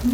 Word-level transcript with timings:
Это 0.00 0.10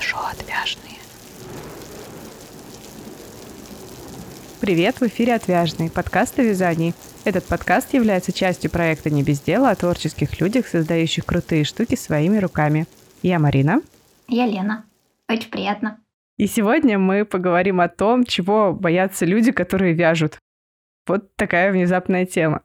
шоу 0.00 0.22
«Отвяжные». 0.24 0.98
Привет, 4.60 5.00
в 5.00 5.06
эфире 5.06 5.34
«Отвяжные» 5.34 5.88
подкаст 5.88 6.40
о 6.40 6.42
вязании. 6.42 6.94
Этот 7.22 7.44
подкаст 7.44 7.94
является 7.94 8.32
частью 8.32 8.68
проекта 8.72 9.10
«Не 9.10 9.22
без 9.22 9.40
дела» 9.40 9.70
о 9.70 9.76
творческих 9.76 10.40
людях, 10.40 10.66
создающих 10.66 11.24
крутые 11.24 11.62
штуки 11.62 11.94
своими 11.94 12.38
руками. 12.38 12.86
Я 13.22 13.38
Марина. 13.38 13.80
Я 14.26 14.46
Лена. 14.46 14.84
Очень 15.28 15.50
приятно. 15.50 16.01
И 16.38 16.46
сегодня 16.46 16.98
мы 16.98 17.24
поговорим 17.24 17.80
о 17.80 17.88
том, 17.88 18.24
чего 18.24 18.72
боятся 18.72 19.26
люди, 19.26 19.52
которые 19.52 19.94
вяжут. 19.94 20.38
Вот 21.06 21.34
такая 21.36 21.72
внезапная 21.72 22.26
тема. 22.26 22.62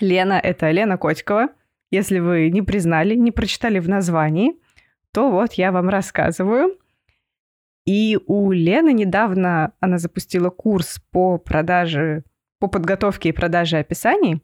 Лена— 0.00 0.34
это 0.42 0.70
Лена 0.70 0.96
Котикова. 0.96 1.48
Если 1.90 2.20
вы 2.20 2.50
не 2.50 2.62
признали, 2.62 3.14
не 3.14 3.32
прочитали 3.32 3.80
в 3.80 3.88
названии, 3.88 4.54
то 5.12 5.30
вот 5.30 5.54
я 5.54 5.72
вам 5.72 5.88
рассказываю. 5.88 6.78
И 7.86 8.18
у 8.26 8.52
Лены 8.52 8.92
недавно 8.92 9.72
она 9.80 9.98
запустила 9.98 10.50
курс 10.50 11.02
по 11.10 11.38
продаже, 11.38 12.22
по 12.60 12.68
подготовке 12.68 13.30
и 13.30 13.32
продаже 13.32 13.78
описаний. 13.78 14.42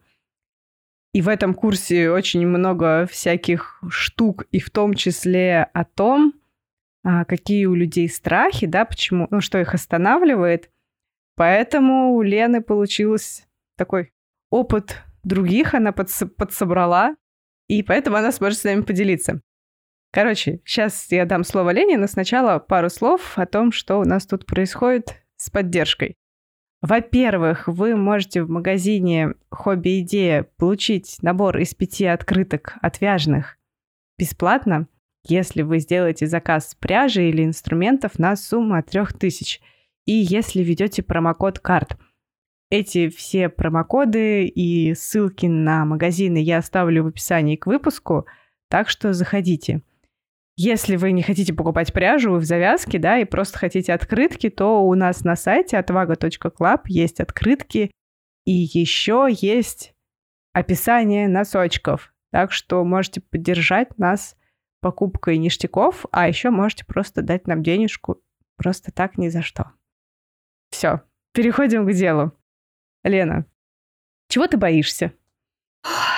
И 1.13 1.23
в 1.23 1.29
этом 1.29 1.55
курсе 1.55 2.11
очень 2.11 2.47
много 2.47 3.07
всяких 3.07 3.81
штук, 3.89 4.47
и 4.51 4.59
в 4.59 4.71
том 4.71 4.95
числе 4.95 5.69
о 5.73 5.85
том, 5.85 6.35
какие 7.25 7.67
у 7.67 7.75
людей 7.75 8.09
страхи, 8.09 8.67
да, 8.67 8.85
почему, 8.85 9.29
ну, 9.31 9.41
что 9.41 9.59
их 9.61 9.75
останавливает. 9.75 10.71
Поэтому 11.37 12.15
у 12.15 12.23
Лены 12.23 12.63
получился 12.63 13.45
такой 13.77 14.13
опыт 14.51 15.03
других, 15.23 15.75
она 15.75 15.91
подс- 15.91 16.27
подсобрала, 16.27 17.15
и 17.69 17.83
поэтому 17.83 18.17
она 18.17 18.33
сможет 18.33 18.59
с 18.59 18.65
нами 18.65 18.81
поделиться. 18.81 19.41
Короче, 20.13 20.61
сейчас 20.65 21.13
я 21.13 21.27
дам 21.27 21.45
слово 21.45 21.71
Лене, 21.71 21.99
но 21.99 22.07
сначала 22.07 22.59
пару 22.59 22.89
слов 22.89 23.37
о 23.37 23.47
том, 23.47 23.71
что 23.71 24.01
у 24.01 24.05
нас 24.05 24.27
тут 24.27 24.47
происходит 24.47 25.23
с 25.37 25.51
поддержкой. 25.51 26.17
Во-первых, 26.81 27.69
вы 27.69 27.97
можете 27.97 28.43
в 28.43 28.51
магазине 28.51 29.35
«Хобби 29.51 30.01
Идея» 30.01 30.45
получить 30.57 31.19
набор 31.23 31.59
из 31.59 31.75
пяти 31.75 32.07
открыток 32.07 32.77
отвяжных 32.81 33.59
бесплатно 34.19 34.89
если 35.29 35.63
вы 35.63 35.79
сделаете 35.79 36.27
заказ 36.27 36.77
пряжи 36.79 37.29
или 37.29 37.45
инструментов 37.45 38.19
на 38.19 38.37
сумму 38.37 38.75
от 38.75 38.87
3000 38.87 39.61
и 40.07 40.13
если 40.13 40.63
ведете 40.63 41.03
промокод 41.03 41.59
карт. 41.59 41.97
Эти 42.71 43.09
все 43.09 43.49
промокоды 43.49 44.47
и 44.47 44.95
ссылки 44.95 45.47
на 45.47 45.85
магазины 45.85 46.39
я 46.39 46.59
оставлю 46.59 47.05
в 47.05 47.09
описании 47.09 47.57
к 47.57 47.67
выпуску, 47.67 48.27
так 48.69 48.89
что 48.89 49.13
заходите. 49.13 49.83
Если 50.57 50.97
вы 50.97 51.13
не 51.13 51.23
хотите 51.23 51.53
покупать 51.53 51.93
пряжу 51.93 52.35
в 52.37 52.45
завязке, 52.45 52.99
да, 52.99 53.19
и 53.19 53.25
просто 53.25 53.59
хотите 53.59 53.93
открытки, 53.93 54.49
то 54.49 54.83
у 54.83 54.95
нас 54.95 55.23
на 55.23 55.37
сайте 55.37 55.77
отвага.club 55.77 56.81
есть 56.87 57.21
открытки, 57.21 57.91
и 58.47 58.53
еще 58.53 59.29
есть 59.31 59.93
описание 60.55 61.29
носочков. 61.29 62.15
Так 62.33 62.53
что 62.53 62.83
можете 62.85 63.21
поддержать 63.21 63.99
нас 63.99 64.37
покупкой 64.81 65.39
ништяков, 65.39 66.07
а 66.13 66.29
еще 66.29 66.51
можете 66.51 66.85
просто 66.85 67.23
дать 67.23 67.47
нам 67.47 67.63
денежку 67.63 68.23
просто 68.57 68.93
так 68.93 69.19
ни 69.19 69.29
за 69.29 69.43
что. 69.43 69.73
Все, 70.71 71.03
переходим 71.33 71.87
к 71.87 71.93
делу. 71.93 72.33
Лена, 73.05 73.47
чего 74.29 74.47
ты 74.47 74.57
боишься? 74.57 75.13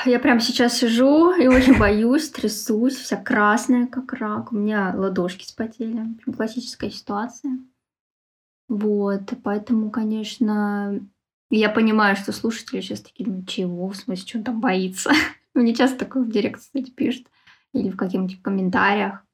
Я 0.07 0.19
прям 0.19 0.41
сейчас 0.41 0.79
сижу 0.79 1.35
и 1.35 1.47
очень 1.47 1.79
боюсь, 1.79 2.31
трясусь, 2.31 2.97
вся 2.97 3.17
красная, 3.17 3.87
как 3.87 4.15
рак. 4.15 4.53
У 4.53 4.57
меня 4.57 4.95
ладошки 4.97 5.45
спотели. 5.45 6.03
Классическая 6.35 6.91
ситуация. 6.91 7.59
Вот, 8.69 9.33
поэтому, 9.43 9.91
конечно, 9.91 11.01
я 11.51 11.69
понимаю, 11.69 12.17
что 12.17 12.33
слушатели 12.33 12.81
сейчас 12.81 13.01
такие 13.01 13.25
думают, 13.25 13.49
чего, 13.49 13.89
в 13.89 13.97
смысле, 13.97 14.27
что 14.27 14.39
он 14.39 14.45
там 14.45 14.61
боится. 14.61 15.11
Мне 15.55 15.75
часто 15.75 15.99
такое 15.99 16.23
в 16.23 16.31
директ, 16.31 16.61
кстати, 16.61 16.91
пишут 16.91 17.27
или 17.73 17.91
в 17.91 17.97
каких-нибудь 17.97 18.43
комментариях. 18.43 19.25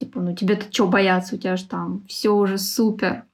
Типа, 0.00 0.20
ну 0.20 0.34
тебе-то 0.34 0.72
что 0.72 0.86
бояться, 0.86 1.36
у 1.36 1.38
тебя 1.38 1.56
же 1.56 1.66
там 1.66 2.04
все 2.06 2.30
уже 2.30 2.58
супер. 2.58 3.24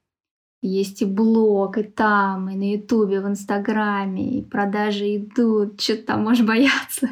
Есть 0.62 1.02
и 1.02 1.04
блог, 1.04 1.76
и 1.78 1.82
там, 1.82 2.48
и 2.48 2.54
на 2.54 2.72
Ютубе, 2.74 3.20
в 3.20 3.26
Инстаграме, 3.26 4.38
и 4.38 4.42
продажи 4.42 5.16
идут, 5.16 5.80
что 5.80 5.96
ты 5.96 6.02
там 6.02 6.22
можешь 6.22 6.46
бояться. 6.46 7.10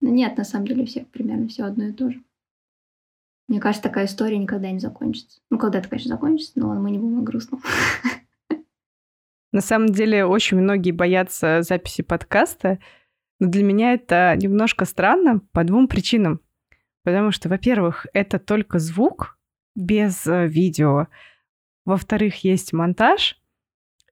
Но 0.00 0.10
нет, 0.10 0.36
на 0.36 0.44
самом 0.44 0.66
деле 0.66 0.84
все 0.84 1.06
примерно 1.06 1.48
все 1.48 1.64
одно 1.64 1.84
и 1.84 1.92
то 1.92 2.10
же. 2.10 2.22
Мне 3.48 3.60
кажется, 3.60 3.82
такая 3.82 4.06
история 4.06 4.38
никогда 4.38 4.70
не 4.70 4.78
закончится. 4.78 5.40
Ну, 5.50 5.58
когда-то, 5.58 5.88
конечно, 5.88 6.14
закончится, 6.14 6.52
но 6.56 6.74
мы 6.74 6.90
не 6.90 6.98
будем 6.98 7.20
о 7.20 7.22
грустном. 7.22 7.62
На 9.52 9.60
самом 9.60 9.90
деле, 9.90 10.24
очень 10.24 10.58
многие 10.58 10.90
боятся 10.90 11.62
записи 11.62 12.02
подкаста, 12.02 12.80
но 13.38 13.48
для 13.48 13.62
меня 13.62 13.92
это 13.92 14.34
немножко 14.36 14.84
странно 14.84 15.40
по 15.52 15.62
двум 15.62 15.86
причинам. 15.86 16.40
Потому 17.04 17.30
что, 17.30 17.48
во-первых, 17.48 18.06
это 18.12 18.38
только 18.38 18.78
звук 18.78 19.38
без 19.76 20.26
э, 20.26 20.46
видео. 20.46 21.06
Во-вторых, 21.84 22.44
есть 22.44 22.72
монтаж. 22.72 23.38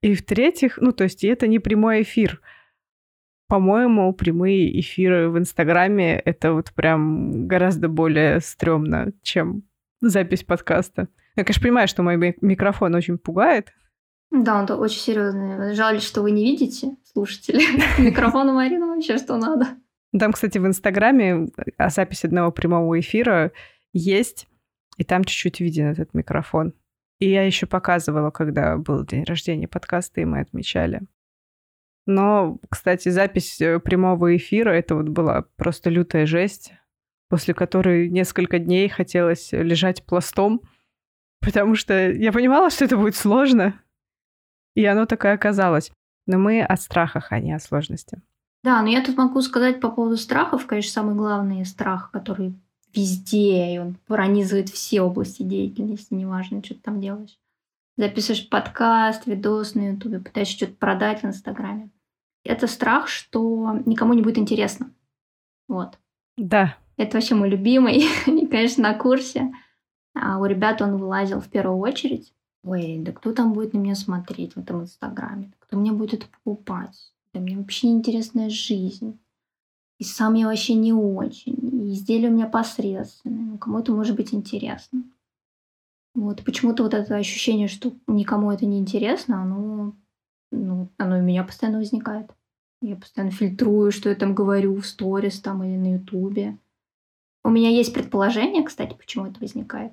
И 0.03 0.15
в-третьих, 0.15 0.79
ну, 0.79 0.93
то 0.93 1.05
есть 1.05 1.25
это 1.25 1.47
не 1.47 1.59
прямой 1.59 2.03
эфир. 2.03 2.41
По-моему, 3.49 4.13
прямые 4.13 4.79
эфиры 4.81 5.31
в 5.31 5.39
Инстаграме— 5.39 6.19
это 6.25 6.53
вот 6.53 6.73
прям 6.73 7.47
гораздо 7.47 7.89
более 7.89 8.41
стрёмно, 8.41 9.13
чем 9.23 9.63
запись 10.01 10.45
подкаста. 10.45 11.09
Я, 11.37 11.45
конечно, 11.45 11.63
понимаю, 11.63 11.89
что 11.89 12.03
мой 12.03 12.17
микрофон 12.41 12.95
очень 12.95 13.19
пугает. 13.19 13.73
Да, 14.31 14.61
он 14.61 14.71
очень 14.81 15.01
серьезный. 15.01 15.75
Жаль, 15.75 16.01
что 16.01 16.23
вы 16.23 16.31
не 16.31 16.45
видите, 16.45 16.97
слушатели. 17.13 17.63
Микрофон 18.01 18.49
у 18.49 18.55
Марины 18.55 18.87
вообще 18.87 19.19
что 19.19 19.37
надо. 19.37 19.69
Там, 20.19 20.33
кстати, 20.33 20.59
в 20.59 20.67
Инстаграме 20.67 21.49
а, 21.79 21.89
запись 21.89 22.25
одного 22.25 22.53
прямого 22.53 23.01
эфира 23.01 23.53
есть, 23.93 24.47
и 24.99 25.05
там 25.05 25.25
чуть-чуть 25.25 25.61
виден 25.61 25.87
этот 25.87 26.13
микрофон. 26.13 26.75
И 27.19 27.31
я 27.31 27.45
еще 27.45 27.67
показывала, 27.67 28.31
когда 28.31 28.77
был 28.77 29.07
день 29.07 29.25
рождения 29.25 29.69
подкаста, 29.69 30.21
и 30.21 30.25
мы 30.25 30.41
отмечали. 30.41 31.03
Но, 32.05 32.59
кстати, 32.69 33.09
запись 33.11 33.61
э, 33.61 33.79
прямого 33.79 34.37
эфира 34.37 34.71
это 34.71 34.97
вот 34.97 35.09
была 35.09 35.43
просто 35.57 35.89
лютая 35.89 36.27
жесть, 36.27 36.73
после 37.29 37.55
которой 37.55 38.11
несколько 38.11 38.59
дней 38.59 38.89
хотелось 38.89 39.53
лежать 39.53 40.05
пластом, 40.05 40.63
потому 41.41 41.77
что 41.77 42.11
я 42.11 42.33
понимала, 42.33 42.71
что 42.71 42.85
это 42.85 42.97
будет 42.97 43.15
сложно, 43.15 43.81
и 44.75 44.85
оно 44.85 45.07
такое 45.07 45.35
оказалось. 45.35 45.93
Но 46.27 46.39
мы 46.39 46.63
о 46.63 46.77
страхах, 46.77 47.31
а 47.31 47.41
не 47.41 47.53
о 47.53 47.61
сложности. 47.61 48.21
Да, 48.63 48.81
но 48.83 48.89
я 48.89 49.05
тут 49.05 49.17
могу 49.17 49.43
сказать 49.43 49.81
по 49.81 49.91
поводу 49.91 50.17
страхов, 50.17 50.67
конечно, 50.67 50.93
самый 50.93 51.15
главный 51.15 51.65
страх, 51.65 52.11
который 52.11 52.55
везде, 52.95 53.75
и 53.75 53.79
он 53.79 53.97
пронизывает 54.07 54.69
все 54.69 55.03
области 55.03 55.43
деятельности, 55.43 56.15
неважно, 56.15 56.63
что 56.63 56.75
ты 56.75 56.81
там 56.81 57.01
делаешь. 57.01 57.39
Записываешь 57.97 58.49
подкаст, 58.49 59.27
видос 59.27 59.75
на 59.75 59.91
ютубе, 59.91 60.21
пытаешься 60.21 60.57
что-то 60.57 60.75
продать 60.75 61.23
в 61.23 61.27
инстаграме. 61.27 61.91
Это 62.45 62.67
страх, 62.67 63.09
что 63.09 63.81
никому 63.87 64.15
не 64.15 64.23
будет 64.23 64.39
интересно. 64.39 64.91
Вот. 65.69 65.99
Да. 66.37 66.77
Это 66.97 67.17
вообще 67.17 67.35
мой 67.35 67.49
любимый. 67.49 68.05
и, 68.27 68.47
конечно, 68.47 68.83
на 68.83 68.95
курсе 68.95 69.53
а 70.15 70.39
у 70.39 70.45
ребят 70.45 70.83
он 70.83 70.97
вылазил 70.97 71.41
в 71.41 71.49
первую 71.49 71.79
очередь. 71.79 72.35
Ой, 72.65 72.99
да 72.99 73.13
кто 73.13 73.33
там 73.33 73.53
будет 73.53 73.73
на 73.73 73.79
меня 73.79 73.95
смотреть 73.95 74.55
в 74.55 74.59
этом 74.59 74.83
инстаграме? 74.83 75.53
Кто 75.59 75.77
мне 75.77 75.93
будет 75.93 76.15
это 76.15 76.27
покупать? 76.29 77.13
Да 77.35 77.41
мне 77.41 77.57
вообще 77.57 77.89
неинтересная 77.89 78.51
жизнь. 78.51 79.19
И 79.99 80.05
сам 80.05 80.35
я 80.35 80.47
вообще 80.47 80.75
не 80.75 80.93
очень. 80.93 81.57
И 81.73 81.95
изделия 81.95 82.29
у 82.29 82.33
меня 82.33 82.47
посредственные. 82.47 83.47
Ну, 83.47 83.59
кому 83.59 83.79
это 83.79 83.93
может 83.93 84.17
быть 84.17 84.35
интересно. 84.35 85.05
Вот. 86.15 86.45
Почему-то 86.45 86.83
вот 86.83 86.95
это 86.95 87.17
ощущение, 87.17 87.69
что 87.69 87.93
никому 88.07 88.51
это 88.51 88.67
не 88.67 88.79
интересно, 88.79 89.43
оно, 89.43 89.95
ну, 90.51 90.89
оно 90.99 91.19
у 91.19 91.23
меня 91.23 91.45
постоянно 91.45 91.79
возникает. 91.79 92.31
Я 92.83 92.97
постоянно 92.97 93.31
фильтрую, 93.31 93.93
что 93.93 94.09
я 94.09 94.15
там 94.15 94.35
говорю 94.35 94.75
в 94.75 94.87
сторис 94.87 95.41
там 95.41 95.63
или 95.63 95.77
на 95.77 95.95
ютубе. 95.95 96.59
У 97.45 97.51
меня 97.51 97.71
есть 97.71 97.95
предположение, 97.95 98.63
кстати, 98.63 98.95
почему 98.95 99.27
это 99.27 99.41
возникает. 99.41 99.93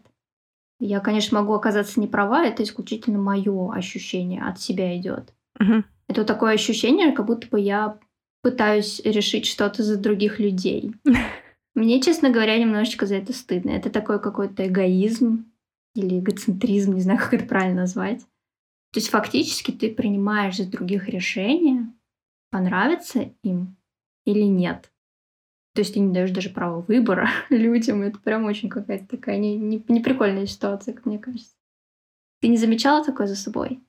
Я, 0.80 1.00
конечно, 1.02 1.40
могу 1.40 1.54
оказаться 1.54 2.00
неправа, 2.00 2.46
это 2.46 2.64
исключительно 2.64 3.20
мое 3.20 3.72
ощущение 3.74 4.44
от 4.44 4.60
себя 4.60 4.98
идет. 4.98 5.34
Угу. 5.60 5.84
Это 6.10 6.26
такое 6.26 6.54
ощущение, 6.54 7.12
как 7.12 7.28
будто 7.28 7.48
бы 7.48 7.60
я 7.60 8.00
пытаюсь 8.42 9.00
решить 9.06 9.46
что-то 9.46 9.84
за 9.84 9.98
других 9.98 10.40
людей. 10.40 10.94
Мне, 11.76 12.02
честно 12.02 12.32
говоря, 12.32 12.58
немножечко 12.58 13.06
за 13.06 13.16
это 13.16 13.32
стыдно. 13.32 13.70
Это 13.70 13.90
такой 13.90 14.20
какой-то 14.20 14.68
эгоизм 14.68 15.46
или 15.96 16.20
эгоцентризм, 16.20 16.96
не 16.96 17.02
знаю, 17.02 17.20
как 17.24 17.36
это 17.36 17.46
правильно 17.46 17.82
назвать. 17.82 18.22
То 18.92 19.00
есть 19.00 19.10
фактически 19.10 19.72
ты 19.72 19.94
принимаешь 19.94 20.58
за 20.58 20.70
других 20.70 21.08
решения, 21.10 21.94
понравится 22.50 23.32
им 23.44 23.78
или 24.26 24.42
нет. 24.42 24.92
То 25.76 25.82
есть 25.82 25.94
ты 25.94 26.00
не 26.00 26.12
даешь 26.12 26.32
даже 26.32 26.50
права 26.50 26.82
выбора 26.82 27.30
людям. 27.52 28.02
Это 28.02 28.18
прям 28.18 28.46
очень 28.46 28.70
какая-то 28.70 29.06
такая 29.08 29.38
не, 29.38 29.56
не, 29.58 29.84
неприкольная 29.88 30.48
ситуация, 30.48 30.96
как 30.96 31.06
мне 31.06 31.20
кажется. 31.20 31.56
Ты 32.42 32.48
не 32.48 32.58
замечала 32.58 33.06
такое 33.06 33.28
за 33.28 33.36
собой? 33.36 33.80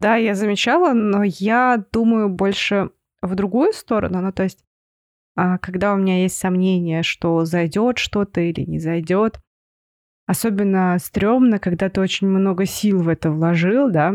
Да, 0.00 0.16
я 0.16 0.34
замечала, 0.34 0.92
но 0.92 1.22
я 1.24 1.84
думаю 1.92 2.28
больше 2.28 2.90
в 3.22 3.34
другую 3.34 3.72
сторону. 3.72 4.20
Ну, 4.20 4.32
то 4.32 4.42
есть, 4.42 4.64
а, 5.36 5.58
когда 5.58 5.94
у 5.94 5.96
меня 5.96 6.22
есть 6.22 6.36
сомнение, 6.36 7.02
что 7.02 7.44
зайдет 7.44 7.98
что-то 7.98 8.40
или 8.40 8.62
не 8.62 8.78
зайдет, 8.78 9.40
особенно 10.26 10.96
стрёмно, 10.98 11.58
когда 11.58 11.88
ты 11.88 12.00
очень 12.00 12.28
много 12.28 12.66
сил 12.66 13.02
в 13.02 13.08
это 13.08 13.30
вложил, 13.30 13.90
да. 13.90 14.14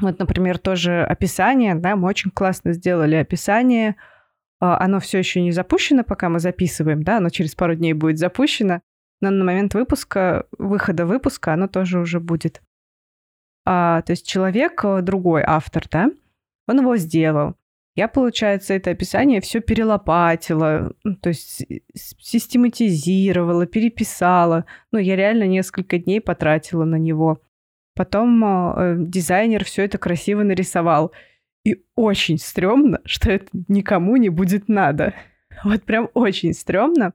Вот, 0.00 0.18
например, 0.18 0.58
тоже 0.58 1.02
описание, 1.02 1.74
да, 1.74 1.96
мы 1.96 2.08
очень 2.08 2.30
классно 2.30 2.72
сделали 2.72 3.14
описание. 3.14 3.96
А, 4.60 4.78
оно 4.82 5.00
все 5.00 5.18
еще 5.18 5.40
не 5.40 5.52
запущено, 5.52 6.04
пока 6.04 6.28
мы 6.28 6.38
записываем, 6.38 7.02
да, 7.02 7.18
оно 7.18 7.30
через 7.30 7.54
пару 7.54 7.74
дней 7.74 7.92
будет 7.92 8.18
запущено. 8.18 8.82
Но 9.20 9.30
на 9.30 9.44
момент 9.44 9.74
выпуска, 9.74 10.46
выхода 10.58 11.06
выпуска, 11.06 11.54
оно 11.54 11.68
тоже 11.68 11.98
уже 11.98 12.20
будет. 12.20 12.62
А, 13.66 14.02
то 14.02 14.12
есть 14.12 14.26
человек, 14.26 14.84
э, 14.84 15.02
другой 15.02 15.42
автор, 15.44 15.84
да, 15.90 16.10
он 16.68 16.80
его 16.80 16.96
сделал. 16.96 17.56
Я, 17.96 18.08
получается, 18.08 18.74
это 18.74 18.90
описание 18.90 19.40
все 19.40 19.60
перелопатила, 19.60 20.92
то 21.22 21.30
есть 21.30 21.64
систематизировала, 21.94 23.66
переписала. 23.66 24.66
Ну, 24.92 24.98
я 24.98 25.16
реально 25.16 25.44
несколько 25.44 25.98
дней 25.98 26.20
потратила 26.20 26.84
на 26.84 26.96
него. 26.96 27.40
Потом 27.94 28.44
э, 28.44 28.96
дизайнер 28.98 29.64
все 29.64 29.84
это 29.84 29.98
красиво 29.98 30.42
нарисовал. 30.42 31.12
И 31.64 31.82
очень 31.96 32.38
стрёмно, 32.38 33.00
что 33.04 33.32
это 33.32 33.46
никому 33.68 34.16
не 34.16 34.28
будет 34.28 34.68
надо. 34.68 35.14
Вот 35.64 35.82
прям 35.84 36.10
очень 36.12 36.52
стрёмно. 36.52 37.14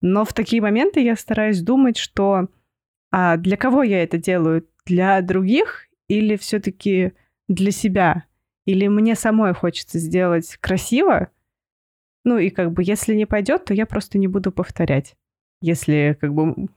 Но 0.00 0.24
в 0.24 0.32
такие 0.32 0.62
моменты 0.62 1.00
я 1.00 1.16
стараюсь 1.16 1.60
думать, 1.60 1.96
что 1.96 2.48
а 3.10 3.36
для 3.36 3.56
кого 3.56 3.82
я 3.82 4.02
это 4.02 4.18
делаю? 4.18 4.66
Для 4.86 5.20
других 5.22 5.86
или 6.08 6.36
все-таки 6.36 7.12
для 7.48 7.70
себя? 7.70 8.24
Или 8.66 8.88
мне 8.88 9.14
самой 9.14 9.54
хочется 9.54 9.98
сделать 9.98 10.56
красиво? 10.60 11.28
Ну 12.24 12.38
и 12.38 12.50
как 12.50 12.72
бы, 12.72 12.82
если 12.82 13.14
не 13.14 13.26
пойдет, 13.26 13.66
то 13.66 13.74
я 13.74 13.86
просто 13.86 14.18
не 14.18 14.28
буду 14.28 14.50
повторять. 14.50 15.16
Если 15.60 16.16
как 16.20 16.34
бы 16.34 16.68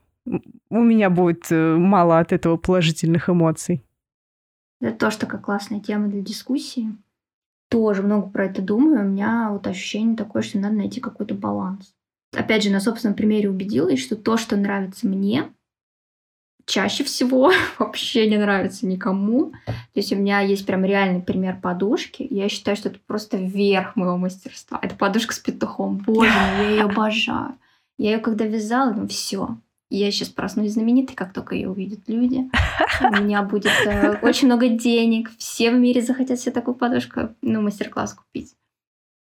у 0.70 0.80
меня 0.82 1.10
будет 1.10 1.50
э, 1.50 1.76
мало 1.76 2.18
от 2.18 2.32
этого 2.32 2.56
положительных 2.56 3.28
эмоций. 3.28 3.82
Это 4.80 4.98
тоже 4.98 5.18
такая 5.18 5.40
классная 5.40 5.80
тема 5.80 6.08
для 6.08 6.20
дискуссии. 6.20 6.94
Тоже 7.70 8.02
много 8.02 8.28
про 8.28 8.46
это 8.46 8.62
думаю. 8.62 9.06
У 9.06 9.08
меня 9.08 9.48
вот 9.50 9.66
ощущение 9.66 10.16
такое, 10.16 10.42
что 10.42 10.58
надо 10.58 10.76
найти 10.76 11.00
какой-то 11.00 11.34
баланс. 11.34 11.94
Опять 12.36 12.62
же, 12.62 12.70
на 12.70 12.80
собственном 12.80 13.16
примере 13.16 13.48
убедилась, 13.48 14.00
что 14.00 14.16
то, 14.16 14.36
что 14.36 14.56
нравится 14.56 15.08
мне, 15.08 15.50
чаще 16.68 17.02
всего 17.02 17.50
вообще 17.78 18.28
не 18.28 18.36
нравится 18.36 18.86
никому. 18.86 19.52
То 19.66 19.74
есть 19.94 20.12
у 20.12 20.16
меня 20.16 20.40
есть 20.40 20.66
прям 20.66 20.84
реальный 20.84 21.20
пример 21.20 21.58
подушки. 21.60 22.26
Я 22.30 22.48
считаю, 22.48 22.76
что 22.76 22.90
это 22.90 23.00
просто 23.06 23.36
верх 23.36 23.96
моего 23.96 24.16
мастерства. 24.16 24.78
Это 24.80 24.94
подушка 24.94 25.34
с 25.34 25.38
петухом. 25.38 25.96
Боже 25.96 26.30
я 26.30 26.70
ее 26.70 26.82
обожаю. 26.82 27.54
Я 27.96 28.12
ее 28.12 28.18
когда 28.18 28.44
вязала, 28.44 28.92
ну 28.92 29.08
все. 29.08 29.56
Я 29.90 30.10
сейчас 30.10 30.28
проснусь 30.28 30.72
знаменитой, 30.72 31.16
как 31.16 31.32
только 31.32 31.54
ее 31.54 31.70
увидят 31.70 32.00
люди. 32.08 32.50
У 33.00 33.22
меня 33.22 33.42
будет 33.42 33.72
э, 33.86 34.18
очень 34.20 34.46
много 34.46 34.68
денег. 34.68 35.30
Все 35.38 35.70
в 35.70 35.78
мире 35.78 36.02
захотят 36.02 36.38
себе 36.38 36.52
такую 36.52 36.74
подушку, 36.74 37.30
ну, 37.40 37.62
мастер-класс 37.62 38.12
купить. 38.12 38.54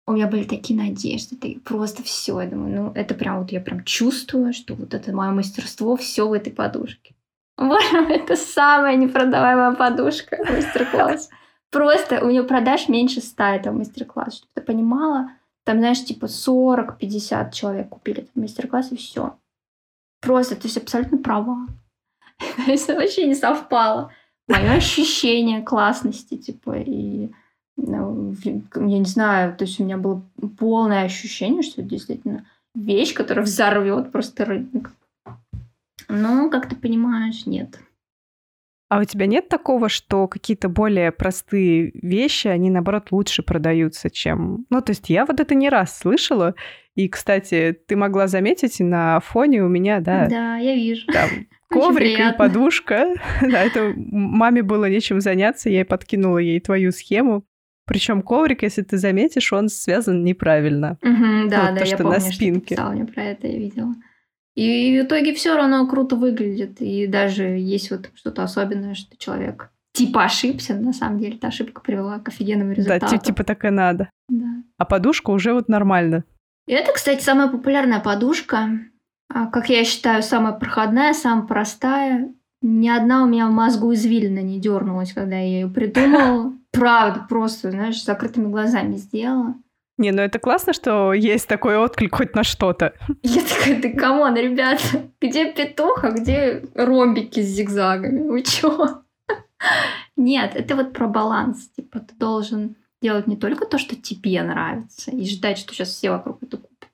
У 0.08 0.12
меня 0.12 0.26
были 0.26 0.42
такие 0.42 0.78
надежды, 0.78 1.36
ты 1.36 1.60
просто 1.64 2.02
все. 2.02 2.40
Я 2.40 2.48
думаю, 2.48 2.74
ну, 2.74 2.92
это 2.94 3.14
прям 3.14 3.40
вот 3.40 3.52
я 3.52 3.60
прям 3.60 3.84
чувствую, 3.84 4.52
что 4.52 4.74
вот 4.74 4.92
это 4.92 5.12
мое 5.12 5.30
мастерство, 5.30 5.96
все 5.96 6.28
в 6.28 6.32
этой 6.32 6.52
подушке. 6.52 7.15
Боже, 7.56 7.98
это 8.10 8.36
самая 8.36 8.96
непродаваемая 8.96 9.74
подушка 9.74 10.38
мастер-класс. 10.48 11.30
Просто 11.70 12.24
у 12.24 12.30
нее 12.30 12.44
продаж 12.44 12.88
меньше 12.88 13.20
ста 13.20 13.54
этого 13.56 13.76
мастер-класс. 13.76 14.36
Чтобы 14.36 14.50
ты 14.54 14.62
понимала, 14.62 15.30
там, 15.64 15.78
знаешь, 15.78 16.04
типа 16.04 16.26
40-50 16.26 17.52
человек 17.52 17.88
купили 17.88 18.22
этот 18.22 18.36
мастер-класс, 18.36 18.92
и 18.92 18.96
все. 18.96 19.36
Просто, 20.20 20.56
то 20.60 20.62
есть 20.64 20.76
абсолютно 20.76 21.18
права. 21.18 21.66
Это 22.66 22.94
вообще 22.94 23.26
не 23.26 23.34
совпало. 23.34 24.12
Мое 24.48 24.72
ощущение 24.72 25.62
классности, 25.62 26.36
типа, 26.36 26.76
и 26.78 27.30
ну, 27.76 28.34
я 28.44 28.98
не 28.98 29.04
знаю, 29.04 29.56
то 29.56 29.64
есть 29.64 29.80
у 29.80 29.84
меня 29.84 29.98
было 29.98 30.22
полное 30.58 31.04
ощущение, 31.04 31.62
что 31.62 31.80
это 31.80 31.90
действительно 31.90 32.46
вещь, 32.74 33.12
которая 33.12 33.44
взорвет 33.44 34.12
просто 34.12 34.44
рынок. 34.44 34.92
Но, 36.08 36.50
как 36.50 36.68
ты 36.68 36.76
понимаешь, 36.76 37.46
нет. 37.46 37.80
А 38.88 39.00
у 39.00 39.04
тебя 39.04 39.26
нет 39.26 39.48
такого, 39.48 39.88
что 39.88 40.28
какие-то 40.28 40.68
более 40.68 41.10
простые 41.10 41.90
вещи, 41.94 42.46
они, 42.46 42.70
наоборот, 42.70 43.08
лучше 43.10 43.42
продаются, 43.42 44.10
чем... 44.10 44.64
Ну, 44.70 44.80
то 44.80 44.92
есть 44.92 45.10
я 45.10 45.26
вот 45.26 45.40
это 45.40 45.56
не 45.56 45.68
раз 45.68 45.98
слышала, 45.98 46.54
и, 46.94 47.08
кстати, 47.08 47.76
ты 47.88 47.96
могла 47.96 48.28
заметить 48.28 48.78
на 48.78 49.18
фоне 49.20 49.64
у 49.64 49.68
меня, 49.68 49.98
да... 49.98 50.28
Да, 50.28 50.56
я 50.58 50.76
вижу. 50.76 51.06
Там 51.08 51.28
коврик 51.68 52.18
и 52.18 52.38
подушка. 52.38 53.14
Да, 53.40 53.64
это 53.64 53.92
маме 53.96 54.62
было 54.62 54.88
нечем 54.88 55.20
заняться, 55.20 55.68
я 55.68 55.84
подкинула 55.84 56.38
ей 56.38 56.60
твою 56.60 56.92
схему. 56.92 57.44
Причем 57.86 58.22
коврик, 58.22 58.62
если 58.62 58.82
ты 58.82 58.98
заметишь, 58.98 59.52
он 59.52 59.68
связан 59.68 60.22
неправильно. 60.22 60.98
Угу, 61.02 61.48
да, 61.50 61.72
да, 61.72 61.76
то, 61.76 61.80
я 61.80 61.86
что 61.86 61.96
помню, 61.98 62.12
на 62.12 62.20
спинке. 62.20 62.74
что 62.74 62.86
ты 62.86 62.92
мне 62.92 63.04
про 63.04 63.22
это, 63.24 63.46
я 63.48 63.58
видела. 63.58 63.94
И 64.56 64.98
в 64.98 65.04
итоге 65.04 65.34
все 65.34 65.54
равно 65.54 65.86
круто 65.86 66.16
выглядит. 66.16 66.80
И 66.80 67.06
даже 67.06 67.44
есть 67.44 67.90
вот 67.90 68.10
что-то 68.14 68.42
особенное, 68.42 68.94
что 68.94 69.16
человек 69.16 69.70
типа 69.92 70.24
ошибся, 70.24 70.74
на 70.74 70.92
самом 70.92 71.18
деле 71.18 71.36
эта 71.36 71.46
ошибка 71.46 71.80
привела 71.80 72.18
к 72.18 72.28
офигенному 72.28 72.72
результату. 72.72 73.06
Да, 73.10 73.18
типа 73.18 73.44
так 73.44 73.64
и 73.64 73.70
надо. 73.70 74.10
Да. 74.28 74.46
А 74.76 74.84
подушка 74.84 75.30
уже 75.30 75.54
вот 75.54 75.68
нормально. 75.68 76.24
И 76.66 76.72
это, 76.72 76.92
кстати, 76.92 77.22
самая 77.22 77.48
популярная 77.48 78.00
подушка. 78.00 78.80
А, 79.32 79.46
как 79.46 79.68
я 79.70 79.84
считаю, 79.84 80.22
самая 80.22 80.52
проходная, 80.52 81.12
самая 81.14 81.46
простая. 81.46 82.34
Ни 82.62 82.88
одна 82.88 83.24
у 83.24 83.26
меня 83.26 83.48
в 83.48 83.52
мозгу 83.52 83.92
извилина 83.92 84.40
не 84.40 84.60
дернулась, 84.60 85.12
когда 85.12 85.36
я 85.36 85.60
ее 85.60 85.68
придумала. 85.68 86.52
Правда, 86.72 87.24
просто, 87.28 87.70
знаешь, 87.70 88.00
с 88.00 88.04
закрытыми 88.04 88.48
глазами 88.48 88.96
сделала. 88.96 89.54
Не, 89.98 90.12
ну 90.12 90.20
это 90.20 90.38
классно, 90.38 90.72
что 90.74 91.14
есть 91.14 91.48
такой 91.48 91.76
отклик 91.78 92.14
хоть 92.14 92.34
на 92.34 92.44
что-то. 92.44 92.94
Я 93.22 93.42
такая, 93.42 93.80
ты 93.80 93.94
come 93.94 94.18
on, 94.18 94.36
ребята, 94.36 95.10
где 95.20 95.52
петух, 95.52 96.04
а 96.04 96.10
где 96.10 96.64
ромбики 96.74 97.40
с 97.40 97.46
зигзагами? 97.46 98.28
Вы 98.28 98.42
чё? 98.42 99.02
Нет, 100.16 100.54
это 100.54 100.76
вот 100.76 100.92
про 100.92 101.08
баланс. 101.08 101.68
Типа 101.68 102.00
ты 102.00 102.14
должен 102.14 102.76
делать 103.00 103.26
не 103.26 103.36
только 103.36 103.66
то, 103.66 103.78
что 103.78 103.96
тебе 103.96 104.42
нравится, 104.42 105.10
и 105.10 105.26
ждать, 105.26 105.58
что 105.58 105.72
сейчас 105.72 105.88
все 105.88 106.10
вокруг 106.10 106.42
это 106.42 106.58
купят. 106.58 106.90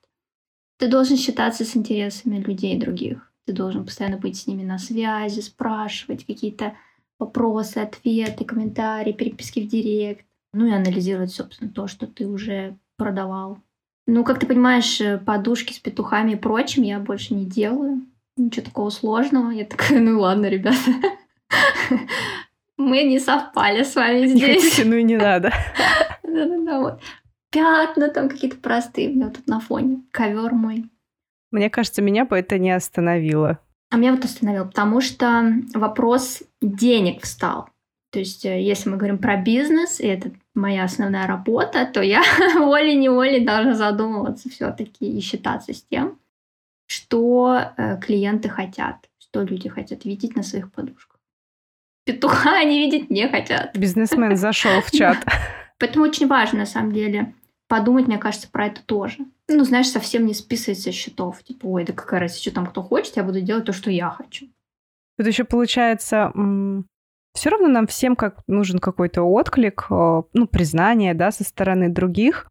Ты 0.77 0.87
должен 0.87 1.17
считаться 1.17 1.65
с 1.65 1.75
интересами 1.75 2.37
людей 2.37 2.79
других. 2.79 3.31
Ты 3.45 3.53
должен 3.53 3.85
постоянно 3.85 4.17
быть 4.17 4.37
с 4.37 4.47
ними 4.47 4.63
на 4.63 4.77
связи, 4.77 5.41
спрашивать 5.41 6.25
какие-то 6.25 6.77
вопросы, 7.19 7.79
ответы, 7.79 8.45
комментарии, 8.45 9.11
переписки 9.11 9.59
в 9.59 9.67
директ. 9.67 10.25
Ну 10.53 10.67
и 10.67 10.71
анализировать, 10.71 11.31
собственно, 11.31 11.71
то, 11.71 11.87
что 11.87 12.07
ты 12.07 12.27
уже 12.27 12.77
продавал. 12.97 13.59
Ну, 14.05 14.23
как 14.23 14.39
ты 14.39 14.45
понимаешь, 14.45 14.99
э, 14.99 15.17
подушки 15.17 15.73
с 15.73 15.79
петухами 15.79 16.33
и 16.33 16.35
прочим 16.35 16.83
я 16.83 16.99
больше 16.99 17.33
не 17.33 17.45
делаю. 17.45 18.01
Ничего 18.35 18.65
такого 18.65 18.89
сложного. 18.89 19.51
Я 19.51 19.65
такая, 19.65 19.99
ну 19.99 20.19
ладно, 20.19 20.47
ребята. 20.47 20.77
Мы 22.77 23.03
не 23.03 23.19
совпали 23.19 23.83
с 23.83 23.95
вами 23.95 24.27
здесь. 24.27 24.41
Не 24.41 24.53
хотите, 24.55 24.85
ну 24.85 24.95
и 24.95 25.03
не 25.03 25.17
надо. 25.17 25.53
Да-да-да, 26.23 26.79
вот. 26.79 27.01
Пятна 27.51 28.09
там 28.09 28.29
какие-то 28.29 28.57
простые 28.57 29.09
у 29.09 29.13
меня 29.13 29.29
тут 29.29 29.47
на 29.47 29.59
фоне. 29.59 30.01
Ковер 30.11 30.53
мой. 30.53 30.85
Мне 31.51 31.69
кажется, 31.69 32.01
меня 32.01 32.25
бы 32.25 32.37
это 32.37 32.57
не 32.57 32.71
остановило. 32.71 33.59
А 33.91 33.97
меня 33.97 34.13
вот 34.13 34.25
остановило, 34.25 34.65
потому 34.65 35.01
что 35.01 35.53
вопрос 35.75 36.41
денег 36.61 37.21
встал. 37.21 37.69
То 38.13 38.19
есть, 38.19 38.45
э, 38.45 38.61
если 38.61 38.89
мы 38.89 38.97
говорим 38.97 39.17
про 39.17 39.37
бизнес, 39.37 39.99
и 39.99 40.05
это 40.05 40.31
моя 40.53 40.83
основная 40.83 41.25
работа, 41.25 41.89
то 41.91 41.99
я 41.99 42.21
волей-неволей 42.55 43.43
должна 43.43 43.73
задумываться 43.73 44.49
все-таки 44.49 45.17
и 45.17 45.19
считаться 45.19 45.73
с 45.73 45.81
тем, 45.81 46.19
что 46.85 47.73
э, 47.75 47.97
клиенты 47.99 48.49
хотят, 48.49 49.09
что 49.17 49.41
люди 49.41 49.67
хотят 49.67 50.05
видеть 50.05 50.35
на 50.35 50.43
своих 50.43 50.71
подушках. 50.71 51.19
Петуха 52.05 52.55
они 52.59 52.81
видеть 52.85 53.09
не 53.09 53.27
хотят. 53.27 53.75
Бизнесмен 53.75 54.37
зашел 54.37 54.81
в 54.81 54.91
чат. 54.95 55.17
Поэтому 55.79 56.05
очень 56.05 56.27
важно, 56.27 56.59
на 56.59 56.65
самом 56.67 56.91
деле, 56.91 57.33
подумать, 57.67 58.05
мне 58.05 58.19
кажется, 58.19 58.47
про 58.47 58.67
это 58.67 58.83
тоже. 58.83 59.25
Ну, 59.49 59.63
знаешь, 59.63 59.89
совсем 59.89 60.27
не 60.27 60.35
списывать 60.35 60.79
со 60.79 60.91
счетов. 60.91 61.43
Типа, 61.43 61.65
ой, 61.65 61.83
да 61.83 61.93
какая 61.93 62.19
разница, 62.19 62.43
что 62.43 62.53
там 62.53 62.67
кто 62.67 62.83
хочет, 62.83 63.17
я 63.17 63.23
буду 63.23 63.41
делать 63.41 63.65
то, 63.65 63.73
что 63.73 63.89
я 63.89 64.11
хочу. 64.11 64.49
Тут 65.17 65.25
еще 65.25 65.45
получается, 65.45 66.31
все 67.33 67.49
равно 67.49 67.67
нам 67.67 67.87
всем 67.87 68.15
как 68.15 68.43
нужен 68.47 68.79
какой-то 68.79 69.23
отклик, 69.23 69.87
э, 69.89 70.21
ну, 70.33 70.47
признание, 70.47 71.13
да, 71.13 71.31
со 71.31 71.43
стороны 71.43 71.89
других. 71.89 72.49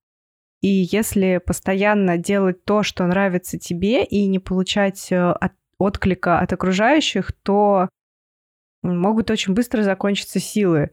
И 0.60 0.68
если 0.68 1.40
постоянно 1.44 2.18
делать 2.18 2.64
то, 2.64 2.82
что 2.82 3.06
нравится 3.06 3.58
тебе, 3.58 4.04
и 4.04 4.26
не 4.26 4.38
получать 4.38 5.10
э, 5.10 5.30
от, 5.30 5.52
отклика 5.78 6.40
от 6.40 6.52
окружающих, 6.52 7.32
то 7.32 7.88
могут 8.82 9.30
очень 9.30 9.54
быстро 9.54 9.82
закончиться 9.82 10.40
силы. 10.40 10.90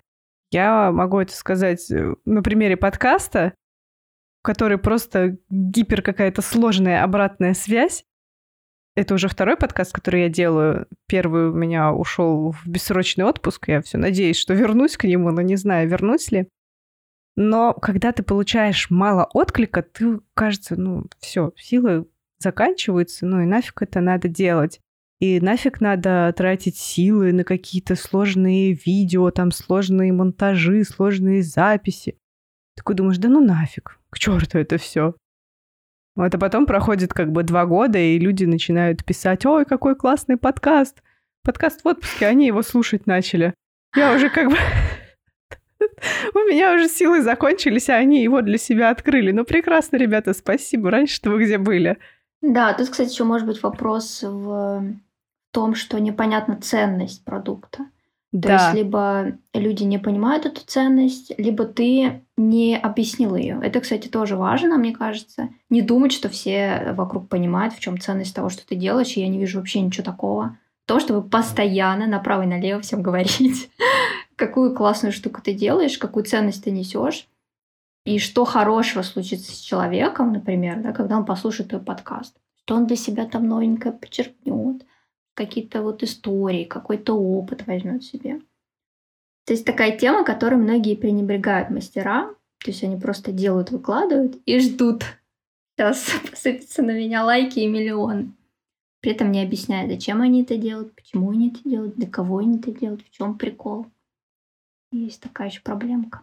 Я 0.52 0.92
могу 0.92 1.20
это 1.20 1.34
сказать 1.34 1.90
э, 1.92 2.16
на 2.26 2.42
примере 2.42 2.78
подкаста, 2.78 3.54
в 4.42 4.44
который 4.44 4.78
просто 4.78 5.38
гипер 5.50 6.02
какая-то 6.02 6.42
сложная 6.42 7.04
обратная 7.04 7.54
связь. 7.54 8.04
Это 9.00 9.14
уже 9.14 9.30
второй 9.30 9.56
подкаст, 9.56 9.94
который 9.94 10.24
я 10.24 10.30
делаю. 10.30 10.86
Первый 11.08 11.52
у 11.52 11.54
меня 11.54 11.94
ушел 11.94 12.52
в 12.52 12.68
бессрочный 12.68 13.24
отпуск. 13.24 13.70
Я 13.70 13.82
все 13.82 13.98
надеюсь, 13.98 14.36
что 14.36 14.54
вернусь 14.54 14.98
к 14.98 15.06
нему, 15.06 15.32
но 15.32 15.42
не 15.42 15.56
знаю, 15.56 15.88
вернусь 15.88 16.34
ли. 16.34 16.50
Но 17.38 17.74
когда 17.74 18.12
ты 18.12 18.24
получаешь 18.24 18.90
мало 18.90 19.24
отклика, 19.34 19.84
ты, 19.84 20.20
кажется, 20.34 20.76
ну, 20.76 21.06
все, 21.20 21.54
силы 21.56 22.08
заканчиваются, 22.40 23.26
ну 23.26 23.40
и 23.40 23.46
нафиг 23.46 23.82
это 23.82 24.02
надо 24.02 24.28
делать. 24.28 24.82
И 25.22 25.40
нафиг 25.40 25.80
надо 25.80 26.34
тратить 26.36 26.76
силы 26.76 27.32
на 27.32 27.46
какие-то 27.46 27.96
сложные 27.96 28.74
видео, 28.74 29.32
там 29.32 29.54
сложные 29.54 30.12
монтажи, 30.12 30.84
сложные 30.84 31.42
записи. 31.42 32.18
Такой 32.76 32.96
думаешь, 32.96 33.18
да 33.18 33.30
ну 33.30 33.40
нафиг, 33.40 33.98
к 34.10 34.20
черту 34.20 34.58
это 34.58 34.78
все. 34.78 35.16
Вот, 36.20 36.36
а 36.36 36.38
потом 36.38 36.66
проходит 36.66 37.14
как 37.14 37.32
бы 37.32 37.44
два 37.44 37.66
года, 37.66 37.98
и 37.98 38.20
люди 38.20 38.44
начинают 38.44 39.06
писать, 39.06 39.46
ой, 39.46 39.64
какой 39.64 39.96
классный 39.96 40.36
подкаст. 40.36 41.02
Подкаст 41.46 41.86
в 41.86 41.88
отпуске, 41.88 42.28
они 42.28 42.46
его 42.48 42.62
слушать 42.62 43.08
начали. 43.08 43.54
Я 43.96 44.14
уже 44.14 44.30
как 44.30 44.50
бы... 44.50 44.58
У 46.34 46.40
меня 46.40 46.74
уже 46.74 46.90
силы 46.90 47.22
закончились, 47.22 47.88
а 47.88 47.96
они 47.96 48.22
его 48.22 48.42
для 48.42 48.58
себя 48.58 48.90
открыли. 48.90 49.32
Ну, 49.32 49.46
прекрасно, 49.46 49.96
ребята, 49.96 50.34
спасибо. 50.34 50.92
Раньше-то 50.92 51.30
вы 51.30 51.46
где 51.46 51.58
были? 51.58 51.98
Да, 52.42 52.74
тут, 52.74 52.90
кстати, 52.90 53.14
еще 53.14 53.24
может 53.24 53.48
быть 53.48 53.64
вопрос 53.64 54.22
в 54.22 54.84
том, 55.52 55.74
что 55.74 56.02
непонятна 56.02 56.60
ценность 56.60 57.24
продукта. 57.24 57.86
Да. 58.32 58.48
То 58.48 58.64
есть 58.64 58.76
либо 58.76 59.38
люди 59.54 59.84
не 59.84 59.98
понимают 59.98 60.46
эту 60.46 60.62
ценность, 60.66 61.32
либо 61.38 61.66
ты 61.66 62.22
не 62.38 62.78
объяснил 62.78 63.36
ее. 63.36 63.60
Это, 63.64 63.80
кстати, 63.80 64.08
тоже 64.08 64.36
важно, 64.36 64.78
мне 64.78 64.94
кажется. 64.94 65.50
Не 65.70 65.82
думать, 65.82 66.12
что 66.12 66.30
все 66.30 66.94
вокруг 66.96 67.28
понимают, 67.28 67.74
в 67.74 67.80
чем 67.80 68.00
ценность 68.00 68.36
того, 68.36 68.50
что 68.50 68.66
ты 68.68 68.76
делаешь, 68.76 69.18
и 69.18 69.22
я 69.22 69.28
не 69.28 69.40
вижу 69.40 69.58
вообще 69.58 69.82
ничего 69.82 70.04
такого. 70.04 70.58
То, 70.86 71.00
чтобы 71.00 71.28
постоянно 71.28 72.06
направо 72.06 72.44
и 72.44 72.48
налево 72.48 72.82
всем 72.82 73.02
говорить, 73.04 73.72
какую 74.36 74.76
классную 74.76 75.12
штуку 75.12 75.42
ты 75.44 75.54
делаешь, 75.54 75.98
какую 75.98 76.24
ценность 76.24 76.64
ты 76.64 76.70
несешь, 76.70 77.28
и 78.06 78.20
что 78.20 78.46
хорошего 78.46 79.02
случится 79.02 79.52
с 79.52 79.60
человеком, 79.60 80.34
например, 80.34 80.82
да, 80.82 80.94
когда 80.94 81.18
он 81.18 81.26
послушает 81.26 81.70
твой 81.70 81.82
подкаст, 81.82 82.36
что 82.56 82.76
он 82.76 82.86
для 82.86 82.96
себя 82.96 83.26
там 83.26 83.48
новенькое 83.48 83.94
почерпнет, 83.94 84.86
какие-то 85.40 85.82
вот 85.82 86.04
истории, 86.04 86.66
какой-то 86.66 87.14
опыт 87.14 87.66
возьмет 87.66 88.04
себе. 88.04 88.42
То 89.46 89.54
есть 89.54 89.66
такая 89.66 89.98
тема, 89.98 90.24
которой 90.26 90.56
многие 90.56 90.96
пренебрегают 90.96 91.70
мастера. 91.70 92.36
То 92.60 92.72
есть 92.72 92.84
они 92.84 93.00
просто 93.00 93.32
делают, 93.32 93.72
выкладывают 93.72 94.38
и 94.46 94.60
ждут. 94.60 95.04
Сейчас 95.76 96.10
посыпятся 96.30 96.84
на 96.84 96.92
меня 96.92 97.24
лайки 97.24 97.60
и 97.60 97.68
миллион. 97.68 98.36
При 99.02 99.12
этом 99.12 99.32
не 99.32 99.42
объясняя, 99.42 99.88
зачем 99.88 100.22
они 100.22 100.44
это 100.44 100.58
делают, 100.58 100.94
почему 100.94 101.32
они 101.32 101.50
это 101.52 101.68
делают, 101.68 101.96
для 101.96 102.08
кого 102.08 102.40
они 102.40 102.58
это 102.58 102.72
делают, 102.72 103.02
в 103.02 103.10
чем 103.12 103.38
прикол. 103.38 103.88
Есть 104.92 105.22
такая 105.22 105.48
еще 105.48 105.62
проблемка. 105.62 106.22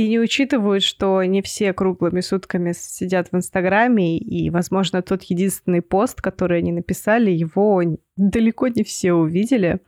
И 0.00 0.08
не 0.08 0.18
учитывают, 0.18 0.82
что 0.82 1.22
не 1.24 1.42
все 1.42 1.74
круглыми 1.74 2.22
сутками 2.22 2.72
сидят 2.72 3.28
в 3.30 3.36
Инстаграме, 3.36 4.16
и, 4.16 4.48
возможно, 4.48 5.02
тот 5.02 5.24
единственный 5.24 5.82
пост, 5.82 6.22
который 6.22 6.60
они 6.60 6.72
написали, 6.72 7.30
его 7.30 7.82
далеко 8.16 8.68
не 8.68 8.82
все 8.82 9.12
увидели. 9.12 9.80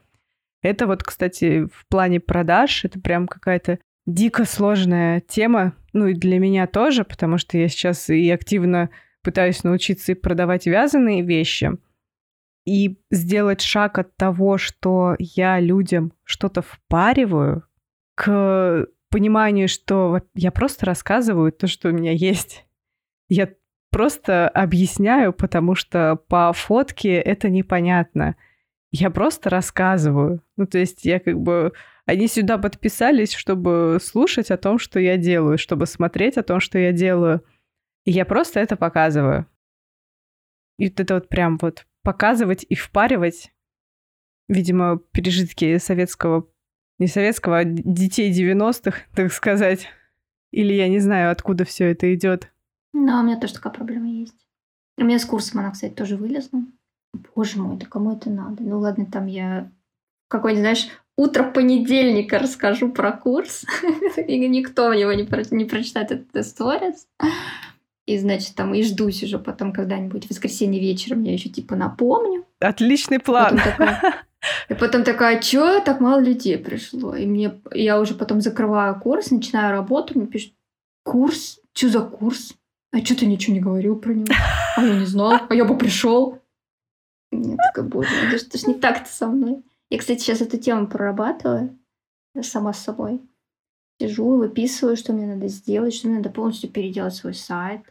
Это 0.61 0.87
вот, 0.87 1.03
кстати, 1.03 1.65
в 1.65 1.87
плане 1.89 2.21
продаж, 2.21 2.85
это 2.85 3.01
прям 3.01 3.27
какая-то 3.27 3.79
дико 4.05 4.45
сложная 4.45 5.21
тема, 5.21 5.73
ну 5.95 6.09
и 6.09 6.13
для 6.13 6.39
меня 6.39 6.67
тоже, 6.67 7.05
потому 7.05 7.39
что 7.39 7.57
я 7.57 7.69
сейчас 7.69 8.11
и 8.11 8.29
активно 8.29 8.91
пытаюсь 9.23 9.65
научиться 9.65 10.15
продавать 10.15 10.67
вязаные 10.67 11.23
вещи, 11.23 11.71
и 12.67 12.99
сделать 13.11 13.63
шаг 13.63 13.99
от 13.99 14.15
того, 14.17 14.59
что 14.59 15.17
я 15.19 15.59
людям 15.59 16.13
что-то 16.25 16.61
впариваю, 16.61 17.65
к 18.15 18.87
пониманию, 19.13 19.69
что 19.69 20.23
я 20.35 20.51
просто 20.51 20.87
рассказываю 20.87 21.53
то, 21.53 21.69
что 21.69 21.91
у 21.91 21.93
меня 21.93 22.13
есть. 22.13 22.67
Я 23.29 23.51
просто 23.91 24.49
объясняю, 24.49 25.33
потому 25.33 25.77
что 25.77 26.17
по 26.29 26.53
фотке 26.53 27.21
это 27.21 27.49
непонятно. 27.49 28.35
Я 28.91 29.11
просто 29.11 29.51
рассказываю. 29.51 30.43
Ну, 30.57 30.67
то 30.67 30.79
есть 30.79 31.05
я 31.05 31.21
как 31.21 31.39
бы... 31.39 31.73
Они 32.05 32.27
сюда 32.27 32.59
подписались, 32.59 33.33
чтобы 33.33 33.99
слушать 34.03 34.51
о 34.51 34.57
том, 34.57 34.79
что 34.81 34.99
я 34.99 35.17
делаю, 35.17 35.57
чтобы 35.57 35.87
смотреть 35.87 36.37
о 36.37 36.43
том, 36.43 36.59
что 36.59 36.79
я 36.79 36.91
делаю. 36.91 37.45
И 38.05 38.11
я 38.11 38.25
просто 38.25 38.59
это 38.59 38.75
показываю. 38.75 39.47
И 40.79 40.89
вот 40.89 40.99
это 40.99 41.15
вот 41.15 41.29
прям 41.29 41.59
вот 41.59 41.87
показывать 42.03 42.67
и 42.69 42.75
впаривать, 42.75 43.53
видимо, 44.49 44.99
пережитки 45.13 45.79
советского 45.79 46.49
не 46.99 47.07
советского, 47.07 47.59
а 47.59 47.65
детей 47.65 48.33
90-х, 48.33 48.99
так 49.15 49.33
сказать. 49.33 49.89
Или 50.51 50.75
я 50.75 50.89
не 50.89 50.99
знаю, 50.99 51.31
откуда 51.31 51.65
все 51.65 51.91
это 51.91 52.15
идет. 52.15 52.53
Ну, 52.93 53.21
у 53.21 53.23
меня 53.23 53.39
тоже 53.39 53.55
такая 53.55 53.73
проблема 53.73 54.09
есть. 54.09 54.47
У 54.99 55.05
меня 55.05 55.19
с 55.19 55.25
курсом 55.25 55.61
она, 55.61 55.71
кстати, 55.71 55.95
тоже 55.95 56.17
вылезла. 56.17 56.61
Боже 57.35 57.61
мой, 57.61 57.77
да 57.77 57.87
кому 57.87 58.13
это 58.13 58.31
надо? 58.31 58.63
Ну 58.63 58.79
ладно, 58.79 59.07
там 59.07 59.27
я 59.27 59.71
какой-нибудь, 60.29 60.63
знаешь, 60.63 60.89
утро 61.17 61.45
понедельника 61.45 62.39
расскажу 62.39 62.91
про 62.91 63.13
курс, 63.13 63.65
и 64.17 64.49
никто 64.49 64.93
его 64.93 65.13
не, 65.13 65.25
про... 65.25 65.43
не 65.51 65.65
прочитает 65.65 66.11
этот 66.11 66.47
сторис. 66.47 67.07
И, 68.07 68.19
значит, 68.19 68.57
там 68.57 68.75
и 68.75 68.83
ждусь 68.83 69.23
уже 69.23 69.39
потом 69.39 69.73
когда-нибудь 69.73 70.27
в 70.27 70.31
воскресенье 70.31 70.81
вечером 70.81 71.23
я 71.23 71.33
еще 71.33 71.49
типа 71.49 71.77
напомню. 71.77 72.45
Отличный 72.59 73.21
план. 73.21 73.59
Потом 73.59 73.73
такой, 73.73 74.13
и 74.73 74.75
потом 74.75 75.05
такая, 75.05 75.41
чё 75.41 75.81
так 75.81 76.01
мало 76.01 76.21
людей 76.21 76.59
пришло? 76.59 77.15
И 77.15 77.27
мне, 77.27 77.61
я 77.73 78.01
уже 78.01 78.15
потом 78.15 78.41
закрываю 78.41 78.99
курс, 78.99 79.31
начинаю 79.31 79.73
работу, 79.73 80.19
мне 80.19 80.27
пишут, 80.27 80.55
курс? 81.05 81.61
Что 81.73 81.89
за 81.89 82.01
курс? 82.01 82.55
А 82.93 82.99
что 82.99 83.19
ты 83.19 83.27
ничего 83.27 83.55
не 83.55 83.61
говорил 83.61 83.97
про 83.97 84.13
него? 84.13 84.35
А 84.77 84.83
я 84.83 84.99
не 84.99 85.07
знал, 85.07 85.41
а 85.49 85.55
я 85.55 85.65
бы 85.65 85.77
пришел. 85.79 86.39
Я 87.31 87.57
такая, 87.57 87.85
боже, 87.85 88.09
да 88.31 88.39
что 88.39 88.59
ж 88.59 88.67
не 88.67 88.75
так-то 88.75 89.11
со 89.11 89.27
мной? 89.27 89.63
Я, 89.91 89.99
кстати, 89.99 90.21
сейчас 90.21 90.41
эту 90.41 90.59
тему 90.59 90.87
прорабатываю 90.87 91.79
сама 92.43 92.73
с 92.73 92.83
собой. 92.83 93.21
Сижу, 94.01 94.37
выписываю, 94.37 94.97
что 94.97 95.13
мне 95.13 95.27
надо 95.27 95.49
сделать, 95.49 95.95
что 95.95 96.09
мне 96.09 96.17
надо 96.19 96.31
полностью 96.31 96.71
переделать 96.71 97.15
свой 97.15 97.35
сайт. 97.35 97.83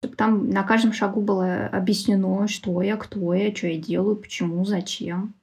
Чтобы 0.00 0.16
там 0.16 0.50
на 0.50 0.62
каждом 0.62 0.92
шагу 0.92 1.20
было 1.20 1.66
объяснено, 1.66 2.46
что 2.46 2.82
я, 2.82 2.96
кто 2.96 3.34
я, 3.34 3.54
что 3.54 3.66
я 3.66 3.78
делаю, 3.78 4.16
почему, 4.16 4.64
зачем. 4.64 5.34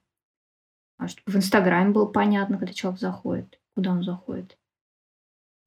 А 0.97 1.07
чтобы 1.07 1.31
в 1.31 1.35
Инстаграме 1.35 1.91
было 1.91 2.05
понятно, 2.05 2.57
когда 2.57 2.73
человек 2.73 2.99
заходит, 2.99 3.59
куда 3.75 3.91
он 3.91 4.03
заходит. 4.03 4.57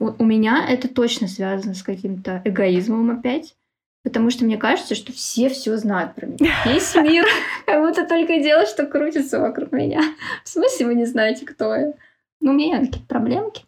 У, 0.01 0.07
у 0.07 0.25
меня 0.25 0.67
это 0.69 0.89
точно 0.89 1.29
связано 1.29 1.75
с 1.75 1.83
каким-то 1.83 2.41
эгоизмом 2.45 3.11
опять, 3.11 3.57
потому 4.03 4.31
что 4.31 4.45
мне 4.45 4.57
кажется, 4.57 4.95
что 4.95 5.13
все 5.13 5.49
все 5.49 5.77
знают 5.77 6.15
про 6.15 6.27
меня. 6.27 6.53
Весь 6.65 6.95
мир 6.95 7.27
как 7.67 7.87
будто 7.87 8.07
только 8.07 8.41
делает, 8.41 8.69
что 8.69 8.87
крутится 8.87 9.41
вокруг 9.41 9.73
меня. 9.73 10.03
В 10.45 10.49
смысле 10.49 10.87
вы 10.87 10.95
не 10.95 11.05
знаете, 11.05 11.45
кто 11.45 11.75
я? 11.75 11.93
Ну, 12.41 12.53
у 12.53 12.55
меня 12.55 12.79
какие-то 12.81 13.07
проблемки. 13.07 13.65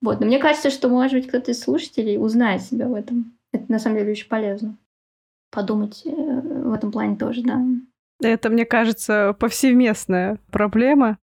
Вот, 0.00 0.20
но 0.20 0.26
мне 0.26 0.38
кажется, 0.38 0.70
что, 0.70 0.88
может 0.88 1.14
быть, 1.14 1.28
кто-то 1.28 1.50
из 1.50 1.60
слушателей 1.60 2.18
узнает 2.18 2.62
себя 2.62 2.86
в 2.86 2.94
этом. 2.94 3.36
Это, 3.52 3.70
на 3.70 3.78
самом 3.78 3.98
деле, 3.98 4.12
очень 4.12 4.28
полезно. 4.28 4.76
Подумать 5.50 6.02
э, 6.04 6.10
в 6.10 6.72
этом 6.72 6.92
плане 6.92 7.16
тоже, 7.16 7.42
да. 7.42 7.62
Это, 8.20 8.48
мне 8.50 8.64
кажется, 8.64 9.34
повсеместная 9.38 10.38
проблема. 10.50 11.18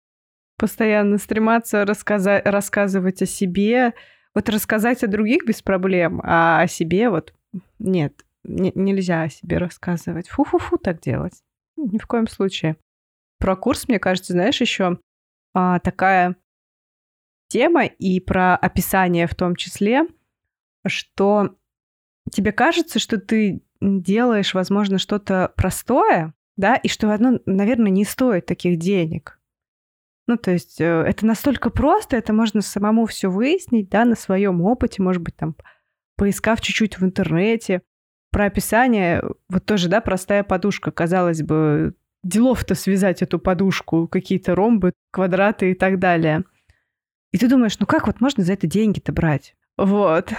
Постоянно 0.57 1.17
стрематься 1.17 1.85
рассказать, 1.85 2.45
рассказывать 2.45 3.21
о 3.21 3.25
себе. 3.25 3.93
Вот 4.35 4.49
рассказать 4.49 5.03
о 5.03 5.07
других 5.07 5.45
без 5.45 5.61
проблем, 5.61 6.21
а 6.23 6.61
о 6.61 6.67
себе 6.67 7.09
вот 7.09 7.33
нет, 7.79 8.25
не, 8.43 8.71
нельзя 8.75 9.23
о 9.23 9.29
себе 9.29 9.57
рассказывать. 9.57 10.29
Фу-фу-фу 10.29 10.77
так 10.77 10.99
делать. 11.01 11.41
Ни 11.77 11.97
в 11.97 12.05
коем 12.05 12.27
случае. 12.27 12.77
Про 13.39 13.55
курс, 13.55 13.87
мне 13.87 13.99
кажется, 13.99 14.33
знаешь, 14.33 14.59
еще 14.61 14.99
а, 15.53 15.79
такая 15.79 16.35
тема 17.47 17.85
и 17.85 18.19
про 18.19 18.55
описание 18.55 19.27
в 19.27 19.35
том 19.35 19.55
числе, 19.55 20.05
что 20.85 21.55
тебе 22.31 22.51
кажется, 22.51 22.99
что 22.99 23.17
ты 23.17 23.63
делаешь, 23.81 24.53
возможно, 24.53 24.97
что-то 24.97 25.53
простое, 25.55 26.33
да, 26.59 26.75
и 26.75 26.89
что 26.89 27.11
оно, 27.13 27.39
наверное, 27.45 27.89
не 27.89 28.03
стоит 28.03 28.45
таких 28.45 28.77
денег. 28.77 29.39
Ну, 30.27 30.35
то 30.35 30.51
есть 30.51 30.81
э, 30.81 30.85
это 30.85 31.25
настолько 31.25 31.69
просто, 31.69 32.17
это 32.17 32.33
можно 32.33 32.61
самому 32.61 33.05
все 33.05 33.31
выяснить, 33.31 33.89
да, 33.89 34.03
на 34.03 34.15
своем 34.15 34.61
опыте, 34.61 35.01
может 35.01 35.21
быть, 35.21 35.37
там, 35.37 35.55
поискав 36.17 36.59
чуть-чуть 36.59 36.99
в 36.99 37.05
интернете. 37.05 37.81
Про 38.31 38.45
описание, 38.45 39.23
вот 39.47 39.65
тоже, 39.65 39.87
да, 39.87 40.01
простая 40.01 40.43
подушка, 40.43 40.91
казалось 40.91 41.41
бы, 41.41 41.95
делов-то 42.23 42.75
связать 42.75 43.21
эту 43.21 43.39
подушку, 43.39 44.09
какие-то 44.09 44.53
ромбы, 44.53 44.91
квадраты 45.11 45.71
и 45.71 45.73
так 45.73 45.97
далее. 45.97 46.43
И 47.31 47.37
ты 47.37 47.47
думаешь, 47.47 47.79
ну 47.79 47.85
как 47.85 48.07
вот 48.07 48.19
можно 48.19 48.43
за 48.43 48.53
это 48.53 48.67
деньги-то 48.67 49.13
брать? 49.13 49.55
Вот. 49.77 50.33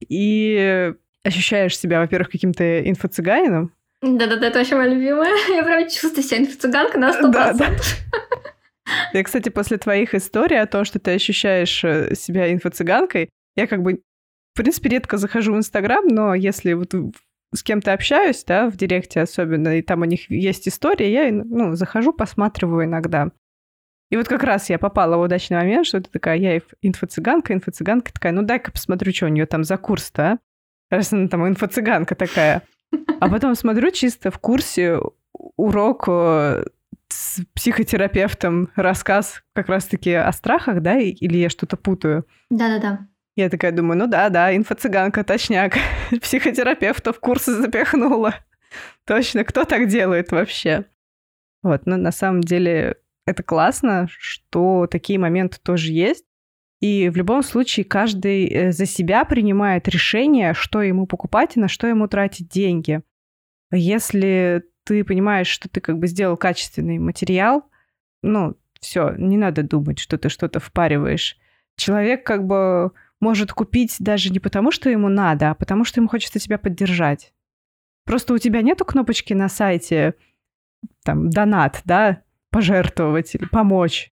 И 0.00 0.94
ощущаешь 1.24 1.78
себя, 1.78 2.00
во-первых, 2.00 2.30
каким-то 2.30 2.80
инфо-цыганином. 2.88 3.70
Да-да-да, 4.02 4.48
это 4.48 4.58
вообще 4.58 4.74
моя 4.74 4.92
любимая. 4.92 5.32
Я 5.54 5.62
прям 5.62 5.88
чувствую 5.88 6.22
себя 6.22 6.38
инфо-цыганка 6.38 6.98
на 6.98 7.10
100%. 7.10 7.30
Да, 7.30 7.52
да. 7.52 7.68
Я, 9.12 9.22
кстати, 9.22 9.48
после 9.48 9.78
твоих 9.78 10.14
историй 10.14 10.60
о 10.60 10.66
том, 10.66 10.84
что 10.84 10.98
ты 10.98 11.12
ощущаешь 11.12 11.84
э, 11.84 12.14
себя 12.16 12.52
инфо-цыганкой, 12.52 13.28
я 13.54 13.66
как 13.66 13.82
бы, 13.82 14.02
в 14.54 14.56
принципе, 14.56 14.90
редко 14.90 15.18
захожу 15.18 15.54
в 15.54 15.56
Инстаграм, 15.56 16.06
но 16.06 16.34
если 16.34 16.72
вот 16.72 16.92
с 17.54 17.62
кем-то 17.62 17.92
общаюсь, 17.92 18.42
да, 18.44 18.68
в 18.68 18.76
директе 18.76 19.20
особенно, 19.20 19.78
и 19.78 19.82
там 19.82 20.00
у 20.00 20.04
них 20.04 20.30
есть 20.30 20.66
история, 20.66 21.12
я, 21.12 21.30
ну, 21.30 21.74
захожу, 21.74 22.12
посматриваю 22.12 22.86
иногда. 22.86 23.30
И 24.10 24.16
вот 24.16 24.28
как 24.28 24.42
раз 24.42 24.68
я 24.68 24.78
попала 24.78 25.16
в 25.16 25.20
удачный 25.20 25.58
момент, 25.58 25.86
что 25.86 26.00
ты 26.00 26.10
такая, 26.10 26.36
я 26.36 26.58
инфо-цыганка, 26.82 27.54
инфо-цыганка 27.54 28.12
такая, 28.12 28.32
ну 28.32 28.42
дай-ка 28.42 28.72
посмотрю, 28.72 29.12
что 29.12 29.26
у 29.26 29.28
нее 29.28 29.46
там 29.46 29.64
за 29.64 29.76
курс-то, 29.78 30.22
а? 30.22 30.38
Раз 30.90 31.12
она 31.12 31.28
там 31.28 31.46
инфо-цыганка 31.46 32.14
такая. 32.14 32.62
А 33.20 33.28
потом 33.28 33.54
смотрю 33.54 33.90
чисто 33.90 34.30
в 34.30 34.38
курсе 34.38 34.98
урок 35.32 36.04
э, 36.08 36.64
с 37.08 37.40
психотерапевтом 37.54 38.70
рассказ 38.74 39.42
как 39.52 39.68
раз-таки 39.68 40.12
о 40.12 40.32
страхах, 40.32 40.80
да, 40.80 40.98
или 40.98 41.36
я 41.38 41.48
что-то 41.48 41.76
путаю? 41.76 42.26
Да-да-да. 42.50 43.06
Я 43.34 43.48
такая 43.48 43.72
думаю, 43.72 43.98
ну 43.98 44.06
да, 44.06 44.28
да, 44.28 44.54
инфо-цыганка, 44.54 45.24
точняк. 45.24 45.74
Психотерапевта 46.22 47.12
в 47.12 47.20
курсы 47.20 47.52
запихнула. 47.52 48.34
Точно, 49.06 49.44
кто 49.44 49.64
так 49.64 49.88
делает 49.88 50.32
вообще? 50.32 50.84
Вот, 51.62 51.86
но 51.86 51.96
на 51.96 52.12
самом 52.12 52.42
деле 52.42 52.96
это 53.26 53.42
классно, 53.42 54.08
что 54.10 54.86
такие 54.90 55.18
моменты 55.18 55.58
тоже 55.62 55.92
есть. 55.92 56.24
И 56.82 57.08
в 57.10 57.16
любом 57.16 57.44
случае 57.44 57.84
каждый 57.84 58.48
э, 58.48 58.72
за 58.72 58.86
себя 58.86 59.24
принимает 59.24 59.86
решение, 59.86 60.52
что 60.52 60.82
ему 60.82 61.06
покупать 61.06 61.56
и 61.56 61.60
на 61.60 61.68
что 61.68 61.86
ему 61.86 62.08
тратить 62.08 62.48
деньги. 62.48 63.02
Если 63.70 64.64
ты 64.84 65.04
понимаешь, 65.04 65.46
что 65.46 65.68
ты 65.68 65.80
как 65.80 65.98
бы 65.98 66.08
сделал 66.08 66.36
качественный 66.36 66.98
материал, 66.98 67.70
ну, 68.20 68.56
все, 68.80 69.14
не 69.16 69.36
надо 69.36 69.62
думать, 69.62 70.00
что 70.00 70.18
ты 70.18 70.28
что-то 70.28 70.58
впариваешь. 70.58 71.36
Человек 71.76 72.26
как 72.26 72.48
бы 72.48 72.90
может 73.20 73.52
купить 73.52 73.94
даже 74.00 74.30
не 74.30 74.40
потому, 74.40 74.72
что 74.72 74.90
ему 74.90 75.08
надо, 75.08 75.50
а 75.50 75.54
потому, 75.54 75.84
что 75.84 76.00
ему 76.00 76.08
хочется 76.08 76.40
тебя 76.40 76.58
поддержать. 76.58 77.32
Просто 78.04 78.34
у 78.34 78.38
тебя 78.38 78.60
нету 78.60 78.84
кнопочки 78.84 79.32
на 79.34 79.48
сайте 79.48 80.14
там 81.04 81.30
донат, 81.30 81.80
да, 81.84 82.22
пожертвовать 82.50 83.36
или 83.36 83.44
помочь, 83.44 84.10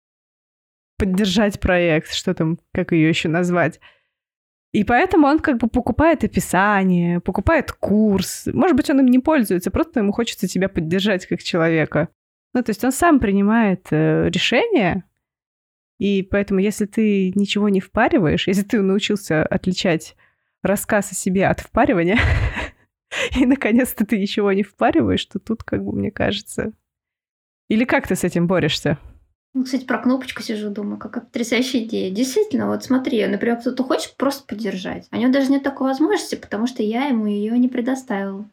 поддержать 0.96 1.60
проект, 1.60 2.12
что 2.12 2.34
там, 2.34 2.58
как 2.72 2.92
ее 2.92 3.08
еще 3.08 3.28
назвать. 3.28 3.80
И 4.72 4.84
поэтому 4.84 5.26
он 5.26 5.38
как 5.38 5.58
бы 5.58 5.68
покупает 5.68 6.24
описание, 6.24 7.20
покупает 7.20 7.72
курс. 7.72 8.46
Может 8.52 8.76
быть, 8.76 8.90
он 8.90 9.00
им 9.00 9.06
не 9.06 9.18
пользуется, 9.18 9.70
просто 9.70 10.00
ему 10.00 10.12
хочется 10.12 10.48
тебя 10.48 10.68
поддержать 10.68 11.26
как 11.26 11.42
человека. 11.42 12.08
Ну, 12.52 12.62
то 12.62 12.70
есть 12.70 12.84
он 12.84 12.92
сам 12.92 13.20
принимает 13.20 13.86
э, 13.90 14.28
решение, 14.28 15.04
и 15.98 16.22
поэтому, 16.22 16.60
если 16.60 16.84
ты 16.86 17.32
ничего 17.34 17.68
не 17.68 17.80
впариваешь, 17.80 18.48
если 18.48 18.62
ты 18.62 18.82
научился 18.82 19.44
отличать 19.44 20.16
рассказ 20.62 21.12
о 21.12 21.14
себе 21.14 21.46
от 21.46 21.60
впаривания, 21.60 22.18
и 23.36 23.46
наконец-то 23.46 24.04
ты 24.04 24.18
ничего 24.18 24.52
не 24.52 24.62
впариваешь, 24.62 25.24
то 25.26 25.38
тут, 25.38 25.62
как 25.62 25.84
бы, 25.84 25.92
мне 25.92 26.10
кажется... 26.10 26.72
Или 27.68 27.84
как 27.84 28.06
ты 28.06 28.14
с 28.14 28.24
этим 28.24 28.46
борешься? 28.46 28.98
Ну, 29.56 29.64
кстати, 29.64 29.86
про 29.86 29.96
кнопочку 29.96 30.42
сижу, 30.42 30.68
думаю, 30.68 30.98
какая 30.98 31.24
потрясающая 31.24 31.82
идея. 31.84 32.10
Действительно, 32.10 32.66
вот 32.66 32.84
смотри, 32.84 33.26
например, 33.26 33.56
кто-то 33.58 33.84
хочет 33.84 34.14
просто 34.16 34.44
поддержать. 34.46 35.08
А 35.10 35.16
у 35.16 35.18
него 35.18 35.32
даже 35.32 35.50
нет 35.50 35.62
такой 35.62 35.88
возможности, 35.88 36.34
потому 36.34 36.66
что 36.66 36.82
я 36.82 37.06
ему 37.06 37.24
ее 37.24 37.58
не 37.58 37.68
предоставила. 37.68 38.46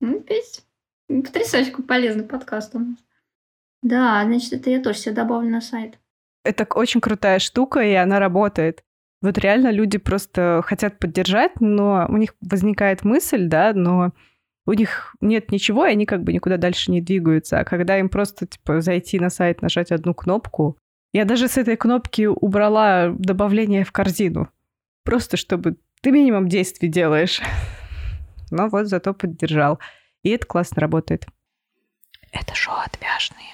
Ну, 0.00 0.20
опять 0.20 0.62
потрясающий 1.06 1.72
полезный 1.82 2.24
подкаст 2.24 2.74
у 2.74 2.78
нас. 2.78 2.96
Да, 3.82 4.24
значит, 4.24 4.54
это 4.54 4.70
я 4.70 4.82
тоже 4.82 4.98
себе 4.98 5.16
добавлю 5.16 5.50
на 5.50 5.60
сайт. 5.60 5.98
Это 6.44 6.66
очень 6.74 7.02
крутая 7.02 7.40
штука, 7.40 7.80
и 7.80 7.92
она 7.92 8.18
работает. 8.18 8.82
Вот 9.20 9.36
реально 9.36 9.70
люди 9.70 9.98
просто 9.98 10.62
хотят 10.64 10.98
поддержать, 10.98 11.60
но 11.60 12.06
у 12.08 12.16
них 12.16 12.34
возникает 12.40 13.04
мысль, 13.04 13.48
да, 13.48 13.74
но 13.74 14.12
у 14.68 14.74
них 14.74 15.16
нет 15.22 15.50
ничего, 15.50 15.86
и 15.86 15.92
они 15.92 16.04
как 16.04 16.22
бы 16.22 16.30
никуда 16.30 16.58
дальше 16.58 16.90
не 16.90 17.00
двигаются. 17.00 17.58
А 17.58 17.64
когда 17.64 17.98
им 17.98 18.10
просто, 18.10 18.46
типа, 18.46 18.82
зайти 18.82 19.18
на 19.18 19.30
сайт, 19.30 19.62
нажать 19.62 19.90
одну 19.92 20.12
кнопку... 20.12 20.76
Я 21.14 21.24
даже 21.24 21.48
с 21.48 21.56
этой 21.56 21.78
кнопки 21.78 22.26
убрала 22.26 23.08
добавление 23.18 23.82
в 23.82 23.92
корзину. 23.92 24.50
Просто 25.04 25.38
чтобы 25.38 25.78
ты 26.02 26.10
минимум 26.10 26.50
действий 26.50 26.90
делаешь. 26.90 27.40
Но 28.50 28.68
вот 28.68 28.88
зато 28.88 29.14
поддержал. 29.14 29.78
И 30.22 30.28
это 30.28 30.46
классно 30.46 30.82
работает. 30.82 31.24
Это 32.30 32.54
шоу 32.54 32.74
отвяжные. 32.74 33.48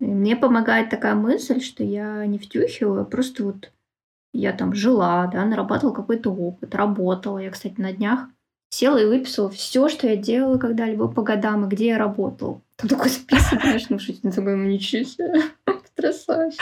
Мне 0.00 0.34
помогает 0.34 0.88
такая 0.88 1.14
мысль, 1.14 1.60
что 1.60 1.84
я 1.84 2.24
не 2.24 2.38
втюхиваю, 2.38 3.02
а 3.02 3.04
просто 3.04 3.44
вот 3.44 3.70
я 4.32 4.54
там 4.54 4.72
жила, 4.72 5.26
да, 5.26 5.44
нарабатывала 5.44 5.94
какой-то 5.94 6.30
опыт, 6.30 6.74
работала. 6.74 7.36
Я, 7.36 7.50
кстати, 7.50 7.78
на 7.78 7.92
днях 7.92 8.30
села 8.70 8.98
и 8.98 9.06
выписала 9.06 9.50
все, 9.50 9.88
что 9.88 10.06
я 10.06 10.16
делала 10.16 10.58
когда-либо 10.58 11.08
по 11.08 11.22
годам 11.22 11.64
и 11.64 11.68
где 11.68 11.88
я 11.88 11.98
работала. 11.98 12.62
Там 12.76 12.88
такой 12.88 13.08
список, 13.08 13.62
конечно, 13.62 13.98
что 13.98 14.12
я 14.12 14.30
такой, 14.30 14.56
ничего 14.58 15.04
себе, 15.04 15.42
потрясающе. 15.64 16.58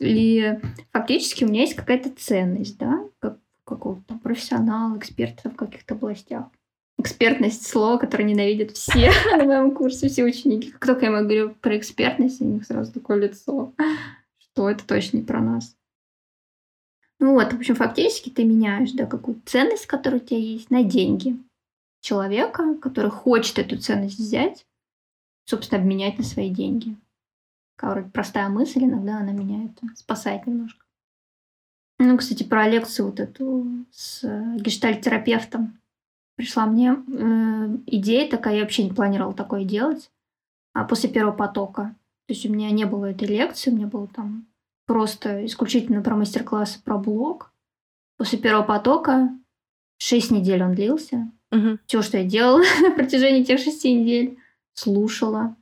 И 0.00 0.58
фактически 0.92 1.44
у 1.44 1.48
меня 1.48 1.62
есть 1.62 1.74
какая-то 1.74 2.10
ценность, 2.10 2.78
да, 2.78 3.00
как 3.18 3.38
какого-то 3.64 4.14
профессионала, 4.14 4.96
эксперта 4.96 5.50
в 5.50 5.56
каких-то 5.56 5.94
областях. 5.94 6.46
Экспертность 6.98 7.66
слово, 7.66 7.98
которое 7.98 8.24
ненавидят 8.24 8.72
все 8.72 9.10
на 9.36 9.44
моем 9.44 9.72
курсе, 9.72 10.08
все 10.08 10.24
ученики. 10.24 10.70
Как 10.70 10.86
только 10.86 11.06
я 11.06 11.22
говорю 11.22 11.54
про 11.60 11.76
экспертность, 11.76 12.40
у 12.40 12.44
них 12.44 12.64
сразу 12.64 12.92
такое 12.92 13.18
лицо, 13.18 13.72
что 14.38 14.70
это 14.70 14.86
точно 14.86 15.18
не 15.18 15.22
про 15.22 15.40
нас. 15.40 15.76
Ну 17.20 17.32
вот, 17.32 17.52
в 17.52 17.56
общем, 17.56 17.74
фактически 17.74 18.30
ты 18.30 18.44
меняешь, 18.44 18.92
да, 18.92 19.06
какую 19.06 19.40
ценность, 19.44 19.86
которая 19.86 20.20
у 20.20 20.24
тебя 20.24 20.38
есть, 20.38 20.70
на 20.70 20.84
деньги 20.84 21.36
человека, 22.00 22.76
который 22.80 23.10
хочет 23.10 23.58
эту 23.58 23.76
ценность 23.76 24.18
взять, 24.18 24.64
собственно, 25.44 25.80
обменять 25.80 26.18
на 26.18 26.24
свои 26.24 26.50
деньги. 26.50 26.96
Такая 27.76 28.04
простая 28.04 28.48
мысль, 28.48 28.84
иногда 28.84 29.18
она 29.18 29.32
меняет, 29.32 29.72
спасает 29.96 30.46
немножко. 30.46 30.84
Ну, 31.98 32.16
кстати, 32.16 32.44
про 32.44 32.68
лекцию 32.68 33.06
вот 33.06 33.18
эту 33.18 33.66
с 33.90 34.22
гештальт-терапевтом 34.56 35.80
пришла 36.36 36.66
мне 36.66 36.92
э, 36.92 37.76
идея 37.86 38.30
такая, 38.30 38.54
я 38.54 38.60
вообще 38.62 38.84
не 38.84 38.92
планировала 38.92 39.34
такое 39.34 39.64
делать, 39.64 40.08
а 40.72 40.84
после 40.84 41.10
первого 41.10 41.34
потока. 41.34 41.96
То 42.26 42.34
есть 42.34 42.46
у 42.46 42.52
меня 42.52 42.70
не 42.70 42.84
было 42.84 43.06
этой 43.06 43.26
лекции, 43.26 43.70
у 43.70 43.74
меня 43.74 43.88
было 43.88 44.06
там 44.06 44.46
просто 44.88 45.44
исключительно 45.44 46.02
про 46.02 46.16
мастер-классы 46.16 46.82
про 46.82 46.98
блог. 46.98 47.52
После 48.16 48.38
первого 48.38 48.64
потока 48.64 49.28
шесть 49.98 50.32
недель 50.32 50.64
он 50.64 50.74
длился. 50.74 51.30
Угу. 51.52 51.78
Все, 51.86 52.02
что 52.02 52.18
я 52.18 52.24
делала 52.24 52.62
на 52.80 52.90
протяжении 52.90 53.44
тех 53.44 53.60
шести 53.60 53.92
недель, 53.92 54.38
слушала, 54.72 55.54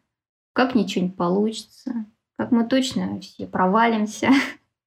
как 0.55 0.75
ничего 0.75 1.05
не 1.05 1.11
получится, 1.11 2.07
как 2.39 2.53
мы 2.53 2.65
точно 2.67 3.21
все 3.21 3.47
провалимся, 3.47 4.31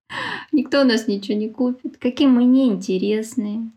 никто 0.52 0.82
у 0.82 0.86
нас 0.86 1.08
ничего 1.08 1.38
не 1.38 1.50
купит, 1.50 1.98
какие 1.98 2.28
мы 2.28 2.46
неинтересные, 2.46 3.72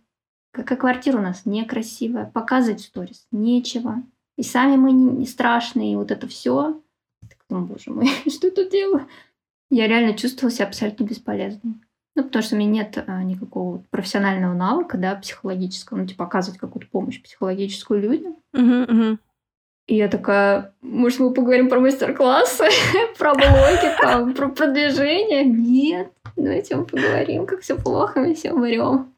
какая 0.52 0.78
квартира 0.78 1.18
у 1.18 1.22
нас 1.22 1.44
некрасивая, 1.44 2.26
показывать 2.26 2.82
сторис 2.82 3.26
нечего, 3.32 4.02
и 4.36 4.44
сами 4.44 4.76
мы 4.76 4.92
не 4.92 5.26
страшные, 5.26 5.92
и 5.92 5.96
вот 5.96 6.12
это 6.12 6.28
все. 6.28 6.80
Так, 7.20 7.66
боже 7.66 7.90
мой, 7.90 8.06
что 8.30 8.50
тут 8.50 8.70
делаю? 8.70 9.08
Я 9.76 9.88
реально 9.88 10.14
чувствовала 10.14 10.54
себя 10.54 10.66
абсолютно 10.66 11.04
бесполезной. 11.04 11.74
Ну, 12.14 12.24
потому 12.24 12.42
что 12.42 12.56
у 12.56 12.58
меня 12.58 12.70
нет 12.70 13.02
а, 13.06 13.22
никакого 13.22 13.82
профессионального 13.90 14.52
навыка, 14.52 14.98
да, 14.98 15.14
психологического, 15.14 15.98
ну, 15.98 16.06
типа, 16.06 16.26
оказывать 16.26 16.60
какую-то 16.60 16.90
помощь 16.90 17.22
психологическую 17.22 18.02
людям. 18.02 18.36
Uh-huh, 18.54 18.86
uh-huh. 18.86 19.18
И 19.86 19.96
я 19.96 20.08
такая, 20.08 20.74
может, 20.82 21.20
мы 21.20 21.32
поговорим 21.32 21.70
про 21.70 21.80
мастер-классы, 21.80 22.64
про 23.18 23.32
блоги, 23.32 23.96
там, 24.00 24.34
про 24.34 24.50
продвижение? 24.50 25.44
Нет, 25.44 26.12
давайте 26.36 26.76
мы 26.76 26.84
поговорим, 26.84 27.46
как 27.46 27.62
все 27.62 27.76
плохо, 27.76 28.20
мы 28.20 28.34
все 28.34 28.52
умрем. 28.52 29.14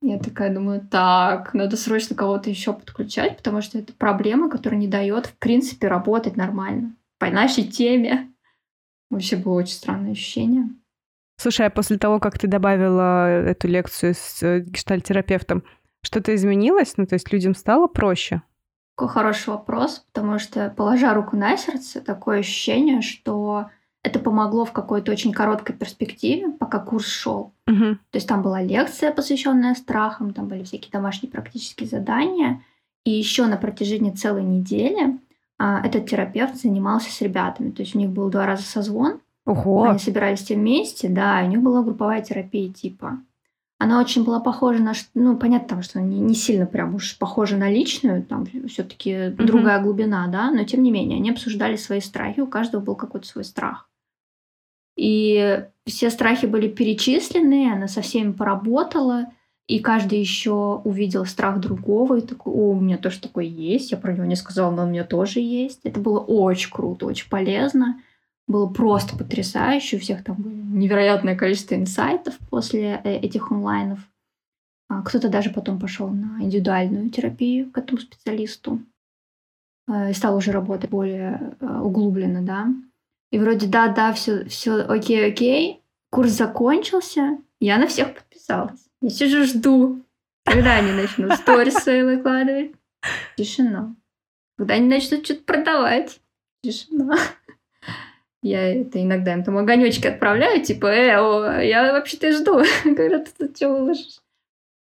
Я 0.00 0.20
такая 0.20 0.54
думаю, 0.54 0.86
так, 0.88 1.52
надо 1.52 1.76
срочно 1.76 2.14
кого-то 2.14 2.48
еще 2.48 2.72
подключать, 2.72 3.36
потому 3.36 3.60
что 3.60 3.76
это 3.76 3.92
проблема, 3.92 4.48
которая 4.48 4.78
не 4.78 4.86
дает, 4.86 5.26
в 5.26 5.36
принципе, 5.36 5.88
работать 5.88 6.36
нормально 6.36 6.94
по 7.18 7.26
нашей 7.28 7.64
теме. 7.64 8.32
Вообще 9.10 9.36
было 9.36 9.54
очень 9.54 9.74
странное 9.74 10.12
ощущение. 10.12 10.68
Слушай, 11.40 11.66
а 11.66 11.70
после 11.70 11.98
того, 11.98 12.18
как 12.18 12.38
ты 12.38 12.48
добавила 12.48 13.28
эту 13.28 13.68
лекцию 13.68 14.14
с 14.14 14.42
э, 14.42 14.60
гештальтерапевтом, 14.60 15.62
что-то 16.02 16.34
изменилось? 16.34 16.94
Ну, 16.96 17.06
то 17.06 17.14
есть 17.14 17.32
людям 17.32 17.54
стало 17.54 17.86
проще? 17.86 18.42
Какой 18.96 19.12
хороший 19.12 19.50
вопрос, 19.50 20.04
потому 20.12 20.40
что, 20.40 20.70
положа 20.76 21.14
руку 21.14 21.36
на 21.36 21.56
сердце, 21.56 22.00
такое 22.00 22.40
ощущение, 22.40 23.02
что 23.02 23.66
это 24.02 24.18
помогло 24.18 24.64
в 24.64 24.72
какой-то 24.72 25.12
очень 25.12 25.32
короткой 25.32 25.76
перспективе, 25.76 26.50
пока 26.50 26.80
курс 26.80 27.06
шел. 27.06 27.52
Угу. 27.68 27.98
То 28.10 28.16
есть 28.16 28.26
там 28.26 28.42
была 28.42 28.60
лекция, 28.62 29.12
посвященная 29.12 29.74
страхам, 29.74 30.32
там 30.32 30.48
были 30.48 30.64
всякие 30.64 30.90
домашние 30.90 31.30
практические 31.30 31.88
задания. 31.88 32.62
И 33.04 33.10
еще 33.10 33.46
на 33.46 33.56
протяжении 33.56 34.10
целой 34.10 34.42
недели 34.42 35.18
этот 35.58 36.06
терапевт 36.08 36.56
занимался 36.56 37.10
с 37.10 37.20
ребятами. 37.20 37.70
То 37.70 37.82
есть 37.82 37.94
у 37.94 37.98
них 37.98 38.10
был 38.10 38.28
два 38.28 38.46
раза 38.46 38.62
созвон. 38.62 39.20
Ого. 39.44 39.84
Они 39.84 39.98
собирались 39.98 40.40
все 40.40 40.54
вместе, 40.54 41.08
да, 41.08 41.42
и 41.42 41.46
у 41.46 41.50
них 41.50 41.62
была 41.62 41.82
групповая 41.82 42.22
терапия 42.22 42.70
типа. 42.70 43.18
Она 43.78 44.00
очень 44.00 44.24
была 44.24 44.40
похожа 44.40 44.82
на, 44.82 44.92
ну, 45.14 45.36
понятно, 45.36 45.68
там, 45.68 45.82
что 45.82 46.00
не, 46.00 46.18
не 46.18 46.34
сильно 46.34 46.66
прям 46.66 46.96
уж 46.96 47.16
похожа 47.16 47.56
на 47.56 47.70
личную, 47.70 48.24
там 48.24 48.44
все-таки 48.66 49.10
mm-hmm. 49.10 49.44
другая 49.44 49.80
глубина, 49.80 50.26
да, 50.26 50.50
но 50.50 50.64
тем 50.64 50.82
не 50.82 50.90
менее, 50.90 51.18
они 51.18 51.30
обсуждали 51.30 51.76
свои 51.76 52.00
страхи, 52.00 52.40
у 52.40 52.48
каждого 52.48 52.82
был 52.82 52.96
какой-то 52.96 53.26
свой 53.26 53.44
страх. 53.44 53.88
И 54.96 55.64
все 55.86 56.10
страхи 56.10 56.46
были 56.46 56.66
перечислены, 56.66 57.72
она 57.72 57.86
со 57.86 58.02
всеми 58.02 58.32
поработала, 58.32 59.26
и 59.68 59.78
каждый 59.78 60.18
еще 60.18 60.80
увидел 60.84 61.24
страх 61.24 61.60
другого 61.60 62.16
и 62.18 62.26
такой, 62.26 62.52
о, 62.52 62.70
у 62.70 62.80
меня 62.80 62.98
тоже 62.98 63.20
такой 63.20 63.46
есть, 63.46 63.92
я 63.92 63.98
про 63.98 64.12
него 64.12 64.24
не 64.24 64.34
сказала, 64.34 64.74
но 64.74 64.84
у 64.84 64.88
меня 64.88 65.04
тоже 65.04 65.40
есть. 65.40 65.80
Это 65.84 66.00
было 66.00 66.18
очень 66.18 66.70
круто, 66.70 67.06
очень 67.06 67.28
полезно 67.28 68.00
было 68.48 68.66
просто 68.66 69.16
потрясающе. 69.16 69.96
У 69.96 70.00
всех 70.00 70.24
там 70.24 70.36
было 70.36 70.52
невероятное 70.52 71.36
количество 71.36 71.74
инсайтов 71.74 72.36
после 72.50 73.00
э, 73.04 73.16
этих 73.18 73.52
онлайнов. 73.52 74.00
А, 74.88 75.02
кто-то 75.02 75.28
даже 75.28 75.50
потом 75.50 75.78
пошел 75.78 76.08
на 76.08 76.42
индивидуальную 76.42 77.10
терапию 77.10 77.70
к 77.70 77.76
этому 77.76 78.00
специалисту 78.00 78.80
э, 79.86 80.10
и 80.10 80.14
стал 80.14 80.36
уже 80.36 80.50
работать 80.50 80.90
более 80.90 81.56
э, 81.60 81.80
углубленно, 81.80 82.42
да. 82.42 82.68
И 83.30 83.38
вроде 83.38 83.66
да, 83.66 83.88
да, 83.88 84.14
все, 84.14 84.46
все 84.46 84.76
окей, 84.76 85.30
окей. 85.30 85.82
Курс 86.10 86.30
закончился, 86.30 87.36
я 87.60 87.76
на 87.76 87.86
всех 87.86 88.14
подписалась. 88.14 88.87
Я 89.00 89.10
сижу, 89.10 89.44
жду, 89.44 90.04
когда 90.44 90.76
они 90.76 90.92
начнут 90.92 91.32
сторис 91.38 91.74
свои 91.74 92.02
выкладывать. 92.02 92.72
Тишина. 93.36 93.94
Когда 94.56 94.74
они 94.74 94.88
начнут 94.88 95.24
что-то 95.24 95.42
продавать. 95.44 96.20
Тишина. 96.62 97.16
Я 98.42 98.72
это 98.72 99.02
иногда 99.02 99.32
им 99.34 99.42
там 99.42 99.58
огонечки 99.58 100.06
отправляю, 100.06 100.62
типа, 100.62 100.86
э, 100.86 101.16
о, 101.16 101.60
я 101.60 101.92
вообще-то 101.92 102.32
жду, 102.32 102.62
когда 102.84 103.18
ты 103.18 103.30
тут 103.36 103.56
что 103.56 103.68
выложишь. 103.70 104.20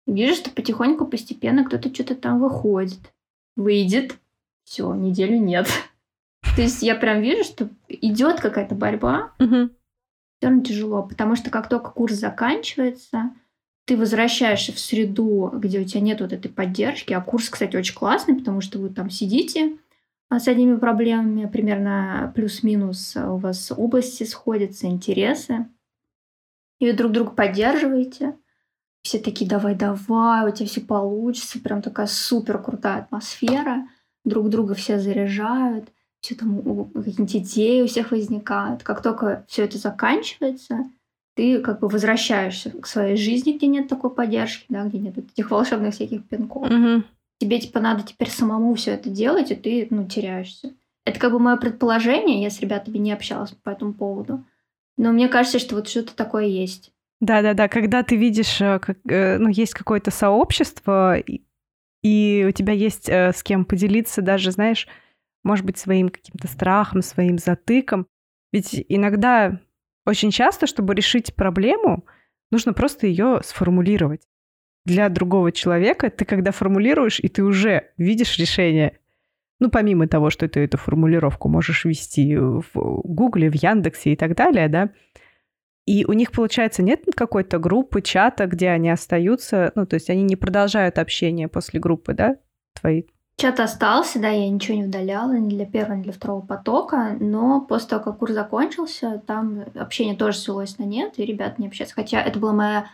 Вижу, 0.08 0.36
что 0.36 0.50
потихоньку, 0.50 1.06
постепенно 1.06 1.64
кто-то 1.64 1.94
что-то 1.94 2.16
там 2.16 2.40
выходит. 2.40 3.00
Выйдет, 3.56 4.18
все, 4.64 4.94
неделю 4.96 5.38
нет. 5.38 5.68
То 6.56 6.62
есть 6.62 6.82
я 6.82 6.96
прям 6.96 7.22
вижу, 7.22 7.44
что 7.44 7.70
идет 7.88 8.40
какая-то 8.40 8.76
борьба. 8.76 9.34
Угу. 9.40 9.70
Все 10.38 10.48
равно 10.48 10.64
тяжело, 10.64 11.04
потому 11.04 11.36
что 11.36 11.50
как 11.52 11.70
только 11.70 11.92
курс 11.92 12.16
заканчивается, 12.16 13.32
ты 13.86 13.98
возвращаешься 13.98 14.72
в 14.72 14.80
среду, 14.80 15.52
где 15.54 15.80
у 15.80 15.84
тебя 15.84 16.02
нет 16.02 16.22
вот 16.22 16.34
этой 16.34 16.50
поддержки. 16.50 17.14
А 17.14 17.22
курс, 17.22 17.50
кстати, 17.50 17.76
очень 17.76 17.96
классный, 17.96 18.36
потому 18.36 18.62
что 18.62 18.80
вы 18.80 18.90
там 18.90 19.10
сидите, 19.10 19.78
а 20.30 20.40
с 20.40 20.48
одними 20.48 20.78
проблемами, 20.78 21.46
примерно 21.46 22.32
плюс-минус 22.36 23.16
у 23.16 23.38
вас 23.38 23.72
области 23.76 24.24
сходятся, 24.24 24.88
интересы. 24.88 25.68
И 26.80 26.88
вы 26.88 26.94
друг 26.94 27.12
друга 27.12 27.32
поддерживаете. 27.32 28.36
Все 29.04 29.20
такие, 29.20 29.50
давай-давай, 29.50 30.48
у 30.48 30.52
тебя 30.52 30.66
все 30.66 30.82
получится. 30.82 31.60
Прям 31.60 31.82
такая 31.82 32.08
супер 32.08 32.62
крутая 32.62 33.00
атмосфера. 33.02 33.88
Друг 34.24 34.50
друга 34.50 34.74
все 34.76 34.98
заряжают. 34.98 35.90
Все 36.22 36.36
там 36.36 36.86
какие-нибудь 36.94 37.36
идеи 37.36 37.82
у 37.82 37.88
всех 37.88 38.12
возникают. 38.12 38.82
Как 38.82 39.04
только 39.04 39.46
все 39.48 39.66
это 39.66 39.78
заканчивается, 39.78 40.86
ты 41.36 41.60
как 41.60 41.80
бы 41.80 41.88
возвращаешься 41.88 42.72
к 42.72 42.86
своей 42.86 43.18
жизни, 43.18 43.54
где 43.54 43.68
нет 43.68 43.88
такой 43.88 44.12
поддержки, 44.12 44.66
да, 44.70 44.84
где 44.86 45.00
нет 45.00 45.18
этих 45.18 45.52
волшебных 45.52 45.94
всяких 45.94 46.24
пинков. 46.26 46.70
Угу 46.70 47.04
тебе 47.44 47.60
типа 47.60 47.80
надо 47.80 48.04
теперь 48.04 48.30
самому 48.30 48.74
все 48.76 48.92
это 48.92 49.10
делать, 49.10 49.52
и 49.52 49.56
ты, 49.56 49.88
ну, 49.90 50.08
теряешься. 50.08 50.74
Это 51.06 51.20
как 51.20 51.32
бы 51.32 51.40
мое 51.40 51.58
предположение, 51.58 52.42
я 52.42 52.50
с 52.50 52.62
ребятами 52.62 52.98
не 52.98 53.12
общалась 53.12 53.52
по 53.52 53.70
этому 53.70 53.94
поводу. 53.94 54.44
Но 54.98 55.12
мне 55.12 55.28
кажется, 55.28 55.60
что 55.60 55.76
вот 55.76 55.90
что-то 55.90 56.16
такое 56.16 56.46
есть. 56.46 56.92
Да-да-да, 57.20 57.68
когда 57.68 58.04
ты 58.04 58.16
видишь, 58.16 58.62
э, 58.62 58.80
как, 58.80 58.98
э, 59.10 59.38
ну, 59.38 59.50
есть 59.50 59.74
какое-то 59.74 60.12
сообщество, 60.12 61.18
и 61.18 62.46
у 62.48 62.52
тебя 62.52 62.74
есть 62.74 63.10
э, 63.10 63.32
с 63.34 63.44
кем 63.44 63.66
поделиться 63.66 64.22
даже, 64.22 64.52
знаешь, 64.52 64.88
может 65.44 65.66
быть, 65.66 65.78
своим 65.78 66.10
каким-то 66.10 66.48
страхом, 66.48 67.02
своим 67.02 67.38
затыком. 67.38 68.08
Ведь 68.52 68.86
иногда, 68.88 69.60
очень 70.06 70.32
часто, 70.32 70.68
чтобы 70.68 70.96
решить 70.96 71.36
проблему, 71.36 72.06
нужно 72.52 72.74
просто 72.74 73.08
ее 73.08 73.42
сформулировать 73.44 74.28
для 74.86 75.10
другого 75.10 75.52
человека 75.52 76.10
ты 76.10 76.26
когда 76.26 76.52
формулируешь, 76.52 77.20
и 77.20 77.30
ты 77.30 77.44
уже 77.44 77.92
видишь 77.98 78.38
решение. 78.38 79.00
Ну, 79.60 79.70
помимо 79.70 80.08
того, 80.08 80.30
что 80.30 80.48
ты 80.50 80.60
эту 80.62 80.78
формулировку 80.78 81.48
можешь 81.48 81.86
ввести 81.86 82.36
в 82.36 82.66
Гугле, 82.74 83.50
в 83.50 83.56
Яндексе 83.56 84.14
и 84.14 84.16
так 84.18 84.36
далее, 84.36 84.68
да, 84.68 84.90
и 85.86 86.06
у 86.06 86.14
них, 86.14 86.32
получается, 86.32 86.82
нет 86.82 87.04
какой-то 87.16 87.60
группы, 87.60 88.02
чата, 88.02 88.48
где 88.48 88.70
они 88.70 88.90
остаются, 88.90 89.72
ну, 89.76 89.86
то 89.86 89.96
есть 89.96 90.10
они 90.10 90.24
не 90.24 90.36
продолжают 90.36 90.98
общение 90.98 91.48
после 91.50 91.80
группы, 91.80 92.14
да, 92.14 92.38
твои? 92.74 93.04
Чат 93.38 93.60
остался, 93.60 94.20
да, 94.20 94.30
я 94.30 94.50
ничего 94.50 94.78
не 94.78 94.86
удаляла 94.86 95.34
ни 95.34 95.50
для 95.50 95.66
первого, 95.66 95.96
ни 95.96 96.04
для 96.04 96.14
второго 96.14 96.46
потока, 96.46 97.18
но 97.20 97.62
после 97.62 97.90
того, 97.90 98.04
как 98.04 98.20
курс 98.20 98.34
закончился, 98.34 99.22
там 99.26 99.66
общение 99.76 100.16
тоже 100.16 100.38
свелось 100.38 100.78
на 100.78 100.84
нет, 100.84 101.14
и 101.18 101.26
ребята 101.26 101.56
не 101.58 101.68
общаются. 101.68 101.96
Хотя 101.96 102.22
это 102.22 102.40
была 102.40 102.54
моя 102.54 102.86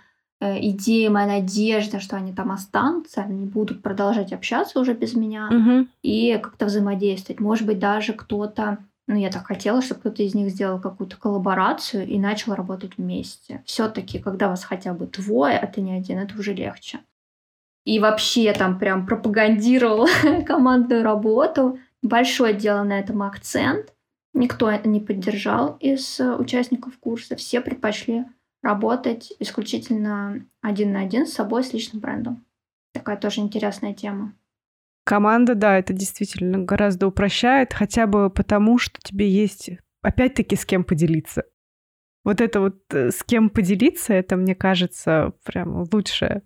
Э, 0.41 0.57
идея, 0.69 1.09
моя 1.09 1.27
надежда, 1.27 1.99
что 1.99 2.15
они 2.15 2.33
там 2.33 2.51
останутся, 2.51 3.21
они 3.21 3.45
будут 3.45 3.81
продолжать 3.81 4.31
общаться 4.31 4.79
уже 4.79 4.93
без 4.93 5.13
меня 5.13 5.49
угу. 5.49 5.87
и 6.01 6.39
как-то 6.41 6.65
взаимодействовать. 6.65 7.41
Может 7.41 7.67
быть, 7.67 7.79
даже 7.79 8.13
кто-то, 8.13 8.77
ну, 9.07 9.15
я 9.15 9.31
так 9.31 9.45
хотела, 9.45 9.81
чтобы 9.81 9.99
кто-то 9.99 10.23
из 10.23 10.33
них 10.35 10.49
сделал 10.51 10.79
какую-то 10.79 11.17
коллаборацию 11.17 12.07
и 12.07 12.17
начал 12.17 12.55
работать 12.55 12.97
вместе. 12.97 13.63
Все-таки, 13.65 14.19
когда 14.19 14.47
вас 14.47 14.63
хотя 14.63 14.93
бы 14.93 15.07
двое, 15.07 15.57
а 15.57 15.67
ты 15.67 15.81
не 15.81 15.91
один, 15.91 16.19
это 16.19 16.39
уже 16.39 16.53
легче. 16.53 16.99
И 17.89 17.99
вообще 17.99 18.53
там 18.53 18.77
прям 18.77 19.07
пропагандировал 19.07 20.07
командную 20.45 21.01
работу. 21.01 21.79
Большой 22.03 22.53
делал 22.53 22.83
на 22.83 22.99
этом 22.99 23.23
акцент. 23.23 23.95
Никто 24.35 24.71
не 24.83 24.99
поддержал 24.99 25.75
из 25.79 26.19
э, 26.19 26.35
участников 26.35 26.99
курса. 26.99 27.35
Все 27.35 27.61
предпочли 27.61 28.25
работать 28.61 29.33
исключительно 29.39 30.45
один 30.61 30.93
на 30.93 30.99
один 30.99 31.25
с 31.25 31.33
собой, 31.33 31.63
с 31.63 31.73
личным 31.73 31.99
брендом. 31.99 32.45
Такая 32.93 33.17
тоже 33.17 33.41
интересная 33.41 33.95
тема. 33.95 34.33
Команда, 35.03 35.55
да, 35.55 35.75
это 35.79 35.91
действительно 35.91 36.59
гораздо 36.59 37.07
упрощает, 37.07 37.73
хотя 37.73 38.05
бы 38.05 38.29
потому, 38.29 38.77
что 38.77 38.99
тебе 39.03 39.27
есть, 39.27 39.71
опять-таки, 40.03 40.55
с 40.55 40.63
кем 40.63 40.83
поделиться. 40.83 41.43
Вот 42.23 42.39
это 42.39 42.59
вот 42.59 42.83
э, 42.93 43.09
с 43.09 43.23
кем 43.23 43.49
поделиться, 43.49 44.13
это, 44.13 44.35
мне 44.35 44.53
кажется, 44.53 45.33
прям 45.43 45.85
лучшее. 45.91 46.43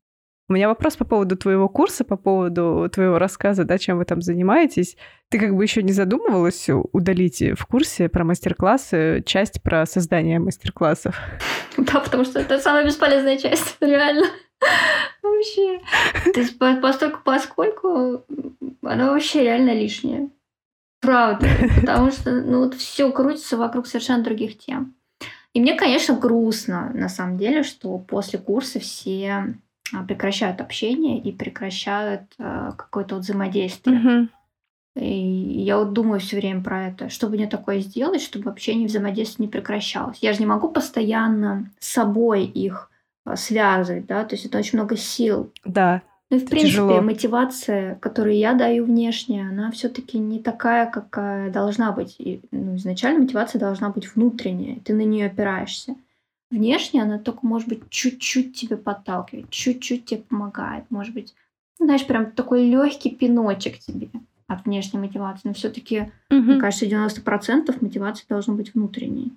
У 0.54 0.56
меня 0.56 0.68
вопрос 0.68 0.96
по 0.98 1.04
поводу 1.04 1.36
твоего 1.36 1.68
курса, 1.68 2.04
по 2.04 2.16
поводу 2.16 2.88
твоего 2.94 3.18
рассказа, 3.18 3.64
да, 3.64 3.80
чем 3.80 3.98
вы 3.98 4.06
там 4.06 4.22
занимаетесь. 4.22 4.98
Ты 5.30 5.40
как 5.40 5.56
бы 5.56 5.64
еще 5.64 5.82
не 5.82 5.94
задумывалась 5.94 6.70
удалить 6.92 7.42
в 7.58 7.66
курсе 7.66 8.08
про 8.08 8.24
мастер-классы 8.24 9.24
часть 9.26 9.64
про 9.64 9.88
создание 9.88 10.38
мастер-классов? 10.38 11.20
Да, 11.76 12.02
потому 12.02 12.24
что 12.24 12.40
это 12.40 12.60
самая 12.60 12.86
бесполезная 12.86 13.40
часть, 13.40 13.78
реально. 13.82 14.28
Вообще. 15.24 15.82
Есть 16.36 16.60
постольку, 16.60 17.22
поскольку 17.26 18.24
она 18.84 19.12
вообще 19.12 19.42
реально 19.42 19.74
лишняя. 19.74 20.30
Правда. 21.02 21.48
Потому 21.82 22.12
что 22.12 22.32
ну, 22.32 22.66
вот 22.66 22.76
все 22.76 23.12
крутится 23.12 23.58
вокруг 23.58 23.88
совершенно 23.88 24.24
других 24.24 24.60
тем. 24.60 24.94
И 25.54 25.60
мне, 25.60 25.74
конечно, 25.74 26.16
грустно, 26.16 26.92
на 26.94 27.10
самом 27.10 27.40
деле, 27.40 27.64
что 27.64 27.98
после 27.98 28.38
курса 28.38 28.80
все 28.80 29.56
прекращают 30.08 30.62
общение 30.62 31.20
и 31.20 31.32
прекращают 31.32 32.24
э, 32.40 32.72
какое-то 32.76 33.16
вот 33.16 33.24
взаимодействие. 33.24 34.00
Угу. 34.00 34.30
И 34.96 35.64
я 35.64 35.78
вот 35.78 35.94
думаю 35.94 36.20
все 36.20 36.38
время 36.38 36.62
про 36.62 36.88
это. 36.88 37.10
Что 37.10 37.28
бы 37.28 37.36
мне 37.36 37.48
такое 37.48 37.80
сделать, 37.80 38.22
чтобы 38.22 38.50
общение 38.50 38.86
и 38.86 38.88
взаимодействие 38.88 39.48
не 39.48 39.52
прекращалось? 39.52 40.20
Я 40.22 40.34
же 40.34 40.40
не 40.40 40.46
могу 40.46 40.70
постоянно 40.70 41.70
с 41.80 41.90
собой 41.90 42.46
их 42.46 42.92
э, 43.26 43.36
связывать, 43.36 44.06
да, 44.06 44.24
то 44.24 44.36
есть 44.36 44.46
это 44.46 44.58
очень 44.58 44.78
много 44.78 44.96
сил. 44.98 45.52
Да. 45.66 46.02
Ну 46.30 46.38
и 46.38 46.40
в 46.40 46.50
принципе 46.50 46.72
тяжело. 46.72 47.02
мотивация, 47.02 47.96
которую 47.96 48.36
я 48.36 48.54
даю 48.54 48.86
внешне, 48.86 49.48
она 49.48 49.70
все-таки 49.72 50.18
не 50.18 50.40
такая, 50.40 50.90
какая 50.90 51.52
должна 51.52 51.92
быть. 51.92 52.16
И, 52.18 52.42
ну, 52.52 52.76
изначально 52.76 53.22
мотивация 53.22 53.60
должна 53.60 53.90
быть 53.90 54.16
внутренняя, 54.16 54.80
ты 54.80 54.94
на 54.94 55.02
нее 55.02 55.28
опираешься. 55.28 55.96
Внешне 56.54 57.02
она 57.02 57.18
только, 57.18 57.48
может 57.48 57.68
быть, 57.68 57.90
чуть-чуть 57.90 58.56
тебе 58.56 58.78
подталкивает, 58.78 59.50
чуть-чуть 59.50 60.06
тебе 60.06 60.22
помогает, 60.22 60.86
может 60.92 61.12
быть, 61.12 61.34
ну, 61.80 61.88
знаешь, 61.88 62.06
прям 62.06 62.32
такой 62.32 62.70
легкий 62.70 63.10
пиночек 63.10 63.80
тебе 63.80 64.12
от 64.46 64.64
внешней 64.64 65.00
мотивации. 65.00 65.48
Но 65.48 65.56
все-таки, 65.56 66.12
угу. 66.30 66.42
мне 66.42 66.60
кажется, 66.60 66.86
90% 66.86 67.76
мотивации 67.82 68.26
должно 68.30 68.54
быть 68.54 68.76
внутренней. 68.76 69.34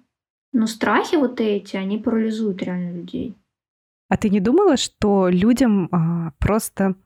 Но 0.53 0.67
страхи 0.67 1.17
вот 1.17 1.41
эти, 1.41 1.77
они 1.77 1.97
парализуют 1.97 2.63
реально 2.63 2.99
людей. 2.99 3.35
А 4.11 4.19
ты 4.19 4.29
не 4.29 4.41
думала, 4.41 4.77
что 4.77 5.31
людям 5.31 5.89
а, 5.93 6.33
просто 6.39 6.97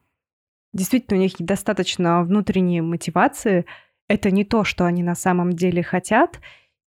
действительно 0.73 1.19
у 1.19 1.23
них 1.23 1.39
недостаточно 1.39 2.21
внутренней 2.25 2.81
мотивации? 2.81 3.65
Это 4.09 4.29
не 4.29 4.43
то, 4.43 4.65
что 4.65 4.83
они 4.83 5.03
на 5.03 5.15
самом 5.15 5.53
деле 5.53 5.83
хотят, 5.83 6.41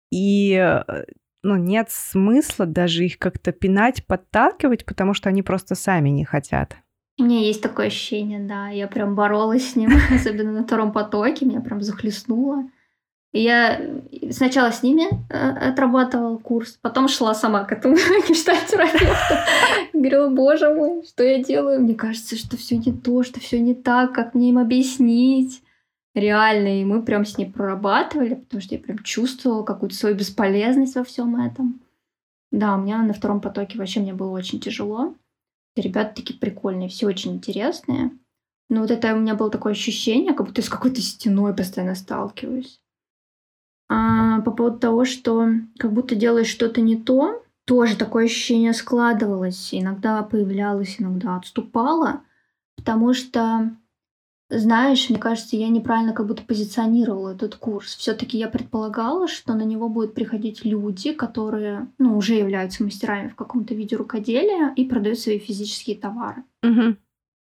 и 0.10 0.54
э, 0.54 1.04
ну, 1.44 1.56
нет 1.56 1.90
смысла 1.90 2.66
даже 2.66 3.06
их 3.06 3.18
как-то 3.18 3.52
пинать, 3.52 4.06
подталкивать, 4.06 4.86
потому 4.86 5.14
что 5.14 5.30
они 5.30 5.42
просто 5.42 5.76
сами 5.76 6.10
не 6.10 6.26
хотят. 6.26 6.76
У 7.20 7.24
меня 7.24 7.40
есть 7.42 7.62
такое 7.62 7.88
ощущение, 7.88 8.40
да. 8.40 8.70
Я 8.70 8.88
прям 8.88 9.16
боролась 9.16 9.72
с 9.72 9.76
ним, 9.76 9.92
особенно 10.14 10.52
на 10.52 10.64
втором 10.64 10.92
потоке, 10.92 11.46
меня 11.46 11.62
прям 11.62 11.82
захлестнуло. 11.82 12.64
Я 13.32 13.80
сначала 14.32 14.72
с 14.72 14.82
ними 14.82 15.04
э, 15.30 15.70
отрабатывала 15.70 16.38
курс, 16.38 16.80
потом 16.82 17.08
шла 17.08 17.36
сама 17.36 17.64
к 17.64 17.72
этому 17.72 17.96
гештальтерапевту. 18.28 19.36
Говорила, 19.94 20.30
боже 20.30 20.74
мой, 20.74 21.04
что 21.06 21.24
я 21.24 21.44
делаю? 21.44 21.82
Мне 21.82 21.94
кажется, 21.94 22.36
что 22.36 22.58
все 22.58 22.78
не 22.78 22.92
то, 22.92 23.22
что 23.22 23.40
все 23.40 23.60
не 23.60 23.76
так, 23.76 24.14
как 24.14 24.34
мне 24.34 24.50
им 24.50 24.58
объяснить? 24.58 25.62
Реально, 26.16 26.82
и 26.82 26.86
мы 26.86 27.04
прям 27.04 27.26
с 27.26 27.38
ней 27.38 27.46
прорабатывали, 27.46 28.36
потому 28.36 28.62
что 28.62 28.76
я 28.76 28.82
прям 28.82 29.00
чувствовала 29.00 29.64
какую-то 29.64 29.96
свою 29.96 30.16
бесполезность 30.16 30.96
во 30.96 31.04
всем 31.04 31.36
этом. 31.36 31.82
Да, 32.52 32.76
у 32.76 32.82
меня 32.82 33.04
на 33.04 33.14
втором 33.14 33.42
потоке 33.42 33.78
вообще 33.78 34.00
мне 34.00 34.14
было 34.14 34.32
очень 34.32 34.60
тяжело. 34.60 35.16
Ребята 35.76 36.16
такие 36.16 36.40
прикольные, 36.40 36.90
все 36.90 37.08
очень 37.08 37.34
интересные. 37.34 38.12
Но 38.70 38.82
вот 38.82 38.92
это 38.92 39.14
у 39.16 39.20
меня 39.20 39.36
было 39.36 39.50
такое 39.50 39.74
ощущение, 39.74 40.34
как 40.34 40.48
будто 40.48 40.62
я 40.62 40.66
с 40.66 40.70
какой-то 40.70 41.02
стеной 41.02 41.56
постоянно 41.56 41.96
сталкиваюсь. 41.96 42.82
А 43.88 44.42
по 44.42 44.52
поводу 44.52 44.78
того, 44.78 45.06
что 45.06 45.48
как 45.78 45.94
будто 45.94 46.16
делаешь 46.16 46.48
что-то 46.48 46.82
не 46.82 46.96
то, 46.96 47.44
тоже 47.66 47.98
такое 47.98 48.26
ощущение 48.26 48.74
складывалось. 48.74 49.70
Иногда 49.74 50.22
появлялось, 50.24 50.96
иногда 51.00 51.36
отступало. 51.36 52.22
Потому 52.76 53.14
что, 53.14 53.76
знаешь, 54.50 55.10
мне 55.10 55.20
кажется, 55.20 55.56
я 55.56 55.70
неправильно 55.70 56.12
как 56.12 56.26
будто 56.26 56.42
позиционировала 56.42 57.34
этот 57.34 57.56
курс. 57.56 57.96
Все-таки 57.96 58.38
я 58.38 58.48
предполагала, 58.48 59.28
что 59.28 59.54
на 59.54 59.62
него 59.62 59.90
будут 59.90 60.16
приходить 60.16 60.66
люди, 60.66 61.14
которые 61.14 61.88
ну, 62.00 62.18
уже 62.18 62.34
являются 62.34 62.84
мастерами 62.84 63.30
в 63.30 63.36
каком-то 63.36 63.76
виде 63.76 63.96
рукоделия 63.96 64.74
и 64.76 64.86
продают 64.86 65.20
свои 65.20 65.38
физические 65.38 65.98
товары. 65.98 66.44
Угу. 66.64 66.96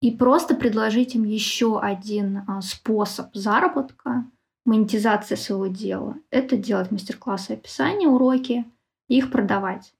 И 0.01 0.11
просто 0.11 0.55
предложить 0.55 1.15
им 1.15 1.23
еще 1.23 1.79
один 1.79 2.43
а, 2.47 2.61
способ 2.61 3.35
заработка, 3.35 4.25
монетизация 4.65 5.35
своего 5.35 5.67
дела, 5.67 6.15
это 6.31 6.57
делать 6.57 6.91
мастер-классы 6.91 7.51
описания, 7.51 8.07
уроки 8.07 8.65
и 9.09 9.17
их 9.17 9.31
продавать. 9.31 9.93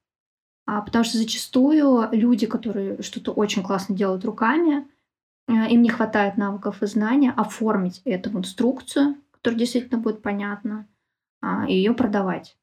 А, 0.66 0.80
потому 0.80 1.04
что 1.04 1.18
зачастую 1.18 2.08
люди, 2.12 2.46
которые 2.46 3.02
что-то 3.02 3.32
очень 3.32 3.62
классно 3.62 3.94
делают 3.94 4.24
руками, 4.24 4.86
им 5.48 5.82
не 5.82 5.88
хватает 5.88 6.36
навыков 6.36 6.82
и 6.82 6.86
знаний 6.86 7.30
оформить 7.34 8.02
эту 8.04 8.30
инструкцию, 8.30 9.16
которая 9.30 9.60
действительно 9.60 10.00
будет 10.00 10.22
понятна, 10.22 10.86
а, 11.40 11.66
и 11.68 11.74
ее 11.74 11.94
продавать. 11.94 12.56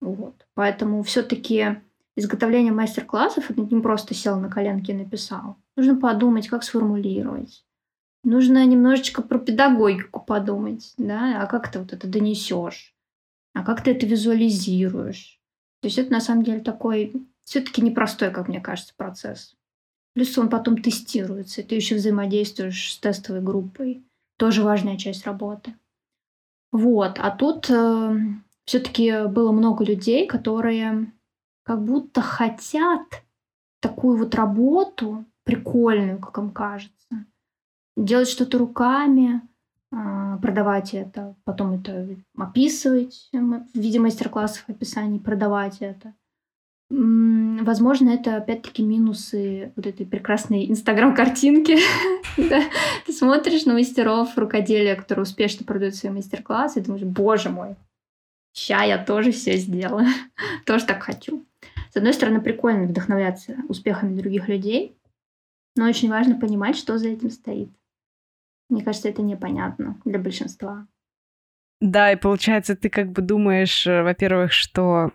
Вот. 0.00 0.46
Поэтому 0.54 1.02
все-таки 1.02 1.80
изготовление 2.16 2.72
мастер-классов 2.72 3.50
это 3.50 3.60
не 3.60 3.80
просто 3.80 4.14
сел 4.14 4.38
на 4.38 4.48
коленки 4.48 4.90
и 4.92 4.94
написал. 4.94 5.56
Нужно 5.76 5.96
подумать, 5.96 6.48
как 6.48 6.62
сформулировать, 6.62 7.64
Нужно 8.24 8.64
немножечко 8.66 9.22
про 9.22 9.38
педагогику 9.38 10.20
подумать, 10.20 10.92
да, 10.98 11.40
а 11.42 11.46
как 11.46 11.70
ты 11.70 11.78
вот 11.78 11.92
это 11.92 12.08
донесешь, 12.08 12.94
а 13.54 13.64
как 13.64 13.82
ты 13.82 13.92
это 13.92 14.06
визуализируешь. 14.06 15.40
То 15.80 15.86
есть 15.86 15.98
это 15.98 16.12
на 16.12 16.20
самом 16.20 16.42
деле 16.42 16.60
такой 16.60 17.12
все-таки 17.44 17.80
непростой, 17.80 18.30
как 18.30 18.48
мне 18.48 18.60
кажется, 18.60 18.92
процесс. 18.96 19.56
Плюс 20.18 20.36
он 20.36 20.48
потом 20.48 20.78
тестируется, 20.78 21.62
ты 21.62 21.76
еще 21.76 21.94
взаимодействуешь 21.94 22.92
с 22.92 22.98
тестовой 22.98 23.40
группой. 23.40 24.02
Тоже 24.36 24.64
важная 24.64 24.96
часть 24.96 25.24
работы. 25.24 25.76
Вот, 26.72 27.20
а 27.20 27.30
тут 27.30 27.70
э, 27.70 28.16
все-таки 28.64 29.28
было 29.28 29.52
много 29.52 29.84
людей, 29.84 30.26
которые 30.26 31.12
как 31.62 31.84
будто 31.84 32.20
хотят 32.20 33.02
такую 33.78 34.18
вот 34.18 34.34
работу 34.34 35.24
прикольную, 35.44 36.18
как 36.18 36.36
им 36.38 36.50
кажется 36.50 37.24
делать 37.96 38.28
что-то 38.28 38.58
руками, 38.58 39.40
а, 39.92 40.38
продавать 40.38 40.94
это, 40.94 41.36
потом 41.44 41.74
это 41.74 42.08
описывать 42.36 43.28
в 43.32 43.78
виде 43.78 44.00
мастер-классов, 44.00 44.64
описаний, 44.66 45.20
продавать 45.20 45.76
это. 45.78 46.12
Возможно, 46.90 48.10
это 48.10 48.36
опять-таки 48.36 48.82
минусы 48.82 49.72
вот 49.76 49.86
этой 49.86 50.06
прекрасной 50.06 50.70
инстаграм-картинки. 50.70 51.76
Ты 52.36 53.12
смотришь 53.12 53.66
на 53.66 53.74
мастеров 53.74 54.36
рукоделия, 54.38 54.96
которые 54.96 55.24
успешно 55.24 55.66
продают 55.66 55.94
свои 55.94 56.12
мастер-классы, 56.12 56.80
и 56.80 56.82
думаешь, 56.82 57.04
боже 57.04 57.50
мой, 57.50 57.76
ща 58.54 58.84
я 58.84 59.02
тоже 59.02 59.32
все 59.32 59.56
сделаю. 59.56 60.06
тоже 60.66 60.86
так 60.86 61.02
хочу. 61.02 61.44
С 61.92 61.96
одной 61.96 62.14
стороны, 62.14 62.40
прикольно 62.40 62.86
вдохновляться 62.86 63.56
успехами 63.68 64.18
других 64.18 64.48
людей, 64.48 64.96
но 65.76 65.86
очень 65.86 66.08
важно 66.08 66.38
понимать, 66.38 66.76
что 66.76 66.96
за 66.96 67.08
этим 67.08 67.30
стоит. 67.30 67.70
Мне 68.70 68.82
кажется, 68.82 69.08
это 69.08 69.22
непонятно 69.22 70.00
для 70.04 70.18
большинства. 70.18 70.86
Да, 71.80 72.12
и 72.12 72.16
получается, 72.16 72.76
ты 72.76 72.88
как 72.88 73.12
бы 73.12 73.22
думаешь, 73.22 73.86
э, 73.86 74.02
во-первых, 74.02 74.52
что 74.52 75.12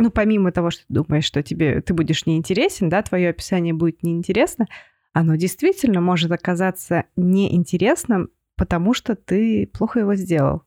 ну, 0.00 0.10
помимо 0.10 0.52
того, 0.52 0.70
что 0.70 0.86
ты 0.86 0.94
думаешь, 0.94 1.24
что 1.24 1.42
тебе 1.42 1.80
ты 1.80 1.94
будешь 1.94 2.26
неинтересен, 2.26 2.88
да, 2.88 3.02
твое 3.02 3.30
описание 3.30 3.74
будет 3.74 4.02
неинтересно, 4.02 4.66
оно 5.12 5.36
действительно 5.36 6.00
может 6.00 6.30
оказаться 6.32 7.04
неинтересным, 7.16 8.30
потому 8.56 8.94
что 8.94 9.16
ты 9.16 9.66
плохо 9.66 10.00
его 10.00 10.14
сделал. 10.14 10.62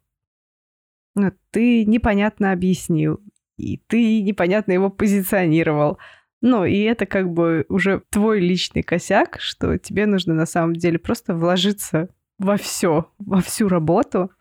Ну, 1.16 1.32
ты 1.52 1.86
непонятно 1.86 2.52
объяснил, 2.52 3.20
и 3.58 3.78
ты 3.78 4.22
непонятно 4.22 4.72
его 4.72 4.90
позиционировал. 4.90 6.00
Ну, 6.42 6.66
и 6.66 6.80
это 6.80 7.06
как 7.06 7.32
бы 7.32 7.66
уже 7.70 8.02
твой 8.10 8.40
личный 8.40 8.84
косяк, 8.84 9.40
что 9.40 9.78
тебе 9.78 10.06
нужно 10.06 10.34
на 10.34 10.46
самом 10.46 10.74
деле 10.74 11.00
просто 11.00 11.34
вложиться 11.36 12.10
во 12.38 12.58
все, 12.58 13.10
во 13.18 13.42
всю 13.42 13.70
работу. 13.70 14.32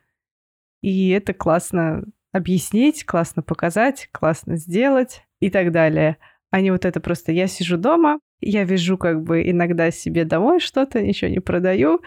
И 0.80 1.10
это 1.10 1.32
классно 1.32 2.04
объяснить, 2.32 3.04
классно 3.04 3.42
показать, 3.42 4.08
классно 4.12 4.56
сделать 4.56 5.22
и 5.40 5.50
так 5.50 5.70
далее. 5.70 6.16
А 6.50 6.60
не 6.60 6.70
вот 6.70 6.84
это 6.84 7.00
просто 7.00 7.32
я 7.32 7.46
сижу 7.46 7.76
дома, 7.76 8.18
я 8.40 8.64
вяжу 8.64 8.98
как 8.98 9.22
бы 9.22 9.48
иногда 9.48 9.90
себе 9.90 10.24
домой 10.24 10.60
что-то, 10.60 11.00
ничего 11.00 11.30
не 11.30 11.40
продаю. 11.40 12.00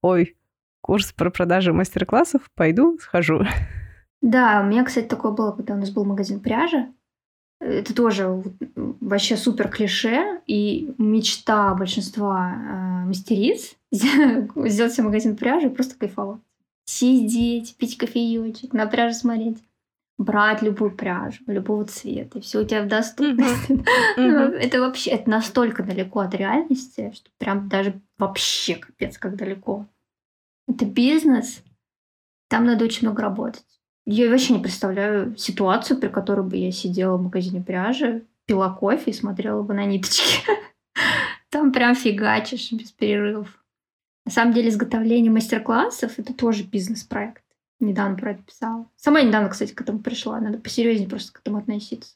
Ой, 0.00 0.36
курс 0.80 1.12
про 1.12 1.30
продажи 1.30 1.72
мастер-классов, 1.72 2.50
пойду, 2.54 2.98
схожу. 3.00 3.44
Да, 4.20 4.60
у 4.62 4.66
меня, 4.66 4.84
кстати, 4.84 5.06
такое 5.06 5.32
было, 5.32 5.52
когда 5.52 5.74
у 5.74 5.78
нас 5.78 5.90
был 5.90 6.04
магазин 6.04 6.40
пряжи. 6.40 6.92
Это 7.60 7.94
тоже 7.94 8.42
вообще 8.74 9.36
супер 9.36 9.68
клише 9.68 10.40
и 10.46 10.92
мечта 10.98 11.74
большинства 11.74 12.54
э, 12.54 13.06
мастериц 13.06 13.76
сделать 13.90 14.92
себе 14.92 15.04
магазин 15.04 15.36
пряжи 15.36 15.70
просто 15.70 15.96
кайфовать. 15.96 16.40
Сидеть, 16.84 17.76
пить 17.76 17.96
кофеечек, 17.96 18.72
на 18.72 18.86
пряжу 18.86 19.14
смотреть 19.14 19.58
брать 20.18 20.62
любую 20.62 20.96
пряжу, 20.96 21.42
любого 21.46 21.84
цвета, 21.84 22.38
и 22.38 22.42
все 22.42 22.60
у 22.60 22.64
тебя 22.64 22.82
в 22.82 22.88
доступности. 22.88 23.84
Ну, 24.16 24.52
это 24.52 24.80
вообще, 24.80 25.10
это 25.10 25.30
настолько 25.30 25.82
далеко 25.82 26.20
от 26.20 26.34
реальности, 26.34 27.12
что 27.14 27.30
прям 27.38 27.68
даже 27.68 28.00
вообще 28.18 28.76
капец 28.76 29.18
как 29.18 29.36
далеко. 29.36 29.86
Это 30.68 30.84
бизнес, 30.84 31.62
там 32.48 32.66
надо 32.66 32.84
очень 32.84 33.08
много 33.08 33.22
работать. 33.22 33.64
Я 34.04 34.28
вообще 34.28 34.52
не 34.52 34.62
представляю 34.62 35.36
ситуацию, 35.38 35.98
при 35.98 36.08
которой 36.08 36.44
бы 36.44 36.56
я 36.56 36.70
сидела 36.72 37.16
в 37.16 37.22
магазине 37.22 37.62
пряжи, 37.62 38.26
пила 38.46 38.70
кофе 38.70 39.10
и 39.10 39.14
смотрела 39.14 39.62
бы 39.62 39.74
на 39.74 39.84
ниточки. 39.86 40.42
Там 41.50 41.72
прям 41.72 41.94
фигачишь 41.94 42.72
без 42.72 42.92
перерывов. 42.92 43.62
На 44.26 44.32
самом 44.32 44.52
деле 44.52 44.68
изготовление 44.68 45.32
мастер-классов— 45.32 46.12
это 46.18 46.34
тоже 46.34 46.64
бизнес-проект. 46.64 47.41
Недавно 47.82 48.16
про 48.16 48.30
это 48.30 48.42
писала. 48.44 48.88
Сама 48.94 49.22
недавно, 49.22 49.48
кстати, 49.48 49.72
к 49.72 49.80
этому 49.80 49.98
пришла. 49.98 50.38
Надо 50.38 50.58
посерьезнее 50.58 51.08
просто 51.08 51.32
к 51.32 51.40
этому 51.40 51.58
относиться. 51.58 52.14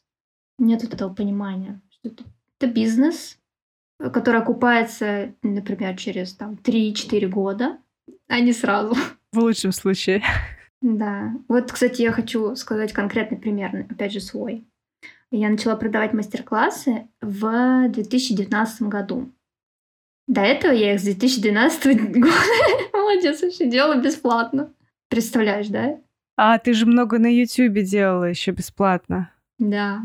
Нет 0.57 0.81
вот 0.81 0.93
этого 0.93 1.13
понимания, 1.13 1.81
что 1.89 2.07
это, 2.07 2.23
это 2.57 2.71
бизнес, 2.71 3.37
которая 3.99 4.43
окупается, 4.43 5.33
например, 5.43 5.97
через 5.97 6.33
там 6.35 6.53
3-4 6.53 7.27
года, 7.27 7.79
а 8.29 8.39
не 8.39 8.53
сразу. 8.53 8.95
В 9.33 9.39
лучшем 9.39 9.73
случае. 9.73 10.23
Да. 10.79 11.33
Вот, 11.49 11.69
кстати, 11.69 12.01
я 12.01 12.13
хочу 12.13 12.55
сказать 12.55 12.93
конкретный 12.93 13.37
пример, 13.37 13.87
опять 13.89 14.13
же, 14.13 14.21
свой. 14.21 14.65
Я 15.31 15.49
начала 15.49 15.75
продавать 15.75 16.13
мастер-классы 16.13 17.09
в 17.19 17.89
2019 17.89 18.83
году. 18.83 19.33
До 20.27 20.39
этого 20.39 20.71
я 20.71 20.93
их 20.93 21.01
с 21.01 21.03
2012 21.03 22.11
года, 22.13 22.37
молодец, 22.93 23.41
вообще 23.41 23.69
делала 23.69 24.01
бесплатно. 24.01 24.73
Представляешь, 25.09 25.67
да? 25.67 25.99
А, 26.35 26.59
ты 26.59 26.73
же 26.73 26.85
много 26.85 27.19
на 27.19 27.27
Ютубе 27.27 27.83
делала 27.83 28.25
еще 28.25 28.51
бесплатно. 28.51 29.31
Да. 29.57 30.01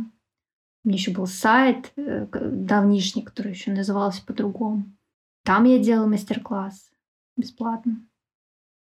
У 0.84 0.88
меня 0.88 0.98
еще 0.98 1.12
был 1.12 1.26
сайт 1.26 1.92
э, 1.96 2.26
давнишний, 2.32 3.22
который 3.22 3.52
еще 3.52 3.70
назывался 3.70 4.24
по-другому. 4.24 4.84
Там 5.44 5.64
я 5.64 5.78
делала 5.78 6.06
мастер-класс 6.06 6.90
бесплатно. 7.36 8.00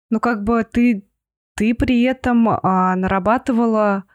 Ну, 0.09 0.19
как 0.19 0.43
бы 0.43 0.63
ты, 0.63 1.07
ты 1.55 1.73
при 1.73 2.01
этом 2.03 2.49
а, 2.49 2.95
нарабатывала 2.95 4.05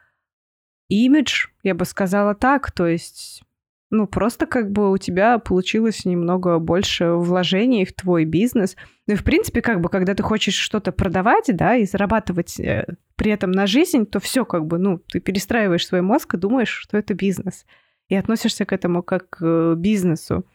имидж, 0.89 1.49
я 1.63 1.75
бы 1.75 1.85
сказала 1.85 2.35
так, 2.35 2.73
то 2.73 2.87
есть 2.87 3.43
ну, 3.90 4.07
просто 4.07 4.46
как 4.46 4.70
бы 4.70 4.92
у 4.92 4.98
тебя 4.98 5.38
получилось 5.38 6.05
немного 6.05 6.59
больше 6.59 7.11
вложений 7.12 7.85
в 7.85 7.92
твой 7.92 8.24
бизнес. 8.24 8.76
Ну 9.09 9.14
и, 9.14 9.16
в 9.16 9.24
принципе, 9.24 9.62
как 9.62 9.81
бы, 9.81 9.88
когда 9.88 10.14
ты 10.14 10.22
хочешь 10.22 10.55
что-то 10.55 10.92
продавать, 10.92 11.46
да, 11.48 11.74
и 11.74 11.85
зарабатывать 11.85 12.61
э, 12.61 12.87
при 13.16 13.33
этом 13.33 13.50
на 13.50 13.66
жизнь, 13.66 14.07
то 14.07 14.20
все 14.20 14.44
как 14.44 14.66
бы, 14.66 14.79
ну, 14.79 14.98
ты 14.98 15.18
перестраиваешь 15.18 15.87
свой 15.87 16.03
мозг 16.03 16.35
и 16.35 16.38
думаешь, 16.38 16.68
что 16.68 16.96
это 16.96 17.14
бизнес. 17.14 17.66
И 18.09 18.14
относишься 18.14 18.64
к 18.64 18.72
этому 18.72 19.03
как 19.03 19.31
к 19.31 19.74
бизнесу. 19.76 20.46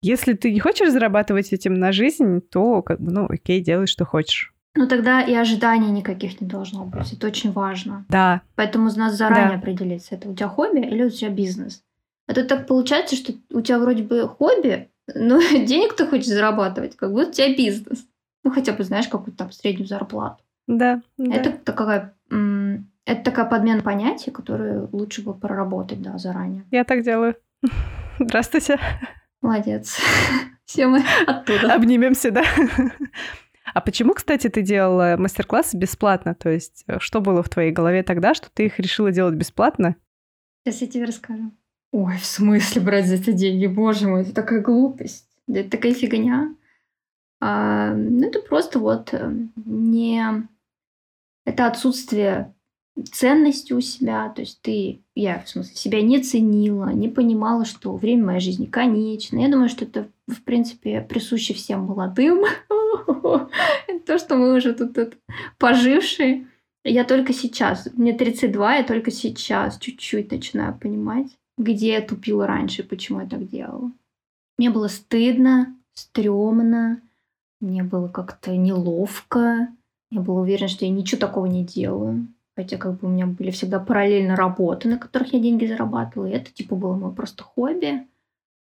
Если 0.00 0.32
ты 0.32 0.50
не 0.50 0.58
хочешь 0.58 0.90
зарабатывать 0.90 1.52
этим 1.52 1.74
на 1.74 1.92
жизнь, 1.92 2.40
то 2.40 2.82
как 2.82 3.00
бы, 3.00 3.12
ну, 3.12 3.26
окей, 3.28 3.60
делай, 3.60 3.86
что 3.86 4.06
хочешь. 4.06 4.54
Ну 4.74 4.88
тогда 4.88 5.20
и 5.20 5.34
ожиданий 5.34 5.90
никаких 5.90 6.40
не 6.40 6.46
должно 6.46 6.86
быть. 6.86 7.12
Это 7.12 7.26
очень 7.26 7.52
важно. 7.52 8.06
Да. 8.08 8.40
Поэтому 8.54 8.88
у 8.88 8.98
нас 8.98 9.14
заранее 9.14 9.50
да. 9.50 9.54
определиться, 9.56 10.14
это 10.14 10.30
у 10.30 10.34
тебя 10.34 10.48
хобби 10.48 10.80
или 10.80 11.04
у 11.04 11.10
тебя 11.10 11.28
бизнес. 11.28 11.82
А 12.26 12.34
то 12.34 12.44
так 12.44 12.66
получается, 12.66 13.16
что 13.16 13.32
у 13.50 13.60
тебя 13.60 13.78
вроде 13.78 14.02
бы 14.02 14.28
хобби, 14.28 14.90
но 15.14 15.40
денег 15.52 15.94
ты 15.94 16.06
хочешь 16.06 16.26
зарабатывать, 16.26 16.96
как 16.96 17.12
будто 17.12 17.28
у 17.28 17.32
тебя 17.32 17.54
бизнес. 17.56 18.06
Ну, 18.44 18.50
хотя 18.50 18.72
бы 18.72 18.84
знаешь 18.84 19.08
какую-то 19.08 19.38
там 19.38 19.52
среднюю 19.52 19.86
зарплату. 19.86 20.42
Да. 20.66 21.02
Это 21.18 21.50
да. 21.50 21.56
такая 21.64 22.14
это 23.04 23.24
такая 23.24 23.46
подмена 23.46 23.82
понятий, 23.82 24.30
которые 24.30 24.88
лучше 24.92 25.22
бы 25.22 25.34
проработать, 25.34 26.00
да, 26.00 26.18
заранее. 26.18 26.64
Я 26.70 26.84
так 26.84 27.02
делаю. 27.02 27.36
Здравствуйте. 28.18 28.78
Молодец. 29.40 29.98
Все 30.64 30.86
мы 30.86 31.02
оттуда. 31.26 31.74
Обнимемся, 31.74 32.30
да? 32.30 32.44
А 33.74 33.80
почему, 33.80 34.14
кстати, 34.14 34.48
ты 34.48 34.62
делала 34.62 35.16
мастер-классы 35.18 35.76
бесплатно? 35.76 36.34
То 36.34 36.50
есть, 36.50 36.84
э, 36.86 36.98
что 36.98 37.20
было 37.20 37.42
в 37.42 37.48
твоей 37.48 37.72
голове 37.72 38.02
тогда, 38.02 38.34
что 38.34 38.48
ты 38.52 38.66
их 38.66 38.78
решила 38.78 39.10
делать 39.10 39.34
бесплатно? 39.34 39.96
Сейчас 40.64 40.82
я 40.82 40.88
тебе 40.88 41.04
расскажу. 41.04 41.52
Ой, 41.92 42.16
в 42.16 42.24
смысле 42.24 42.80
брать 42.80 43.06
за 43.06 43.16
это 43.16 43.32
деньги? 43.32 43.66
Боже 43.66 44.08
мой, 44.08 44.22
это 44.22 44.32
такая 44.32 44.62
глупость. 44.62 45.28
Это 45.46 45.70
такая 45.70 45.92
фигня. 45.92 46.56
А, 47.40 47.94
ну, 47.94 48.26
это 48.26 48.40
просто 48.40 48.78
вот 48.78 49.12
э, 49.12 49.30
не... 49.56 50.48
Это 51.44 51.66
отсутствие 51.66 52.54
ценности 53.12 53.74
у 53.74 53.80
себя. 53.80 54.30
То 54.30 54.40
есть 54.40 54.62
ты, 54.62 55.02
я 55.14 55.40
в 55.40 55.48
смысле, 55.50 55.74
себя 55.76 56.00
не 56.00 56.20
ценила, 56.22 56.88
не 56.90 57.08
понимала, 57.08 57.66
что 57.66 57.94
время 57.94 58.24
моей 58.24 58.40
жизни 58.40 58.64
конечно. 58.64 59.38
Я 59.38 59.50
думаю, 59.50 59.68
что 59.68 59.84
это, 59.84 60.08
в 60.28 60.42
принципе, 60.44 61.02
присуще 61.02 61.52
всем 61.52 61.80
молодым. 61.80 62.44
То, 64.06 64.18
что 64.18 64.36
мы 64.36 64.54
уже 64.54 64.72
тут 64.72 65.18
пожившие. 65.58 66.46
Я 66.84 67.04
только 67.04 67.34
сейчас, 67.34 67.88
мне 67.92 68.12
32, 68.12 68.76
я 68.76 68.82
только 68.82 69.10
сейчас 69.10 69.78
чуть-чуть 69.78 70.32
начинаю 70.32 70.76
понимать, 70.76 71.28
где 71.62 71.94
я 71.94 72.02
тупила 72.02 72.46
раньше, 72.46 72.82
почему 72.82 73.20
я 73.20 73.26
так 73.26 73.48
делала. 73.48 73.90
Мне 74.58 74.70
было 74.70 74.88
стыдно, 74.88 75.76
стрёмно, 75.94 77.00
мне 77.60 77.82
было 77.82 78.08
как-то 78.08 78.56
неловко. 78.56 79.68
Я 80.10 80.20
была 80.20 80.40
уверена, 80.40 80.68
что 80.68 80.84
я 80.84 80.90
ничего 80.90 81.20
такого 81.20 81.46
не 81.46 81.64
делаю. 81.64 82.26
Хотя 82.54 82.76
как 82.76 83.00
бы 83.00 83.08
у 83.08 83.10
меня 83.10 83.26
были 83.26 83.50
всегда 83.50 83.80
параллельно 83.80 84.36
работы, 84.36 84.88
на 84.88 84.98
которых 84.98 85.32
я 85.32 85.40
деньги 85.40 85.66
зарабатывала. 85.66 86.26
И 86.26 86.32
это 86.32 86.52
типа 86.52 86.76
было 86.76 86.94
мое 86.94 87.12
просто 87.12 87.44
хобби. 87.44 88.06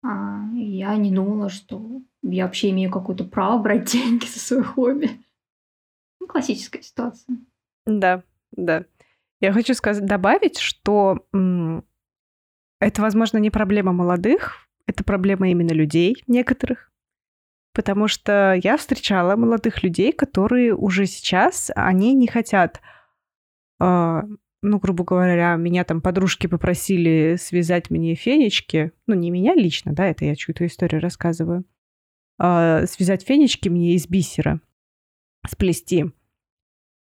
А 0.03 0.49
я 0.55 0.97
не 0.97 1.13
думала, 1.13 1.49
что 1.49 2.01
я 2.23 2.47
вообще 2.47 2.71
имею 2.71 2.91
какое-то 2.91 3.25
право 3.25 3.63
брать 3.63 3.85
деньги 3.93 4.25
за 4.25 4.41
свое 4.41 4.63
хобби. 4.63 5.11
Ну, 6.21 6.27
классическая 6.27 6.83
ситуация. 6.83 7.37
Да, 7.85 8.23
да. 8.53 8.85
Я 9.41 9.53
хочу 9.53 9.75
сказать, 9.75 10.07
добавить, 10.07 10.59
что 10.59 11.27
это, 12.81 13.03
возможно, 13.03 13.39
не 13.39 13.51
проблема 13.51 13.93
молодых, 13.93 14.69
это 14.87 15.05
проблема 15.05 15.51
именно 15.51 15.73
людей 15.73 16.23
некоторых. 16.27 16.91
Потому 17.75 18.09
что 18.09 18.59
я 18.63 18.77
встречала 18.77 19.37
молодых 19.37 19.83
людей, 19.83 20.13
которые 20.13 20.75
уже 20.75 21.07
сейчас, 21.07 21.71
они 21.75 22.15
не 22.15 22.27
хотят, 22.27 22.81
э, 23.81 24.23
ну, 24.63 24.79
грубо 24.79 25.05
говоря, 25.05 25.57
меня 25.57 25.85
там 25.85 26.01
подружки 26.01 26.47
попросили 26.47 27.37
связать 27.39 27.91
мне 27.91 28.15
фенечки, 28.15 28.93
ну, 29.07 29.15
не 29.15 29.31
меня 29.31 29.55
лично, 29.55 29.93
да, 29.93 30.07
это 30.07 30.25
я 30.25 30.35
чью-то 30.35 30.67
историю 30.67 31.03
рассказываю, 31.03 31.65
э, 32.39 32.87
связать 32.87 33.25
фенечки 33.25 33.69
мне 33.69 33.95
из 33.95 34.09
бисера, 34.09 34.61
сплести. 35.47 36.07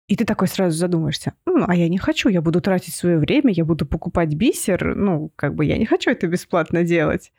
И 0.09 0.17
ты 0.17 0.25
такой 0.25 0.49
сразу 0.49 0.77
задумаешься, 0.77 1.35
ну, 1.45 1.67
а 1.69 1.77
я 1.77 1.87
не 1.89 1.99
хочу, 1.99 2.31
я 2.31 2.41
буду 2.41 2.63
тратить 2.63 2.95
свое 2.95 3.19
время, 3.19 3.53
я 3.53 3.67
буду 3.67 3.85
покупать 3.85 4.35
бисер, 4.35 4.97
ну, 4.97 5.31
как 5.37 5.55
бы 5.55 5.67
я 5.67 5.77
не 5.77 5.85
хочу 5.85 6.11
это 6.11 6.27
бесплатно 6.27 6.83
делать. 6.83 7.31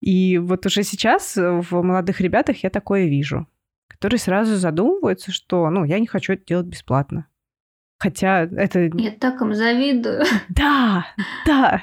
И 0.00 0.38
вот 0.38 0.66
уже 0.66 0.82
сейчас 0.82 1.36
в 1.36 1.82
молодых 1.82 2.20
ребятах 2.20 2.64
я 2.64 2.70
такое 2.70 3.06
вижу, 3.06 3.46
которые 3.86 4.18
сразу 4.18 4.56
задумываются, 4.56 5.30
что, 5.30 5.70
ну, 5.70 5.84
я 5.84 6.00
не 6.00 6.08
хочу 6.08 6.32
это 6.32 6.44
делать 6.44 6.66
бесплатно. 6.66 7.28
Хотя 7.98 8.42
это... 8.42 8.90
Я 8.98 9.12
так 9.12 9.40
им 9.40 9.54
завидую. 9.54 10.24
Да, 10.48 11.06
да. 11.46 11.82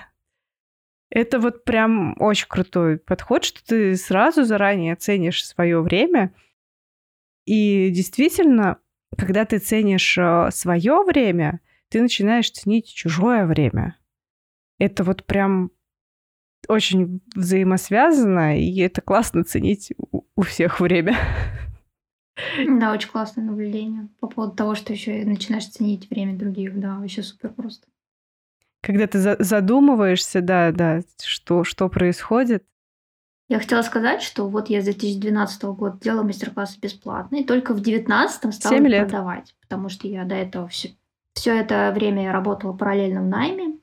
Это 1.10 1.40
вот 1.40 1.64
прям 1.64 2.16
очень 2.20 2.48
крутой 2.50 2.98
подход, 2.98 3.46
что 3.46 3.66
ты 3.66 3.96
сразу 3.96 4.44
заранее 4.44 4.96
ценишь 4.96 5.46
свое 5.46 5.82
время. 5.82 6.34
И 7.46 7.90
действительно, 7.90 8.78
когда 9.18 9.46
ты 9.46 9.60
ценишь 9.60 10.18
э, 10.18 10.50
свое 10.52 11.04
время, 11.04 11.60
ты 11.90 12.02
начинаешь 12.02 12.52
ценить 12.52 12.94
чужое 12.94 13.46
время. 13.46 13.98
Это 14.80 15.04
вот 15.04 15.26
прям 15.26 15.72
очень 16.68 17.22
взаимосвязано, 17.36 18.60
и 18.60 18.80
это 18.80 19.02
классно 19.02 19.44
ценить 19.44 19.94
у 20.36 20.42
всех 20.42 20.80
время. 20.80 21.16
Да, 22.66 22.94
очень 22.94 23.10
классное 23.10 23.44
наблюдение 23.44 24.08
по 24.20 24.28
поводу 24.28 24.56
того, 24.56 24.74
что 24.74 24.94
еще 24.94 25.26
начинаешь 25.26 25.68
ценить 25.68 26.10
время 26.10 26.36
других. 26.36 26.80
Да, 26.80 26.98
вообще 26.98 27.22
супер 27.22 27.50
просто. 27.54 27.88
Когда 28.82 29.06
ты 29.06 29.20
задумываешься, 29.44 30.42
да, 30.42 30.72
да, 30.72 31.02
что, 31.22 31.64
что 31.64 31.88
происходит, 31.90 32.66
я 33.52 33.60
хотела 33.60 33.82
сказать, 33.82 34.22
что 34.22 34.48
вот 34.48 34.70
я 34.70 34.80
с 34.80 34.86
2012 34.86 35.64
года 35.64 35.98
делала 36.00 36.24
мастер-классы 36.24 36.80
бесплатно, 36.80 37.36
и 37.36 37.44
только 37.44 37.74
в 37.74 37.82
2019 37.82 38.54
стала 38.54 38.78
лет. 38.78 39.10
продавать, 39.10 39.54
потому 39.60 39.90
что 39.90 40.08
я 40.08 40.24
до 40.24 40.36
этого 40.36 40.70
все, 40.70 40.96
все 41.34 41.60
это 41.60 41.92
время 41.94 42.24
я 42.24 42.32
работала 42.32 42.72
параллельно 42.72 43.22
в 43.22 43.28
найме, 43.28 43.78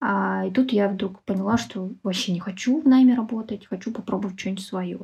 а, 0.00 0.44
и 0.44 0.50
тут 0.50 0.72
я 0.72 0.88
вдруг 0.88 1.22
поняла, 1.22 1.56
что 1.56 1.92
вообще 2.02 2.32
не 2.32 2.40
хочу 2.40 2.80
в 2.80 2.88
найме 2.88 3.14
работать, 3.14 3.64
хочу 3.64 3.92
попробовать 3.92 4.40
что-нибудь 4.40 4.64
свое. 4.64 4.98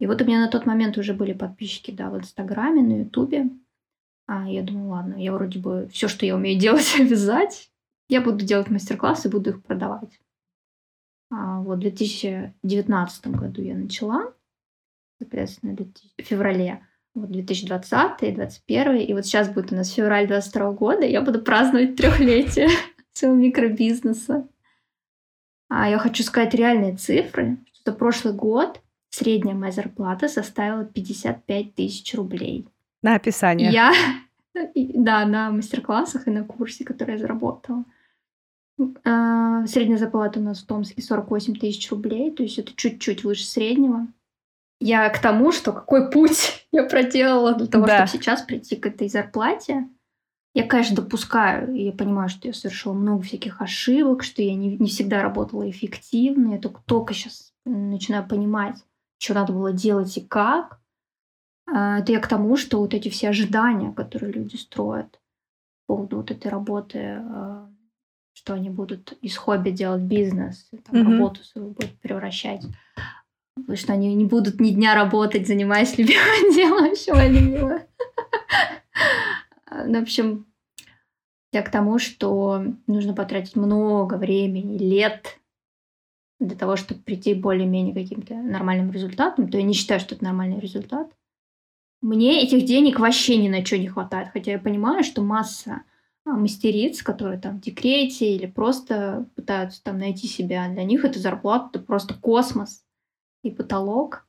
И 0.00 0.06
вот 0.06 0.20
у 0.20 0.24
меня 0.26 0.40
на 0.40 0.48
тот 0.48 0.66
момент 0.66 0.98
уже 0.98 1.14
были 1.14 1.32
подписчики, 1.32 1.92
да, 1.92 2.10
в 2.10 2.18
Инстаграме, 2.18 2.82
на 2.82 2.98
Ютубе. 3.04 3.48
А 4.26 4.46
я 4.50 4.62
думаю, 4.62 4.88
ладно, 4.90 5.14
я 5.14 5.32
вроде 5.32 5.60
бы 5.60 5.88
все, 5.90 6.08
что 6.08 6.26
я 6.26 6.36
умею 6.36 6.60
делать, 6.60 6.94
вязать, 6.98 7.70
я 8.10 8.20
буду 8.20 8.44
делать 8.44 8.68
мастер-классы 8.68 9.30
буду 9.30 9.48
их 9.48 9.62
продавать. 9.62 10.20
А, 11.30 11.60
вот 11.60 11.78
в 11.78 11.80
2019 11.80 13.26
году 13.28 13.62
я 13.62 13.74
начала, 13.74 14.32
соответственно, 15.18 15.76
в 15.76 16.22
феврале. 16.22 16.86
Вот 17.14 17.30
2020, 17.30 18.18
2021, 18.18 18.96
и 18.96 19.12
вот 19.14 19.24
сейчас 19.24 19.48
будет 19.48 19.72
у 19.72 19.76
нас 19.76 19.88
февраль 19.90 20.26
22 20.26 20.72
года, 20.72 21.06
и 21.06 21.12
я 21.12 21.22
буду 21.22 21.40
праздновать 21.40 21.94
трехлетие 21.96 22.68
своего 23.12 23.36
микробизнеса. 23.36 24.48
А 25.68 25.88
я 25.88 25.98
хочу 25.98 26.24
сказать 26.24 26.54
реальные 26.54 26.96
цифры, 26.96 27.58
что 27.72 27.92
за 27.92 27.96
прошлый 27.96 28.34
год 28.34 28.80
средняя 29.10 29.54
моя 29.54 29.72
зарплата 29.72 30.28
составила 30.28 30.84
55 30.84 31.74
тысяч 31.74 32.14
рублей. 32.14 32.66
На 33.02 33.14
описание. 33.14 33.70
Я, 33.70 33.92
да, 34.74 35.24
на 35.24 35.50
мастер-классах 35.50 36.26
и 36.26 36.30
на 36.30 36.44
курсе, 36.44 36.84
который 36.84 37.12
я 37.12 37.18
заработала. 37.18 37.84
А, 39.04 39.66
средняя 39.66 39.98
зарплата 39.98 40.40
у 40.40 40.42
нас 40.42 40.62
в 40.62 40.66
Томске 40.66 41.00
48 41.00 41.54
тысяч 41.54 41.90
рублей, 41.90 42.30
то 42.32 42.42
есть 42.42 42.58
это 42.58 42.72
чуть-чуть 42.74 43.24
выше 43.24 43.44
среднего. 43.44 44.08
Я 44.80 45.08
к 45.10 45.20
тому, 45.20 45.52
что 45.52 45.72
какой 45.72 46.10
путь 46.10 46.66
я 46.72 46.84
проделала 46.84 47.54
для 47.54 47.66
того, 47.66 47.86
да. 47.86 48.06
чтобы 48.06 48.22
сейчас 48.22 48.42
прийти 48.42 48.76
к 48.76 48.86
этой 48.86 49.08
зарплате. 49.08 49.88
Я, 50.54 50.64
конечно, 50.64 50.96
допускаю, 50.96 51.74
и 51.74 51.84
я 51.84 51.92
понимаю, 51.92 52.28
что 52.28 52.46
я 52.46 52.54
совершила 52.54 52.92
много 52.92 53.22
всяких 53.22 53.60
ошибок, 53.60 54.22
что 54.22 54.40
я 54.40 54.54
не, 54.54 54.76
не 54.76 54.88
всегда 54.88 55.20
работала 55.20 55.68
эффективно. 55.68 56.52
Я 56.52 56.58
только, 56.58 56.80
только 56.86 57.12
сейчас 57.12 57.52
начинаю 57.64 58.26
понимать, 58.26 58.76
что 59.18 59.34
надо 59.34 59.52
было 59.52 59.72
делать 59.72 60.16
и 60.16 60.20
как. 60.20 60.80
А, 61.66 61.98
это 61.98 62.12
я 62.12 62.20
к 62.20 62.28
тому, 62.28 62.56
что 62.56 62.78
вот 62.78 62.94
эти 62.94 63.08
все 63.08 63.30
ожидания, 63.30 63.92
которые 63.92 64.32
люди 64.32 64.54
строят 64.56 65.20
по 65.86 65.96
поводу 65.96 66.18
вот 66.18 66.30
этой 66.30 66.48
работы, 66.48 66.98
а, 66.98 67.68
что 68.34 68.52
они 68.52 68.68
будут 68.68 69.16
из 69.22 69.36
хобби 69.36 69.70
делать 69.70 70.02
бизнес, 70.02 70.68
там, 70.84 70.96
mm-hmm. 70.96 71.12
работу 71.12 71.44
свою 71.44 71.68
будут 71.68 71.98
превращать. 72.00 72.62
Что 73.74 73.92
они 73.92 74.12
не 74.14 74.24
будут 74.24 74.60
ни 74.60 74.70
дня 74.70 74.94
работать, 74.94 75.46
занимаясь 75.46 75.96
любимым 75.98 76.54
делом, 76.54 76.94
все 76.94 77.14
любимое. 77.28 77.88
Ну, 79.86 79.98
в 79.98 80.02
общем, 80.02 80.46
я 81.52 81.62
к 81.62 81.70
тому, 81.70 81.98
что 81.98 82.64
нужно 82.86 83.12
потратить 83.12 83.56
много 83.56 84.14
времени, 84.14 84.78
лет 84.78 85.40
для 86.38 86.56
того, 86.56 86.76
чтобы 86.76 87.00
прийти 87.00 87.34
более-менее 87.34 87.94
каким-то 87.94 88.34
нормальным 88.34 88.92
результатом, 88.92 89.48
то 89.48 89.56
я 89.56 89.64
не 89.64 89.74
считаю, 89.74 89.98
что 90.00 90.14
это 90.14 90.22
нормальный 90.22 90.60
результат. 90.60 91.10
Мне 92.02 92.42
этих 92.42 92.66
денег 92.66 93.00
вообще 93.00 93.36
ни 93.36 93.48
на 93.48 93.64
что 93.64 93.78
не 93.78 93.88
хватает, 93.88 94.28
хотя 94.32 94.52
я 94.52 94.58
понимаю, 94.58 95.02
что 95.02 95.22
масса 95.22 95.82
мастериц, 96.24 97.02
которые 97.02 97.38
там 97.38 97.58
в 97.58 97.60
декрете 97.60 98.34
или 98.34 98.46
просто 98.46 99.26
пытаются 99.34 99.82
там 99.82 99.98
найти 99.98 100.26
себя, 100.26 100.68
для 100.68 100.84
них 100.84 101.04
это 101.04 101.18
зарплата, 101.18 101.70
это 101.72 101.80
просто 101.80 102.14
космос 102.14 102.84
и 103.42 103.50
потолок. 103.50 104.26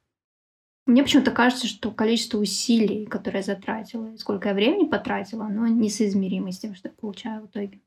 Мне 0.86 1.02
почему-то 1.02 1.32
кажется, 1.32 1.68
что 1.68 1.92
количество 1.92 2.38
усилий, 2.38 3.06
которые 3.06 3.40
я 3.40 3.44
затратила, 3.44 4.16
сколько 4.18 4.50
я 4.50 4.54
времени 4.54 4.88
потратила, 4.88 5.46
оно 5.46 5.68
несоизмеримо 5.68 6.52
с 6.52 6.60
тем, 6.60 6.76
что 6.76 6.90
я 6.90 6.94
получаю 6.94 7.44
в 7.44 7.46
итоге. 7.48 7.82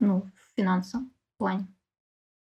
Ну, 0.00 0.22
в 0.22 0.56
финансовом 0.56 1.12
плане. 1.38 1.68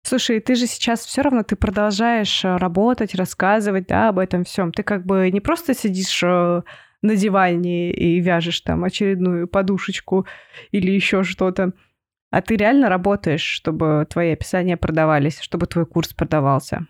Слушай, 0.03 0.39
ты 0.39 0.55
же 0.55 0.65
сейчас 0.65 1.05
все 1.05 1.21
равно 1.21 1.43
ты 1.43 1.55
продолжаешь 1.55 2.45
э, 2.45 2.55
работать, 2.55 3.15
рассказывать, 3.15 3.87
да, 3.87 4.09
об 4.09 4.19
этом 4.19 4.45
всем. 4.45 4.71
Ты 4.71 4.83
как 4.83 5.05
бы 5.05 5.29
не 5.29 5.41
просто 5.41 5.73
сидишь 5.73 6.23
э, 6.23 6.61
на 7.01 7.15
диване 7.15 7.91
и 7.91 8.19
вяжешь 8.19 8.61
там 8.61 8.83
очередную 8.83 9.47
подушечку 9.47 10.25
или 10.71 10.91
еще 10.91 11.23
что-то, 11.23 11.73
а 12.31 12.41
ты 12.41 12.55
реально 12.55 12.89
работаешь, 12.89 13.41
чтобы 13.41 14.05
твои 14.09 14.31
описания 14.31 14.77
продавались, 14.77 15.39
чтобы 15.39 15.65
твой 15.65 15.85
курс 15.85 16.13
продавался. 16.13 16.87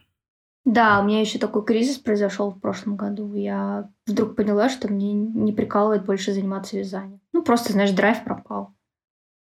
Да, 0.65 0.99
у 0.99 1.05
меня 1.05 1.21
еще 1.21 1.39
такой 1.39 1.63
кризис 1.63 1.97
произошел 1.97 2.51
в 2.51 2.59
прошлом 2.59 2.97
году. 2.97 3.33
Я 3.33 3.89
вдруг 4.05 4.35
поняла, 4.35 4.69
что 4.69 4.91
мне 4.91 5.13
не 5.13 5.53
прикалывает 5.53 6.05
больше 6.05 6.33
заниматься 6.33 6.77
вязанием. 6.77 7.21
Ну, 7.31 7.43
просто, 7.43 7.73
знаешь, 7.73 7.91
драйв 7.91 8.23
пропал. 8.23 8.75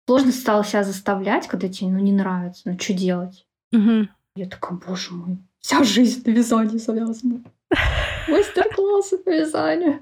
Сложно 0.07 0.33
стало 0.33 0.65
себя 0.65 0.85
заставлять, 0.85 1.49
когда 1.49 1.69
тебе 1.69 1.91
ну, 1.91 1.99
не 1.99 2.13
нравится. 2.13 2.63
Ну, 2.67 2.79
что 2.79 2.93
делать? 2.93 3.47
Угу. 3.73 4.09
Я 4.37 4.47
такая, 4.47 4.79
боже 4.79 5.13
мой, 5.13 5.39
вся 5.61 5.83
жизнь 5.83 6.23
на 6.25 6.31
вязании 6.31 6.79
завязана. 6.79 7.43
Мастер-классы 8.29 9.19
по 9.19 9.31
вязанию. 9.31 10.01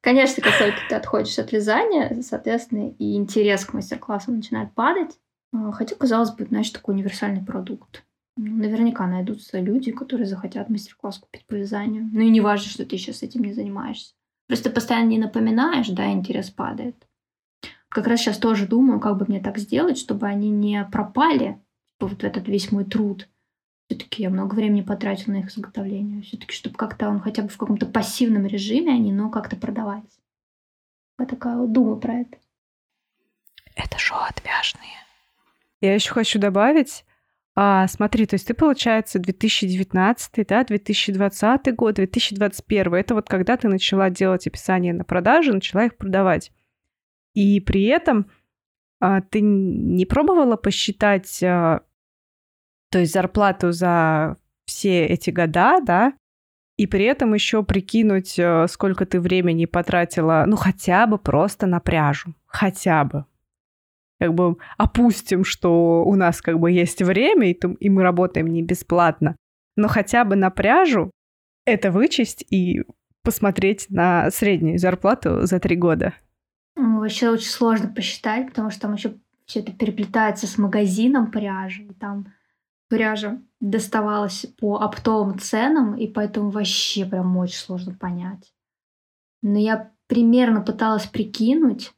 Конечно, 0.00 0.42
как 0.42 0.56
только 0.58 0.78
ты 0.88 0.94
отходишь 0.94 1.38
от 1.38 1.52
вязания, 1.52 2.22
соответственно, 2.22 2.90
и 2.98 3.16
интерес 3.16 3.64
к 3.64 3.72
мастер-классам 3.72 4.36
начинает 4.36 4.72
падать. 4.74 5.18
А, 5.52 5.72
хотя, 5.72 5.96
казалось 5.96 6.30
бы, 6.30 6.44
знаешь, 6.44 6.70
такой 6.70 6.94
универсальный 6.94 7.44
продукт. 7.44 8.04
Наверняка 8.36 9.06
найдутся 9.06 9.58
люди, 9.58 9.90
которые 9.90 10.26
захотят 10.26 10.68
мастер-класс 10.68 11.18
купить 11.18 11.46
по 11.46 11.54
вязанию. 11.54 12.08
Ну 12.12 12.20
и 12.20 12.30
не 12.30 12.40
важно, 12.40 12.70
что 12.70 12.84
ты 12.84 12.96
сейчас 12.96 13.22
этим 13.22 13.42
не 13.42 13.52
занимаешься. 13.52 14.14
Просто 14.46 14.70
постоянно 14.70 15.08
не 15.08 15.18
напоминаешь, 15.18 15.88
да, 15.88 16.12
интерес 16.12 16.50
падает. 16.50 16.94
Как 17.88 18.06
раз 18.06 18.20
сейчас 18.20 18.38
тоже 18.38 18.66
думаю, 18.66 19.00
как 19.00 19.16
бы 19.16 19.26
мне 19.26 19.40
так 19.40 19.58
сделать, 19.58 19.98
чтобы 19.98 20.26
они 20.26 20.50
не 20.50 20.84
пропали, 20.84 21.60
типа 21.88 22.06
вот 22.06 22.22
этот 22.22 22.46
весь 22.46 22.70
мой 22.70 22.84
труд. 22.84 23.28
Все-таки 23.88 24.22
я 24.22 24.30
много 24.30 24.54
времени 24.54 24.82
потратила 24.82 25.32
на 25.32 25.38
их 25.38 25.48
изготовление. 25.48 26.22
Все-таки, 26.22 26.52
чтобы 26.52 26.76
как-то 26.76 27.08
он 27.08 27.20
хотя 27.20 27.42
бы 27.42 27.48
в 27.48 27.56
каком-то 27.56 27.86
пассивном 27.86 28.46
режиме, 28.46 28.92
они, 28.92 29.12
но 29.12 29.30
как-то 29.30 29.56
продавались. 29.56 30.20
Я 31.18 31.26
такая 31.26 31.56
вот 31.56 31.72
думаю 31.72 31.98
про 31.98 32.20
это. 32.20 32.36
Это 33.74 33.98
шоу 33.98 34.18
отвяжные. 34.18 34.92
Я 35.80 35.94
еще 35.94 36.12
хочу 36.12 36.38
добавить, 36.38 37.04
а, 37.60 37.88
смотри, 37.88 38.24
то 38.26 38.34
есть 38.34 38.46
ты, 38.46 38.54
получается, 38.54 39.18
2019, 39.18 40.46
да, 40.46 40.62
2020 40.62 41.74
год, 41.74 41.96
2021. 41.96 42.94
Это 42.94 43.14
вот 43.14 43.28
когда 43.28 43.56
ты 43.56 43.66
начала 43.66 44.10
делать 44.10 44.46
описания 44.46 44.92
на 44.92 45.02
продажу, 45.02 45.54
начала 45.54 45.86
их 45.86 45.96
продавать. 45.96 46.52
И 47.34 47.58
при 47.60 47.86
этом 47.86 48.30
а, 49.00 49.22
ты 49.22 49.40
не 49.40 50.06
пробовала 50.06 50.56
посчитать, 50.56 51.42
а, 51.42 51.82
то 52.90 52.98
есть 52.98 53.12
зарплату 53.12 53.72
за 53.72 54.36
все 54.66 55.06
эти 55.06 55.30
года, 55.30 55.80
да, 55.80 56.12
и 56.76 56.86
при 56.86 57.04
этом 57.04 57.34
еще 57.34 57.62
прикинуть, 57.62 58.38
а, 58.38 58.66
сколько 58.68 59.04
ты 59.04 59.20
времени 59.20 59.64
потратила, 59.66 60.44
ну, 60.46 60.56
хотя 60.56 61.06
бы 61.06 61.18
просто 61.18 61.66
на 61.66 61.80
пряжу, 61.80 62.34
хотя 62.46 63.04
бы 63.04 63.24
как 64.20 64.34
бы 64.34 64.56
опустим, 64.76 65.44
что 65.44 66.04
у 66.04 66.14
нас 66.16 66.42
как 66.42 66.58
бы 66.58 66.72
есть 66.72 67.02
время, 67.02 67.50
и, 67.50 67.58
и 67.80 67.88
мы 67.88 68.02
работаем 68.02 68.48
не 68.48 68.62
бесплатно, 68.62 69.36
но 69.76 69.88
хотя 69.88 70.24
бы 70.24 70.34
на 70.34 70.50
пряжу 70.50 71.10
это 71.64 71.90
вычесть 71.90 72.44
и 72.50 72.82
посмотреть 73.22 73.86
на 73.90 74.30
среднюю 74.30 74.78
зарплату 74.78 75.46
за 75.46 75.60
три 75.60 75.76
года. 75.76 76.14
Вообще 76.76 77.28
очень 77.28 77.50
сложно 77.50 77.88
посчитать, 77.88 78.48
потому 78.48 78.70
что 78.70 78.82
там 78.82 78.94
еще 78.94 79.14
все 79.46 79.60
это 79.60 79.72
переплетается 79.72 80.46
с 80.46 80.58
магазином 80.58 81.30
пряжи. 81.30 81.84
И 81.84 81.92
там 81.94 82.32
пряжа 82.88 83.40
доставалась 83.60 84.46
по 84.58 84.76
оптовым 84.80 85.38
ценам, 85.38 85.96
и 85.96 86.06
поэтому 86.06 86.50
вообще 86.50 87.04
прям 87.04 87.36
очень 87.36 87.58
сложно 87.58 87.94
понять. 87.94 88.52
Но 89.42 89.58
я 89.58 89.92
примерно 90.06 90.60
пыталась 90.60 91.06
прикинуть, 91.06 91.92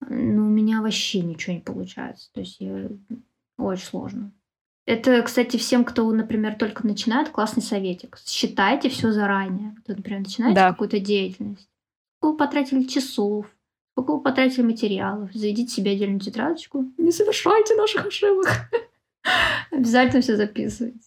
ну, 0.00 0.46
у 0.46 0.48
меня 0.48 0.80
вообще 0.80 1.20
ничего 1.20 1.54
не 1.54 1.60
получается. 1.60 2.30
То 2.32 2.40
есть 2.40 2.60
я... 2.60 2.88
очень 3.58 3.84
сложно. 3.84 4.32
Это, 4.84 5.22
кстати, 5.22 5.56
всем, 5.56 5.84
кто, 5.84 6.10
например, 6.10 6.56
только 6.56 6.86
начинает, 6.86 7.28
классный 7.28 7.62
советик. 7.62 8.18
Считайте 8.24 8.88
все 8.88 9.12
заранее. 9.12 9.76
Кто, 9.78 9.94
например, 9.94 10.20
начинает 10.20 10.54
да. 10.54 10.70
какую-то 10.70 10.98
деятельность. 10.98 11.68
Сколько 12.18 12.32
вы 12.32 12.38
потратили 12.38 12.82
часов, 12.84 13.46
сколько 13.92 14.16
вы 14.16 14.22
потратили 14.22 14.62
материалов. 14.62 15.30
Зайдите 15.32 15.72
себе 15.72 15.92
отдельную 15.92 16.20
тетрадочку. 16.20 16.92
Не 16.98 17.12
совершайте 17.12 17.76
наших 17.76 18.06
ошибок. 18.06 18.48
Обязательно 19.70 20.22
все 20.22 20.36
записывайте. 20.36 21.00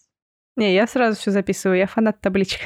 Не, 0.56 0.74
я 0.74 0.86
сразу 0.86 1.18
все 1.18 1.30
записываю. 1.30 1.78
Я 1.78 1.86
фанат 1.86 2.20
табличек. 2.20 2.60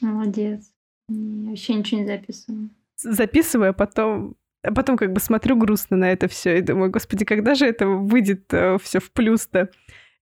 Молодец. 0.00 0.70
Я 1.08 1.50
вообще 1.50 1.74
ничего 1.74 2.00
не 2.00 2.06
записываю. 2.06 2.70
Записываю, 2.96 3.70
а 3.70 3.72
потом 3.72 4.36
а 4.62 4.72
потом 4.72 4.96
как 4.96 5.12
бы 5.12 5.20
смотрю 5.20 5.56
грустно 5.56 5.98
на 5.98 6.10
это 6.10 6.26
все 6.26 6.58
и 6.58 6.62
думаю, 6.62 6.90
господи, 6.90 7.26
когда 7.26 7.54
же 7.54 7.66
это 7.66 7.86
выйдет 7.86 8.46
э, 8.52 8.78
все 8.82 8.98
в 8.98 9.12
плюс-то? 9.12 9.68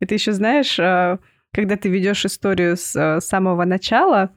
Это 0.01 0.15
еще 0.15 0.33
знаешь, 0.33 0.81
э, 0.81 1.19
когда 1.53 1.77
ты 1.77 1.89
ведешь 1.89 2.25
историю 2.25 2.77
с 2.77 2.97
э, 2.97 3.21
самого 3.21 3.65
начала, 3.65 4.35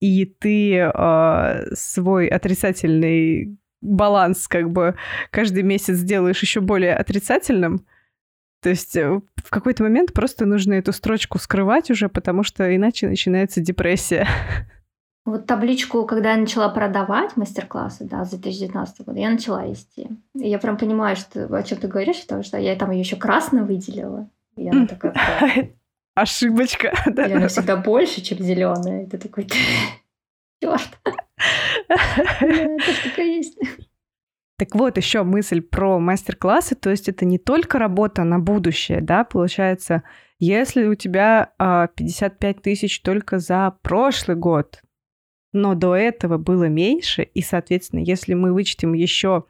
и 0.00 0.26
ты 0.26 0.74
э, 0.76 1.74
свой 1.74 2.26
отрицательный 2.28 3.56
баланс 3.80 4.46
как 4.46 4.70
бы 4.70 4.96
каждый 5.30 5.62
месяц 5.62 6.00
делаешь 6.00 6.42
еще 6.42 6.60
более 6.60 6.94
отрицательным, 6.94 7.86
то 8.60 8.68
есть 8.68 8.96
э, 8.96 9.20
в 9.36 9.50
какой-то 9.50 9.82
момент 9.82 10.12
просто 10.12 10.46
нужно 10.46 10.74
эту 10.74 10.92
строчку 10.92 11.38
скрывать 11.38 11.90
уже, 11.90 12.08
потому 12.08 12.42
что 12.42 12.74
иначе 12.74 13.08
начинается 13.08 13.60
депрессия. 13.60 14.28
Вот 15.24 15.46
табличку, 15.46 16.06
когда 16.06 16.32
я 16.32 16.38
начала 16.38 16.68
продавать 16.68 17.36
мастер-классы, 17.36 18.04
да, 18.04 18.24
с 18.24 18.30
2019 18.30 19.06
года, 19.06 19.18
я 19.18 19.30
начала 19.30 19.66
вести. 19.66 20.08
И 20.34 20.48
я 20.48 20.58
прям 20.58 20.76
понимаю, 20.76 21.16
что, 21.16 21.46
о 21.54 21.62
чем 21.62 21.78
ты 21.78 21.88
говоришь, 21.88 22.22
потому 22.22 22.42
что 22.42 22.58
я 22.58 22.74
там 22.74 22.90
ее 22.90 23.00
еще 23.00 23.16
красно 23.16 23.64
выделила. 23.64 24.28
И 24.56 24.68
она 24.68 24.86
такая... 24.86 25.14
Ошибочка. 26.14 26.92
Да. 27.06 27.26
И 27.26 27.32
она 27.32 27.48
всегда 27.48 27.76
больше, 27.76 28.22
чем 28.22 28.38
зеленая. 28.38 29.04
Это 29.06 29.18
такой... 29.18 29.46
Черт. 30.62 30.98
Это 31.88 32.92
что-то 32.92 33.22
есть. 33.22 33.58
Так 34.60 34.74
вот, 34.74 34.98
еще 34.98 35.22
мысль 35.22 35.62
про 35.62 35.98
мастер-классы, 35.98 36.74
то 36.74 36.90
есть 36.90 37.08
это 37.08 37.24
не 37.24 37.38
только 37.38 37.78
работа 37.78 38.24
на 38.24 38.38
будущее, 38.38 39.00
да, 39.00 39.24
получается, 39.24 40.02
если 40.38 40.84
у 40.84 40.94
тебя 40.94 41.54
55 41.96 42.56
а, 42.58 42.60
тысяч 42.60 43.00
только 43.00 43.38
за 43.38 43.74
прошлый 43.80 44.36
год, 44.36 44.82
но 45.54 45.74
до 45.74 45.96
этого 45.96 46.36
было 46.36 46.64
меньше, 46.64 47.22
и, 47.22 47.40
соответственно, 47.40 48.00
если 48.00 48.34
мы 48.34 48.52
вычтем 48.52 48.92
еще 48.92 49.46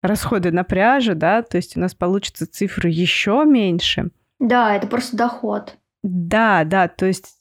расходы 0.00 0.52
на 0.52 0.62
пряжу, 0.62 1.16
да, 1.16 1.42
то 1.42 1.56
есть 1.56 1.76
у 1.76 1.80
нас 1.80 1.96
получится 1.96 2.46
цифры 2.46 2.88
еще 2.88 3.44
меньше, 3.44 4.12
Да, 4.38 4.76
это 4.76 4.86
просто 4.86 5.16
доход. 5.16 5.76
Да, 6.04 6.62
да, 6.62 6.86
то 6.86 7.06
есть 7.06 7.34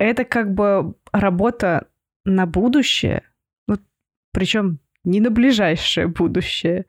это 0.00 0.24
как 0.24 0.54
бы 0.54 0.96
работа 1.12 1.86
на 2.24 2.46
будущее, 2.46 3.22
ну, 3.68 3.76
причем 4.32 4.80
не 5.08 5.20
на 5.20 5.30
ближайшее 5.30 6.06
будущее. 6.06 6.86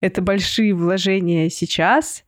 Это 0.00 0.22
большие 0.22 0.74
вложения 0.74 1.48
сейчас, 1.48 2.24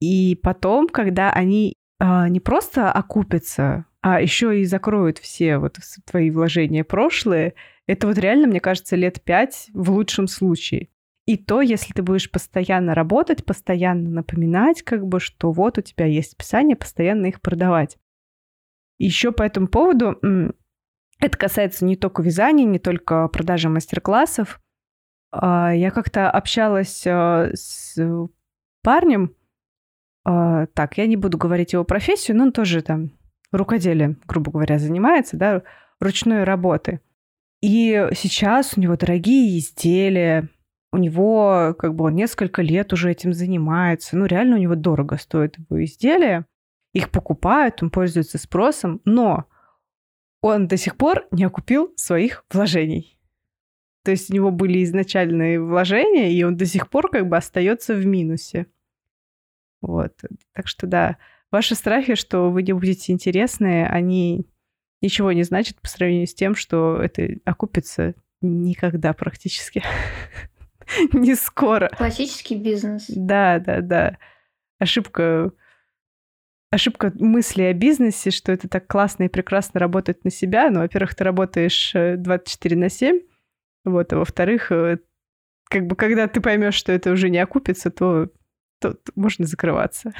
и 0.00 0.38
потом, 0.42 0.88
когда 0.88 1.30
они 1.30 1.74
а, 1.98 2.28
не 2.28 2.40
просто 2.40 2.90
окупятся, 2.90 3.86
а 4.00 4.20
еще 4.20 4.60
и 4.60 4.64
закроют 4.64 5.18
все 5.18 5.58
вот 5.58 5.78
твои 6.06 6.30
вложения 6.30 6.84
прошлые, 6.84 7.54
это 7.86 8.06
вот 8.06 8.18
реально, 8.18 8.48
мне 8.48 8.60
кажется, 8.60 8.96
лет 8.96 9.22
пять 9.22 9.68
в 9.72 9.90
лучшем 9.90 10.26
случае. 10.26 10.88
И 11.26 11.38
то, 11.38 11.62
если 11.62 11.92
ты 11.92 12.02
будешь 12.02 12.30
постоянно 12.30 12.94
работать, 12.94 13.44
постоянно 13.44 14.10
напоминать, 14.10 14.82
как 14.82 15.06
бы, 15.06 15.20
что 15.20 15.52
вот 15.52 15.78
у 15.78 15.82
тебя 15.82 16.04
есть 16.04 16.34
описание, 16.34 16.76
постоянно 16.76 17.26
их 17.26 17.40
продавать. 17.40 17.96
Еще 18.98 19.32
по 19.32 19.42
этому 19.42 19.68
поводу, 19.68 20.18
это 21.24 21.38
касается 21.38 21.84
не 21.84 21.96
только 21.96 22.22
вязания, 22.22 22.64
не 22.64 22.78
только 22.78 23.28
продажи 23.28 23.68
мастер-классов. 23.68 24.60
А, 25.32 25.74
я 25.74 25.90
как-то 25.90 26.30
общалась 26.30 27.04
а, 27.06 27.50
с 27.54 27.98
парнем, 28.82 29.34
а, 30.24 30.66
так, 30.66 30.96
я 30.98 31.06
не 31.06 31.16
буду 31.16 31.38
говорить 31.38 31.72
его 31.72 31.84
профессию, 31.84 32.36
но 32.36 32.44
он 32.44 32.52
тоже 32.52 32.82
там 32.82 33.12
рукоделием, 33.52 34.20
грубо 34.26 34.50
говоря, 34.52 34.78
занимается, 34.78 35.36
да, 35.36 35.62
ручной 36.00 36.44
работы. 36.44 37.00
И 37.60 38.08
сейчас 38.14 38.74
у 38.76 38.80
него 38.80 38.96
дорогие 38.96 39.58
изделия, 39.58 40.48
у 40.92 40.96
него, 40.96 41.74
как 41.78 41.94
бы, 41.94 42.04
он 42.04 42.14
несколько 42.14 42.62
лет 42.62 42.92
уже 42.92 43.10
этим 43.10 43.32
занимается. 43.32 44.16
Ну, 44.16 44.26
реально 44.26 44.56
у 44.56 44.58
него 44.60 44.74
дорого 44.74 45.16
стоит 45.16 45.58
его 45.58 45.82
изделия. 45.84 46.46
Их 46.92 47.10
покупают, 47.10 47.82
он 47.82 47.90
пользуется 47.90 48.38
спросом, 48.38 49.00
но 49.04 49.46
он 50.44 50.68
до 50.68 50.76
сих 50.76 50.98
пор 50.98 51.26
не 51.30 51.44
окупил 51.44 51.94
своих 51.96 52.44
вложений. 52.50 53.18
То 54.04 54.10
есть 54.10 54.30
у 54.30 54.34
него 54.34 54.50
были 54.50 54.84
изначальные 54.84 55.58
вложения, 55.58 56.30
и 56.30 56.42
он 56.42 56.58
до 56.58 56.66
сих 56.66 56.90
пор 56.90 57.10
как 57.10 57.26
бы 57.26 57.38
остается 57.38 57.94
в 57.94 58.04
минусе. 58.04 58.66
Вот. 59.80 60.12
Так 60.52 60.68
что 60.68 60.86
да, 60.86 61.16
ваши 61.50 61.74
страхи, 61.74 62.14
что 62.14 62.50
вы 62.50 62.62
не 62.62 62.74
будете 62.74 63.10
интересны, 63.10 63.86
они 63.86 64.46
ничего 65.00 65.32
не 65.32 65.44
значат 65.44 65.80
по 65.80 65.88
сравнению 65.88 66.26
с 66.26 66.34
тем, 66.34 66.54
что 66.54 66.98
это 67.02 67.26
окупится 67.46 68.14
никогда 68.42 69.14
практически. 69.14 69.82
Не 71.14 71.34
скоро. 71.34 71.88
Классический 71.96 72.56
бизнес. 72.56 73.06
Да, 73.08 73.58
да, 73.58 73.80
да. 73.80 74.18
Ошибка 74.78 75.52
ошибка 76.74 77.12
мысли 77.14 77.62
о 77.62 77.72
бизнесе, 77.72 78.30
что 78.30 78.52
это 78.52 78.68
так 78.68 78.86
классно 78.86 79.24
и 79.24 79.28
прекрасно 79.28 79.80
работать 79.80 80.24
на 80.24 80.30
себя. 80.30 80.70
Ну, 80.70 80.80
во-первых, 80.80 81.14
ты 81.14 81.24
работаешь 81.24 81.92
24 81.94 82.76
э, 82.76 82.78
на 82.78 82.88
7, 82.88 83.20
вот, 83.84 84.12
а 84.12 84.18
во-вторых, 84.18 84.72
э, 84.72 84.98
как 85.64 85.86
бы 85.86 85.96
когда 85.96 86.28
ты 86.28 86.40
поймешь, 86.40 86.74
что 86.74 86.92
это 86.92 87.10
уже 87.10 87.30
не 87.30 87.38
окупится, 87.38 87.90
то, 87.90 88.28
то, 88.80 88.94
то 88.94 89.12
можно 89.14 89.46
закрываться. 89.46 90.12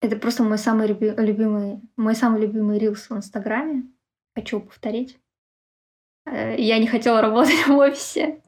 Это 0.00 0.16
просто 0.16 0.42
мой 0.42 0.58
самый 0.58 0.88
любимый, 0.88 1.80
мой 1.96 2.14
самый 2.14 2.40
любимый 2.40 2.78
рилс 2.78 3.08
в 3.08 3.16
Инстаграме. 3.16 3.84
Хочу 4.34 4.60
повторить. 4.60 5.18
Э, 6.26 6.56
я 6.58 6.78
не 6.78 6.86
хотела 6.86 7.20
работать 7.20 7.66
в 7.66 7.76
офисе. 7.76 8.40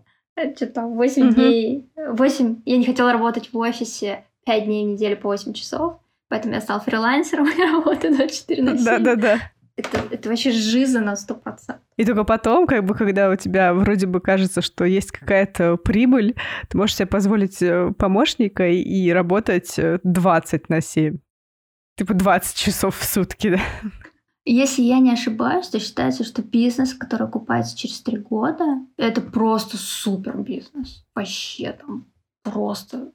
Что 0.57 0.67
там, 0.67 0.97
8 0.97 1.27
угу. 1.27 1.35
дней. 1.35 1.91
8. 1.97 2.63
Я 2.65 2.77
не 2.77 2.85
хотела 2.85 3.13
работать 3.13 3.53
в 3.53 3.59
офисе 3.59 4.25
5 4.47 4.65
дней 4.65 4.85
в 4.85 4.91
неделю 4.91 5.17
по 5.17 5.29
8 5.29 5.53
часов. 5.53 6.01
Поэтому 6.29 6.55
я 6.55 6.61
стала 6.61 6.81
фрилансером 6.81 7.49
и 7.57 7.63
работаю 7.63 8.15
24 8.15 8.63
на 8.63 8.77
7. 8.77 8.85
Да-да-да. 8.85 9.39
Это, 9.77 9.99
это 10.11 10.29
вообще 10.29 10.53
жиза 10.53 11.01
на 11.01 11.15
100%. 11.15 11.79
И 11.97 12.05
только 12.05 12.25
потом, 12.25 12.67
как 12.67 12.85
бы, 12.85 12.95
когда 12.95 13.29
у 13.29 13.37
тебя 13.37 13.75
вроде 13.75 14.07
бы 14.07 14.21
кажется, 14.21 14.63
что 14.63 14.85
есть 14.85 15.11
какая-то 15.11 15.77
прибыль, 15.77 16.37
ты 16.69 16.79
можешь 16.79 16.97
себе 16.97 17.07
позволить 17.07 17.61
э, 17.61 17.93
помощника 17.99 18.69
и 18.69 19.11
работать 19.11 19.75
20 20.05 20.55
э, 20.55 20.65
на 20.69 20.81
7. 20.81 21.19
Типа 21.97 22.15
20 22.15 22.57
часов 22.57 22.97
в 22.97 23.05
сутки, 23.05 23.51
да? 23.51 23.61
Если 24.47 24.83
я 24.83 24.99
не 24.99 25.11
ошибаюсь, 25.11 25.69
то 25.69 25.81
считается, 25.81 26.23
что 26.23 26.43
бизнес, 26.43 26.93
который 26.93 27.27
окупается 27.27 27.77
через 27.77 28.01
три 28.01 28.19
года, 28.19 28.65
это 28.99 29.23
просто 29.23 29.79
супер 29.79 30.37
бизнес. 30.37 31.05
Вообще 31.15 31.73
там 31.73 32.07
просто 32.43 33.11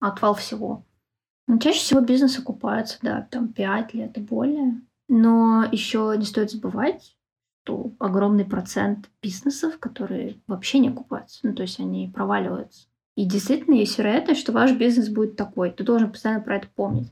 отвал 0.00 0.34
всего. 0.34 0.85
Но 1.46 1.58
чаще 1.58 1.78
всего 1.78 2.00
бизнес 2.00 2.38
окупается, 2.38 2.98
да, 3.02 3.28
там 3.30 3.48
5 3.48 3.94
лет 3.94 4.18
и 4.18 4.20
более. 4.20 4.80
Но 5.08 5.64
еще 5.70 6.14
не 6.16 6.24
стоит 6.24 6.50
забывать, 6.50 7.16
что 7.62 7.92
огромный 7.98 8.44
процент 8.44 9.10
бизнесов, 9.22 9.78
которые 9.78 10.40
вообще 10.46 10.78
не 10.78 10.88
окупаются, 10.88 11.40
ну 11.42 11.54
то 11.54 11.62
есть 11.62 11.78
они 11.80 12.10
проваливаются. 12.12 12.88
И 13.16 13.24
действительно 13.24 13.74
есть 13.74 13.98
вероятность, 13.98 14.40
что 14.40 14.52
ваш 14.52 14.72
бизнес 14.72 15.08
будет 15.08 15.36
такой. 15.36 15.70
Ты 15.70 15.84
должен 15.84 16.10
постоянно 16.10 16.42
про 16.42 16.56
это 16.56 16.68
помнить. 16.68 17.10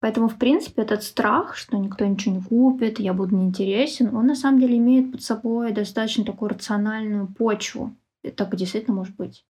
Поэтому, 0.00 0.28
в 0.28 0.36
принципе, 0.36 0.82
этот 0.82 1.02
страх, 1.02 1.56
что 1.56 1.78
никто 1.78 2.04
ничего 2.04 2.36
не 2.36 2.42
купит, 2.42 3.00
я 3.00 3.14
буду 3.14 3.34
неинтересен, 3.34 4.14
он 4.14 4.26
на 4.26 4.34
самом 4.34 4.60
деле 4.60 4.76
имеет 4.76 5.10
под 5.10 5.22
собой 5.22 5.72
достаточно 5.72 6.24
такую 6.24 6.50
рациональную 6.50 7.26
почву. 7.26 7.96
И 8.22 8.30
так 8.30 8.54
действительно 8.54 8.96
может 8.96 9.16
быть. 9.16 9.46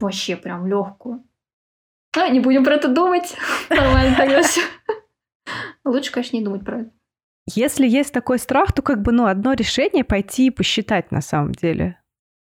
Вообще 0.00 0.36
прям 0.36 0.66
легкую. 0.66 1.24
А, 2.16 2.28
не 2.28 2.40
будем 2.40 2.64
про 2.64 2.74
это 2.74 2.88
думать. 2.88 3.36
Нормально 3.70 4.16
тогда 4.16 4.42
все. 4.42 4.62
Лучше, 5.84 6.12
конечно, 6.12 6.36
не 6.36 6.44
думать 6.44 6.64
про 6.64 6.80
это. 6.80 6.90
Если 7.54 7.88
есть 7.88 8.12
такой 8.12 8.38
страх, 8.38 8.72
то 8.72 8.82
как 8.82 9.00
бы, 9.00 9.12
ну, 9.12 9.26
одно 9.26 9.54
решение 9.54 10.04
пойти 10.04 10.46
и 10.46 10.50
посчитать 10.50 11.10
на 11.10 11.22
самом 11.22 11.52
деле. 11.52 11.98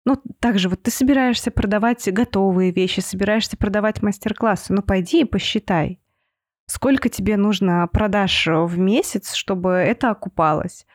Ну, 0.04 0.20
также 0.40 0.68
вот 0.68 0.82
ты 0.82 0.90
собираешься 0.90 1.50
продавать 1.50 2.12
готовые 2.12 2.72
вещи, 2.72 3.00
собираешься 3.00 3.56
продавать 3.56 4.02
мастер-классы, 4.02 4.72
ну, 4.72 4.82
пойди 4.82 5.22
и 5.22 5.24
посчитай. 5.24 6.00
Сколько 6.66 7.08
тебе 7.08 7.36
нужно 7.36 7.86
продаж 7.88 8.46
в 8.46 8.78
месяц, 8.78 9.34
чтобы 9.34 9.72
это 9.72 10.10
окупалось? 10.10 10.86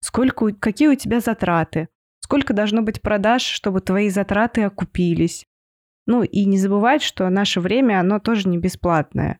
Сколько, 0.00 0.52
какие 0.52 0.88
у 0.88 0.94
тебя 0.94 1.20
затраты? 1.20 1.88
Сколько 2.20 2.52
должно 2.52 2.82
быть 2.82 3.00
продаж, 3.00 3.42
чтобы 3.42 3.80
твои 3.80 4.10
затраты 4.10 4.62
окупились? 4.62 5.46
Ну 6.12 6.22
и 6.22 6.44
не 6.44 6.58
забывать, 6.58 7.02
что 7.02 7.30
наше 7.30 7.58
время, 7.58 7.98
оно 7.98 8.18
тоже 8.18 8.46
не 8.46 8.58
бесплатное. 8.58 9.38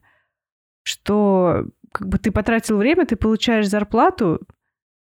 Что 0.81 1.67
как 1.91 2.07
бы 2.07 2.17
ты 2.17 2.31
потратил 2.31 2.77
время, 2.77 3.05
ты 3.05 3.15
получаешь 3.15 3.67
зарплату, 3.67 4.41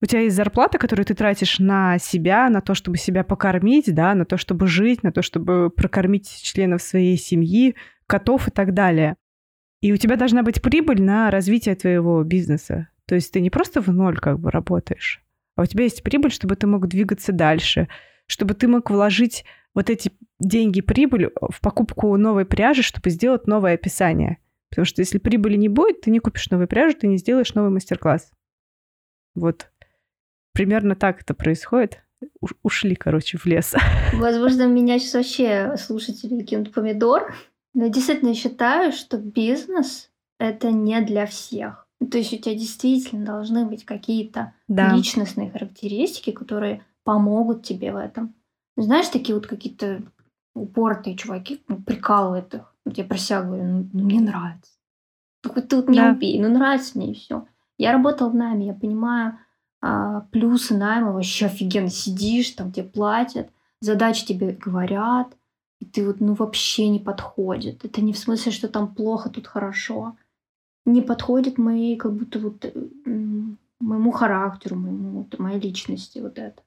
у 0.01 0.07
тебя 0.07 0.23
есть 0.23 0.35
зарплата, 0.35 0.79
которую 0.79 1.05
ты 1.05 1.15
тратишь 1.15 1.59
на 1.59 1.99
себя, 1.99 2.49
на 2.49 2.63
то, 2.63 2.73
чтобы 2.73 2.97
себя 2.97 3.23
покормить, 3.23 3.95
да, 3.95 4.15
на 4.15 4.25
то, 4.25 4.39
чтобы 4.39 4.67
жить, 4.67 5.03
на 5.03 5.13
то, 5.13 5.21
чтобы 5.21 5.69
прокормить 5.69 6.41
членов 6.41 6.81
своей 6.81 7.19
семьи, 7.19 7.77
котов 8.07 8.49
и 8.49 8.51
так 8.51 8.73
далее. 8.73 9.17
И 9.83 9.93
у 9.93 9.99
тебя 9.99 10.17
должна 10.17 10.43
быть 10.43 10.63
прибыль 10.63 11.03
на 11.03 11.31
развитие 11.31 11.75
твоего 11.75 12.23
бизнеса. 12.23 12.89
То 13.05 13.15
есть 13.15 13.31
ты 13.31 13.43
не 13.43 13.51
просто 13.51 13.83
в 13.83 13.89
ноль 13.89 14.17
как 14.17 14.41
бы 14.41 14.51
работаешь, 14.51 15.23
а 15.55 15.63
у 15.65 15.67
тебя 15.67 15.85
есть 15.85 16.03
прибыль, 16.03 16.33
чтобы 16.33 16.57
ты 16.57 16.67
мог 16.67 16.89
двигаться 16.89 17.33
дальше, 17.33 17.89
чтобы 18.27 18.55
ты 18.55 18.69
мог 18.69 18.91
вложить 18.91 19.45
вот 19.75 19.91
эти 19.91 20.13
деньги, 20.41 20.81
прибыль 20.81 21.31
в 21.41 21.61
покупку 21.61 22.17
новой 22.17 22.45
пряжи, 22.45 22.83
чтобы 22.83 23.11
сделать 23.11 23.47
новое 23.47 23.75
описание. 23.75 24.39
Потому 24.71 24.85
что 24.85 25.01
если 25.01 25.19
прибыли 25.19 25.57
не 25.57 25.69
будет, 25.69 26.03
ты 26.03 26.11
не 26.11 26.19
купишь 26.19 26.51
новую 26.51 26.69
пряжу, 26.69 26.97
ты 26.99 27.07
не 27.07 27.17
сделаешь 27.17 27.55
новый 27.55 27.71
мастер-класс. 27.71 28.31
Вот. 29.35 29.71
Примерно 30.53 30.95
так 30.95 31.23
это 31.23 31.35
происходит. 31.35 32.03
У- 32.41 32.49
ушли, 32.63 32.95
короче, 32.97 33.39
в 33.39 33.47
лес. 33.47 33.75
Возможно, 34.15 34.67
меня 34.67 34.99
сейчас 34.99 35.15
вообще 35.15 35.77
слушатели 35.77 36.43
кинут 36.43 36.73
помидор. 36.73 37.35
Но 37.75 37.85
я 37.85 37.91
действительно 37.91 38.35
считаю, 38.35 38.93
что 38.93 39.19
бизнес— 39.19 40.11
это 40.39 40.71
не 40.71 41.01
для 41.03 41.27
всех. 41.27 41.87
То 42.11 42.19
есть 42.19 42.33
у 42.33 42.37
тебя 42.37 42.55
действительно 42.55 43.25
должны 43.25 43.67
быть 43.67 43.85
какие-то 43.85 44.55
да. 44.69 44.95
личностные 44.95 45.51
характеристики, 45.51 46.33
которые 46.33 46.85
помогут 47.05 47.65
тебе 47.65 47.93
в 47.93 47.97
этом. 47.97 48.35
Знаешь, 48.83 49.09
такие 49.09 49.35
вот 49.35 49.47
какие-то 49.47 50.03
упоротые 50.55 51.17
чуваки, 51.17 51.63
ну, 51.69 51.83
прикалывают 51.83 52.55
их. 52.55 52.75
Вот 52.85 52.97
я 52.97 53.05
про 53.05 53.19
себя 53.19 53.43
говорю, 53.43 53.65
ну, 53.65 53.91
ну 53.93 54.05
мне 54.05 54.21
нравится. 54.21 54.73
Ну 55.45 55.53
хоть 55.53 55.69
ты 55.69 55.77
вот 55.77 55.89
не 55.89 55.99
да. 55.99 56.11
убей, 56.11 56.41
ну 56.41 56.49
нравится 56.49 56.97
мне 56.97 57.13
и 57.13 57.15
все. 57.15 57.47
Я 57.77 57.93
работала 57.93 58.29
в 58.29 58.35
найме, 58.35 58.67
я 58.67 58.75
понимаю 58.75 59.39
а, 59.81 60.23
плюсы 60.33 60.77
найма, 60.77 61.13
вообще 61.13 61.47
офигенно 61.47 61.91
сидишь, 61.91 62.51
там 62.51 62.73
тебе 62.73 62.87
платят, 62.87 63.51
задачи 63.81 64.27
тебе 64.27 64.53
говорят, 64.53 65.37
и 65.81 65.85
ты 65.85 66.05
вот 66.05 66.21
ну 66.21 66.35
вообще 66.35 66.89
не 66.89 66.99
подходит. 66.99 67.85
Это 67.85 68.01
не 68.01 68.13
в 68.13 68.19
смысле, 68.19 68.51
что 68.51 68.69
там 68.69 68.95
плохо, 68.95 69.31
тут 69.31 69.47
хорошо. 69.47 70.17
Не 70.85 71.03
подходит 71.03 71.59
моей, 71.59 71.97
как 71.97 72.15
будто 72.15 72.39
вот 72.39 72.65
моему 73.05 74.11
характеру, 74.11 74.77
моему, 74.77 75.11
вот, 75.21 75.39
моей 75.39 75.61
личности 75.61 76.19
вот 76.19 76.39
это. 76.39 76.63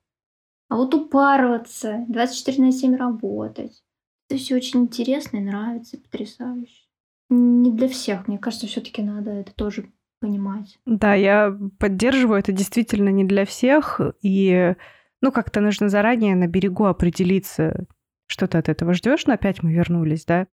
А 0.72 0.78
вот 0.78 0.93
упарываться, 0.93 2.05
24 2.07 2.63
на 2.63 2.72
7 2.72 2.95
работать. 2.95 3.84
Это 4.30 4.39
все 4.39 4.55
очень 4.55 4.84
интересно 4.84 5.36
и 5.36 5.41
нравится, 5.41 5.97
и 5.97 5.99
потрясающе. 5.99 6.86
Не 7.30 7.72
для 7.72 7.89
всех. 7.89 8.30
Мне 8.30 8.38
кажется, 8.38 8.67
все-таки 8.67 9.01
надо 9.01 9.32
это 9.32 9.53
тоже 9.53 9.91
понимать. 10.22 10.80
Да, 10.86 11.13
я 11.13 11.53
поддерживаю, 11.78 12.39
это 12.39 12.53
действительно 12.53 13.09
не 13.09 13.26
для 13.26 13.45
всех. 13.45 13.99
И 14.22 14.74
ну, 15.19 15.34
как-то 15.34 15.59
нужно 15.59 15.89
заранее 15.89 16.38
на 16.38 16.47
берегу 16.47 16.86
определиться, 16.86 17.86
что 18.28 18.47
ты 18.47 18.57
от 18.57 18.69
этого 18.69 18.93
ждешь, 18.93 19.26
но 19.26 19.34
опять 19.34 19.63
мы 19.63 19.74
вернулись, 19.74 20.24
да. 20.24 20.47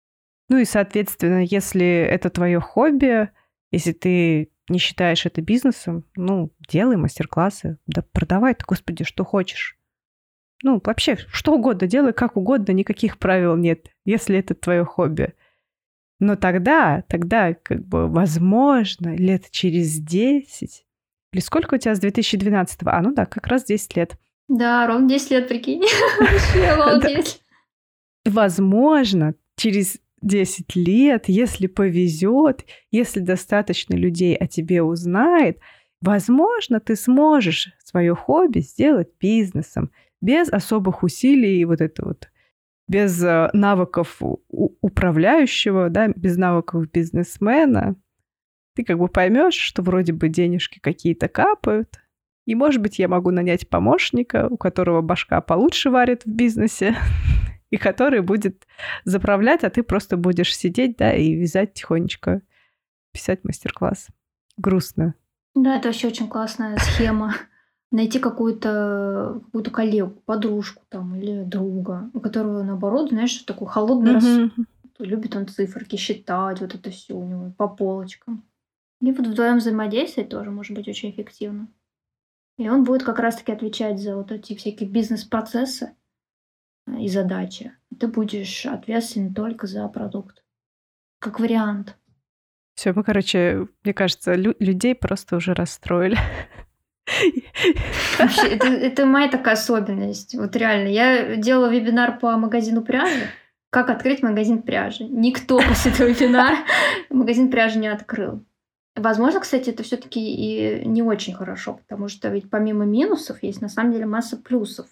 Ну 0.49 0.57
и, 0.57 0.65
соответственно, 0.65 1.45
если 1.45 1.85
это 1.85 2.31
твое 2.31 2.59
хобби, 2.59 3.29
если 3.71 3.93
ты 3.93 4.51
не 4.71 4.79
считаешь 4.79 5.27
это 5.27 5.43
бизнесом, 5.43 6.07
ну, 6.17 6.55
делай 6.71 6.97
мастер-классы, 6.97 7.77
да 7.87 8.03
продавай 8.13 8.55
ты, 8.55 8.65
господи, 8.67 9.05
что 9.05 9.23
хочешь. 9.23 9.77
Ну, 10.63 10.81
вообще, 10.83 11.17
что 11.29 11.55
угодно, 11.55 11.87
делай 11.87 12.13
как 12.13 12.37
угодно, 12.37 12.73
никаких 12.73 13.19
правил 13.19 13.57
нет, 13.57 13.89
если 14.05 14.39
это 14.39 14.55
твое 14.55 14.85
хобби. 14.85 15.35
Но 16.19 16.37
тогда, 16.37 17.03
тогда, 17.09 17.55
как 17.55 17.87
бы, 17.87 18.09
возможно, 18.09 19.15
лет 19.15 19.51
через 19.51 19.99
10, 19.99 20.87
или 21.33 21.41
сколько 21.41 21.75
у 21.75 21.79
тебя 21.79 21.95
с 21.95 22.01
2012 22.01 22.83
-го? 22.83 22.91
А, 22.91 23.03
ну 23.03 23.13
да, 23.13 23.27
как 23.27 23.47
раз 23.47 23.65
10 23.65 23.97
лет. 23.97 24.17
Да, 24.49 24.87
ровно 24.87 25.09
10 25.09 25.31
лет, 25.33 25.49
прикинь. 25.49 25.83
Вообще 26.21 26.67
обалдеть. 26.69 27.43
Возможно, 28.25 29.35
через 29.57 29.99
10 30.23 30.75
лет, 30.77 31.29
если 31.29 31.67
повезет, 31.67 32.65
если 32.91 33.21
достаточно 33.21 33.95
людей 33.95 34.35
о 34.35 34.47
тебе 34.47 34.83
узнает, 34.83 35.59
возможно, 36.01 36.81
ты 36.81 36.97
сможешь 36.97 37.73
свое 37.85 38.15
хобби 38.15 38.61
сделать 38.61 39.09
бизнесом 39.21 39.91
без 40.21 40.49
особых 40.49 41.03
усилий 41.03 41.61
и 41.61 41.65
вот 41.65 41.81
это 41.81 42.05
вот 42.05 42.31
без 42.89 43.23
э, 43.23 43.51
навыков 43.53 44.21
управляющего, 44.49 45.91
да, 45.91 46.09
без 46.09 46.37
навыков 46.37 46.89
бизнесмена, 46.91 47.97
ты 48.75 48.85
как 48.85 48.99
бы 48.99 49.09
поймешь, 49.09 49.55
что 49.55 49.83
вроде 49.83 50.13
бы 50.13 50.29
денежки 50.29 50.79
какие-то 50.79 51.29
капают, 51.29 51.99
и, 52.47 52.55
может 52.55 52.81
быть, 52.81 52.99
я 52.99 53.09
могу 53.09 53.33
нанять 53.33 53.69
помощника, 53.69 54.47
у 54.49 54.57
которого 54.57 55.03
башка 55.03 55.41
получше 55.41 55.91
варит 55.91 56.25
в 56.25 56.31
бизнесе, 56.31 56.97
и 57.71 57.77
который 57.77 58.21
будет 58.21 58.67
заправлять, 59.05 59.65
а 59.65 59.71
ты 59.71 59.83
просто 59.83 60.17
будешь 60.17 60.57
сидеть, 60.57 60.97
да, 60.97 61.13
и 61.13 61.35
вязать 61.35 61.75
тихонечко, 61.75 62.43
писать 63.13 63.43
мастер-класс. 63.43 64.09
Грустно. 64.57 65.15
Да, 65.55 65.77
это 65.77 65.89
вообще 65.89 66.09
очень 66.09 66.29
классная 66.29 66.77
схема. 66.79 67.35
Найти 67.97 68.19
какую-то 68.19 69.41
какую 69.45 69.65
коллегу, 69.71 70.23
подружку 70.27 70.83
там 70.91 71.17
или 71.17 71.45
друга, 71.45 72.11
у 72.13 72.21
которого, 72.21 72.63
наоборот, 72.63 73.09
знаешь, 73.09 73.39
такой 73.43 73.69
холодный 73.69 74.17
mm-hmm. 74.17 74.51
Любит 74.99 75.37
он 75.37 75.47
циферки 75.47 75.97
считать, 75.97 76.61
вот 76.61 76.75
это 76.75 76.91
все 76.91 77.15
у 77.15 77.25
него 77.27 77.53
по 77.57 77.69
полочкам. 77.69 78.45
И 79.01 79.13
вот 79.13 79.27
вдвоем 79.27 79.59
взаимодействовать 79.59 80.31
тоже 80.31 80.51
может 80.51 80.75
быть 80.75 80.89
очень 80.89 81.11
эффективно. 81.11 81.69
И 82.59 82.69
он 82.69 82.85
будет 82.85 83.03
как 83.03 83.19
раз-таки 83.19 83.53
отвечать 83.53 84.01
за 84.01 84.17
вот 84.17 84.33
эти 84.33 84.55
всякие 84.55 84.89
бизнес-процессы, 84.89 85.95
и 86.87 87.09
задачи. 87.09 87.73
Ты 87.99 88.09
будешь 88.09 88.67
ответственен 88.67 89.35
только 89.35 89.67
за 89.67 89.89
продукт. 89.89 90.45
Как 91.19 91.41
вариант. 91.41 91.97
Все, 92.75 92.93
мы, 92.93 93.03
короче, 93.03 93.69
мне 93.83 93.95
кажется, 93.95 94.35
лю- 94.35 94.57
людей 94.61 94.95
просто 94.95 95.37
уже 95.37 95.55
расстроили. 95.55 96.17
Вообще, 98.19 98.49
это, 98.49 98.67
это 98.67 99.07
моя 99.07 99.29
такая 99.29 99.55
особенность. 99.55 100.35
Вот 100.35 100.55
реально, 100.57 100.89
я 100.89 101.37
делала 101.37 101.71
вебинар 101.71 102.19
по 102.19 102.37
магазину 102.37 102.83
пряжи. 102.83 103.29
Как 103.71 103.91
открыть 103.91 104.23
магазин 104.23 104.63
пряжи? 104.63 105.05
Никто 105.05 105.59
после 105.59 105.93
этого 105.93 106.09
вебинара 106.09 106.59
магазин 107.11 107.51
пряжи 107.51 107.79
не 107.79 107.89
открыл. 107.89 108.45
Возможно, 108.95 109.41
кстати, 109.41 109.71
это 109.71 109.83
все-таки 109.83 110.21
и 110.21 110.87
не 110.87 111.03
очень 111.03 111.35
хорошо, 111.35 111.75
потому 111.75 112.09
что 112.09 112.29
ведь 112.29 112.49
помимо 112.49 112.85
минусов 112.85 113.43
есть 113.43 113.61
на 113.61 113.69
самом 113.69 113.93
деле 113.93 114.07
масса 114.07 114.37
плюсов 114.37 114.87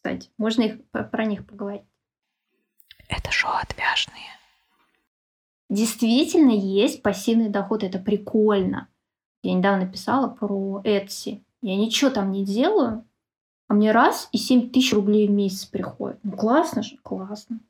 кстати. 0.00 0.30
Можно 0.38 0.62
их, 0.62 0.78
про 0.90 1.24
них 1.26 1.46
поговорить. 1.46 1.82
Это 3.08 3.30
шоу 3.30 3.52
отвяжные. 3.52 4.30
Действительно 5.68 6.52
есть 6.52 7.02
пассивный 7.02 7.50
доход, 7.50 7.84
это 7.84 7.98
прикольно. 7.98 8.88
Я 9.42 9.54
недавно 9.54 9.86
писала 9.86 10.28
про 10.28 10.80
Etsy. 10.84 11.42
Я 11.62 11.76
ничего 11.76 12.10
там 12.10 12.32
не 12.32 12.44
делаю, 12.44 13.04
а 13.68 13.74
мне 13.74 13.92
раз 13.92 14.28
и 14.32 14.38
7 14.38 14.70
тысяч 14.70 14.92
рублей 14.92 15.28
в 15.28 15.30
месяц 15.30 15.66
приходит. 15.66 16.18
Ну 16.22 16.32
классно 16.32 16.82
же, 16.82 16.96
классно. 17.02 17.60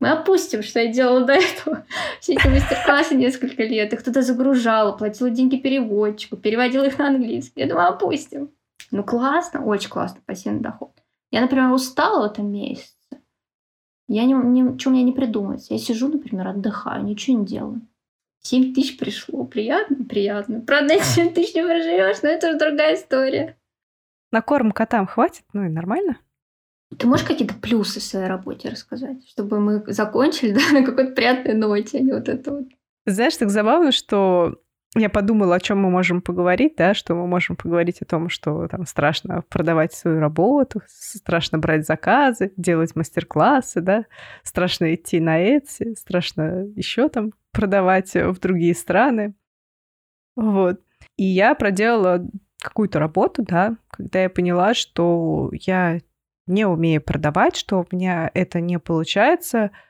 Мы 0.00 0.10
опустим, 0.10 0.62
что 0.62 0.80
я 0.80 0.92
делала 0.92 1.24
до 1.24 1.32
этого. 1.32 1.84
Все 2.20 2.34
эти 2.34 2.46
мастер-классы 2.46 3.16
несколько 3.16 3.64
лет. 3.64 3.92
Их 3.92 4.00
кто-то 4.00 4.22
загружал, 4.22 4.96
платила 4.96 5.30
деньги 5.30 5.56
переводчику, 5.56 6.36
переводила 6.36 6.84
их 6.84 6.98
на 6.98 7.08
английский. 7.08 7.62
Я 7.62 7.68
думаю, 7.68 7.88
опустим. 7.88 8.50
Ну 8.90 9.02
классно, 9.02 9.64
очень 9.64 9.90
классно, 9.90 10.20
пассивный 10.24 10.60
доход. 10.60 10.92
Я, 11.30 11.40
например, 11.40 11.72
устала 11.72 12.22
в 12.22 12.30
этом 12.30 12.50
месяце. 12.50 12.94
Я 14.06 14.24
не, 14.24 14.32
ничего 14.32 14.92
мне 14.92 15.02
не 15.02 15.12
придумать. 15.12 15.68
Я 15.68 15.78
сижу, 15.78 16.08
например, 16.08 16.48
отдыхаю, 16.48 17.04
ничего 17.04 17.38
не 17.38 17.46
делаю. 17.46 17.80
7 18.42 18.74
тысяч 18.74 18.98
пришло. 18.98 19.44
Приятно? 19.44 20.04
Приятно. 20.04 20.60
Правда, 20.60 20.94
эти 20.94 21.04
7 21.04 21.32
тысяч 21.34 21.54
не 21.54 21.62
проживешь, 21.62 22.22
но 22.22 22.28
это 22.28 22.48
уже 22.48 22.58
другая 22.58 22.94
история. 22.94 23.56
На 24.30 24.42
корм 24.42 24.72
котам 24.72 25.06
хватит? 25.06 25.44
Ну 25.52 25.64
и 25.64 25.68
нормально. 25.68 26.18
Ты 26.96 27.06
можешь 27.06 27.26
какие-то 27.26 27.54
плюсы 27.54 28.00
в 28.00 28.02
своей 28.02 28.26
работе 28.26 28.70
рассказать, 28.70 29.28
чтобы 29.28 29.60
мы 29.60 29.84
закончили 29.92 30.52
да, 30.54 30.60
на 30.72 30.84
какой-то 30.84 31.12
приятной 31.12 31.54
ноте, 31.54 31.98
а 31.98 32.00
не 32.00 32.12
вот 32.12 32.28
это 32.28 32.50
вот? 32.52 32.64
Знаешь, 33.06 33.36
так 33.36 33.50
забавно, 33.50 33.92
что 33.92 34.60
я 34.96 35.10
подумала, 35.10 35.56
о 35.56 35.60
чем 35.60 35.82
мы 35.82 35.90
можем 35.90 36.22
поговорить, 36.22 36.74
да, 36.76 36.94
что 36.94 37.14
мы 37.14 37.26
можем 37.26 37.56
поговорить 37.56 38.00
о 38.00 38.06
том, 38.06 38.28
что 38.28 38.68
там 38.68 38.86
страшно 38.86 39.42
продавать 39.48 39.92
свою 39.92 40.20
работу, 40.20 40.80
страшно 40.86 41.58
брать 41.58 41.86
заказы, 41.86 42.52
делать 42.56 42.96
мастер-классы, 42.96 43.80
да, 43.80 44.06
страшно 44.42 44.94
идти 44.94 45.20
на 45.20 45.44
Etsy, 45.44 45.94
страшно 45.94 46.64
еще 46.74 47.08
там 47.08 47.32
продавать 47.52 48.14
в 48.14 48.38
другие 48.40 48.74
страны. 48.74 49.34
Вот. 50.36 50.80
И 51.16 51.24
я 51.24 51.54
проделала 51.54 52.26
какую-то 52.60 52.98
работу, 52.98 53.42
да, 53.42 53.76
когда 53.90 54.22
я 54.22 54.30
поняла, 54.30 54.72
что 54.72 55.50
я 55.52 55.98
не 56.46 56.64
умею 56.64 57.02
продавать, 57.02 57.56
что 57.56 57.80
у 57.80 57.94
меня 57.94 58.30
это 58.32 58.60
не 58.60 58.78
получается— 58.78 59.70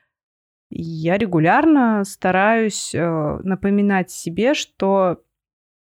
я 0.70 1.16
регулярно 1.16 2.04
стараюсь 2.04 2.94
э, 2.94 3.38
напоминать 3.42 4.10
себе, 4.10 4.54
что 4.54 5.22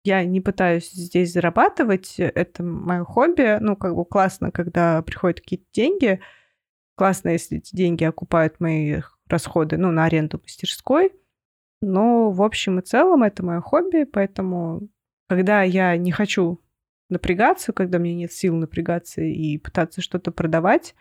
я 0.03 0.25
не 0.25 0.41
пытаюсь 0.41 0.91
здесь 0.91 1.31
зарабатывать, 1.31 2.15
это 2.17 2.63
мое 2.63 3.03
хобби. 3.03 3.57
Ну, 3.61 3.75
как 3.75 3.95
бы 3.95 4.03
классно, 4.05 4.51
когда 4.51 5.01
приходят 5.01 5.39
какие-то 5.39 5.65
деньги. 5.73 6.19
Классно, 6.95 7.29
если 7.29 7.59
эти 7.59 7.75
деньги 7.75 8.03
окупают 8.03 8.59
мои 8.59 9.01
расходы, 9.27 9.77
ну, 9.77 9.91
на 9.91 10.05
аренду 10.05 10.39
мастерской. 10.41 11.13
Но 11.81 12.31
в 12.31 12.41
общем 12.41 12.79
и 12.79 12.81
целом 12.81 13.23
это 13.23 13.43
мое 13.43 13.61
хобби, 13.61 14.03
поэтому 14.05 14.89
когда 15.27 15.63
я 15.63 15.95
не 15.97 16.11
хочу 16.11 16.61
напрягаться, 17.09 17.73
когда 17.73 17.99
мне 17.99 18.13
нет 18.15 18.31
сил 18.31 18.55
напрягаться 18.55 19.21
и 19.21 19.57
пытаться 19.57 20.01
что-то 20.01 20.31
продавать, 20.31 20.95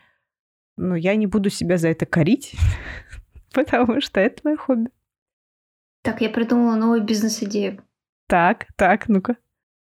ну, 0.77 0.95
я 0.95 1.15
не 1.15 1.27
буду 1.27 1.49
себя 1.49 1.77
за 1.77 1.89
это 1.89 2.05
корить. 2.05 2.55
потому 3.65 4.01
что 4.01 4.19
это 4.19 4.41
мое 4.43 4.57
хобби. 4.57 4.89
Так, 6.01 6.21
я 6.21 6.29
придумала 6.29 6.75
новую 6.75 7.03
бизнес-идею. 7.03 7.81
Так, 8.27 8.67
так, 8.75 9.07
ну-ка. 9.07 9.37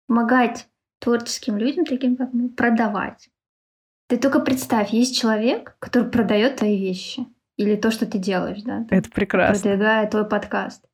Помогать 0.07 0.67
творческим 0.99 1.57
людям, 1.57 1.85
таким 1.85 2.15
как 2.15 2.33
мы, 2.33 2.49
продавать. 2.49 3.29
Ты 4.07 4.17
только 4.17 4.39
представь, 4.39 4.91
есть 4.91 5.17
человек, 5.17 5.75
который 5.79 6.09
продает 6.09 6.57
твои 6.57 6.77
вещи. 6.77 7.25
Или 7.57 7.75
то, 7.75 7.91
что 7.91 8.05
ты 8.05 8.17
делаешь, 8.17 8.61
да? 8.63 8.85
Это 8.89 9.09
прекрасно. 9.09 9.61
Продвигая 9.61 10.09
твой 10.09 10.27
подкаст. 10.27 10.85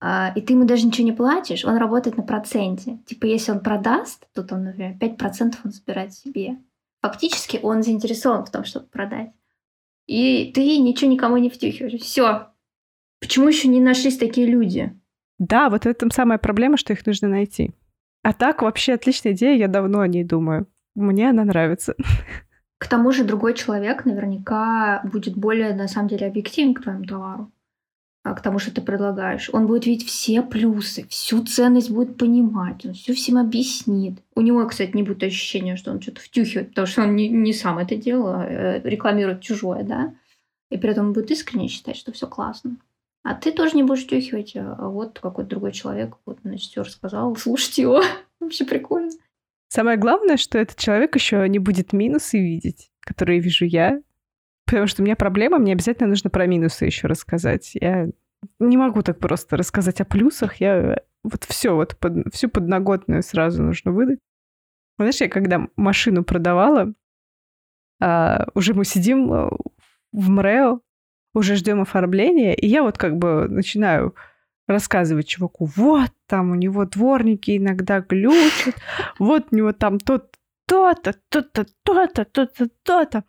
А, 0.00 0.32
и 0.34 0.40
ты 0.40 0.52
ему 0.52 0.64
даже 0.64 0.86
ничего 0.86 1.06
не 1.06 1.12
платишь, 1.12 1.64
он 1.64 1.76
работает 1.76 2.16
на 2.16 2.22
проценте. 2.22 2.98
Типа, 3.06 3.26
если 3.26 3.52
он 3.52 3.60
продаст, 3.60 4.26
то 4.34 4.42
там, 4.42 4.64
например, 4.64 4.96
5% 5.00 5.54
он 5.64 5.70
забирает 5.70 6.12
себе. 6.12 6.58
Фактически 7.00 7.58
он 7.62 7.82
заинтересован 7.82 8.44
в 8.44 8.50
том, 8.50 8.64
чтобы 8.64 8.86
продать 8.86 9.32
и 10.06 10.52
ты 10.52 10.78
ничего 10.78 11.10
никому 11.10 11.36
не 11.36 11.50
втюхиваешь. 11.50 12.00
Все. 12.00 12.48
Почему 13.20 13.48
еще 13.48 13.68
не 13.68 13.80
нашлись 13.80 14.18
такие 14.18 14.46
люди? 14.46 14.92
Да, 15.38 15.70
вот 15.70 15.84
в 15.84 15.86
этом 15.86 16.10
самая 16.10 16.38
проблема, 16.38 16.76
что 16.76 16.92
их 16.92 17.06
нужно 17.06 17.28
найти. 17.28 17.72
А 18.22 18.32
так 18.32 18.62
вообще 18.62 18.94
отличная 18.94 19.32
идея, 19.32 19.56
я 19.56 19.68
давно 19.68 20.00
о 20.00 20.08
ней 20.08 20.24
думаю. 20.24 20.66
Мне 20.94 21.30
она 21.30 21.44
нравится. 21.44 21.94
К 22.78 22.86
тому 22.86 23.12
же 23.12 23.24
другой 23.24 23.54
человек 23.54 24.04
наверняка 24.04 25.00
будет 25.04 25.36
более, 25.36 25.74
на 25.74 25.88
самом 25.88 26.08
деле, 26.08 26.26
объективен 26.26 26.74
к 26.74 26.82
твоему 26.82 27.04
товару. 27.04 27.50
А, 28.24 28.32
к 28.34 28.40
тому, 28.40 28.58
что 28.58 28.74
ты 28.74 28.80
предлагаешь. 28.80 29.50
Он 29.52 29.66
будет 29.66 29.84
видеть 29.84 30.08
все 30.08 30.42
плюсы, 30.42 31.06
всю 31.08 31.44
ценность 31.44 31.90
будет 31.90 32.16
понимать, 32.16 32.86
он 32.86 32.94
все 32.94 33.12
всем 33.12 33.36
объяснит. 33.36 34.18
У 34.34 34.40
него, 34.40 34.66
кстати, 34.66 34.96
не 34.96 35.02
будет 35.02 35.22
ощущения, 35.22 35.76
что 35.76 35.90
он 35.90 36.00
что-то 36.00 36.22
втюхивает, 36.22 36.70
потому 36.70 36.86
что 36.86 37.02
он 37.02 37.16
не, 37.16 37.28
не 37.28 37.52
сам 37.52 37.76
это 37.76 37.96
делал, 37.96 38.28
а 38.28 38.46
э, 38.46 38.80
рекламирует 38.82 39.42
чужое, 39.42 39.82
да. 39.82 40.14
И 40.70 40.78
при 40.78 40.90
этом 40.90 41.08
он 41.08 41.12
будет 41.12 41.30
искренне 41.30 41.68
считать, 41.68 41.96
что 41.96 42.12
все 42.12 42.26
классно. 42.26 42.78
А 43.24 43.34
ты 43.34 43.52
тоже 43.52 43.76
не 43.76 43.82
будешь 43.82 44.06
тюхивать, 44.06 44.56
а, 44.56 44.74
а 44.78 44.88
вот 44.88 45.20
какой-то 45.20 45.50
другой 45.50 45.72
человек, 45.72 46.16
вот, 46.24 46.38
значит, 46.42 46.70
все 46.70 46.82
рассказал, 46.82 47.36
слушайте 47.36 47.82
его. 47.82 48.02
Вообще 48.40 48.64
прикольно. 48.64 49.10
Самое 49.68 49.98
главное, 49.98 50.38
что 50.38 50.56
этот 50.56 50.78
человек 50.78 51.14
еще 51.14 51.46
не 51.46 51.58
будет 51.58 51.92
минусы 51.92 52.38
видеть, 52.38 52.90
которые 53.00 53.40
вижу 53.40 53.66
я. 53.66 54.00
Потому 54.66 54.86
что 54.86 55.02
у 55.02 55.04
меня 55.04 55.16
проблема, 55.16 55.58
мне 55.58 55.72
обязательно 55.72 56.08
нужно 56.08 56.30
про 56.30 56.46
минусы 56.46 56.86
еще 56.86 57.06
рассказать. 57.06 57.72
Я 57.74 58.08
не 58.58 58.76
могу 58.76 59.02
так 59.02 59.18
просто 59.18 59.56
рассказать 59.56 60.00
о 60.00 60.04
плюсах. 60.04 60.56
Я 60.56 61.00
вот 61.22 61.44
все, 61.44 61.74
вот 61.74 61.96
под, 61.98 62.32
всю 62.32 62.48
подноготную 62.48 63.22
сразу 63.22 63.62
нужно 63.62 63.92
выдать. 63.92 64.18
Знаешь, 64.98 65.20
я 65.20 65.28
когда 65.28 65.66
машину 65.76 66.24
продавала, 66.24 66.94
а, 68.00 68.46
уже 68.54 68.74
мы 68.74 68.84
сидим 68.84 69.32
э, 69.32 69.50
в 70.12 70.30
МРЭО, 70.30 70.80
уже 71.34 71.56
ждем 71.56 71.80
оформления, 71.80 72.54
и 72.54 72.66
я 72.66 72.82
вот 72.82 72.96
как 72.96 73.16
бы 73.16 73.48
начинаю 73.48 74.14
рассказывать 74.68 75.26
чуваку, 75.26 75.68
вот 75.76 76.10
там 76.26 76.52
у 76.52 76.54
него 76.54 76.84
дворники 76.84 77.56
иногда 77.56 78.00
глючат, 78.00 78.76
вот 79.18 79.48
у 79.50 79.56
него 79.56 79.72
там 79.72 79.98
тот 79.98 80.36
то-то, 80.66 81.14
то-то, 81.28 81.66
то-то, 81.82 82.24
то-то, 82.24 82.68
то-то. 82.82 83.24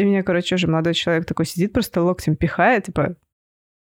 И 0.00 0.04
меня, 0.04 0.22
короче, 0.22 0.54
уже 0.54 0.66
молодой 0.66 0.94
человек 0.94 1.26
такой 1.26 1.44
сидит, 1.44 1.74
просто 1.74 2.02
локтем 2.02 2.34
пихает, 2.34 2.86
типа, 2.86 3.16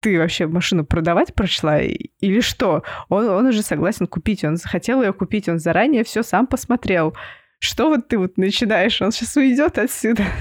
ты 0.00 0.16
вообще 0.16 0.46
машину 0.46 0.86
продавать 0.86 1.34
прошла 1.34 1.78
или 1.78 2.40
что? 2.40 2.84
Он, 3.10 3.28
он 3.28 3.44
уже 3.44 3.60
согласен 3.60 4.06
купить, 4.06 4.42
он 4.42 4.56
захотел 4.56 5.02
ее 5.02 5.12
купить, 5.12 5.46
он 5.46 5.58
заранее 5.58 6.04
все 6.04 6.22
сам 6.22 6.46
посмотрел. 6.46 7.14
Что 7.58 7.90
вот 7.90 8.08
ты 8.08 8.16
вот 8.16 8.38
начинаешь? 8.38 9.02
Он 9.02 9.12
сейчас 9.12 9.36
уйдет 9.36 9.76
отсюда. 9.78 10.24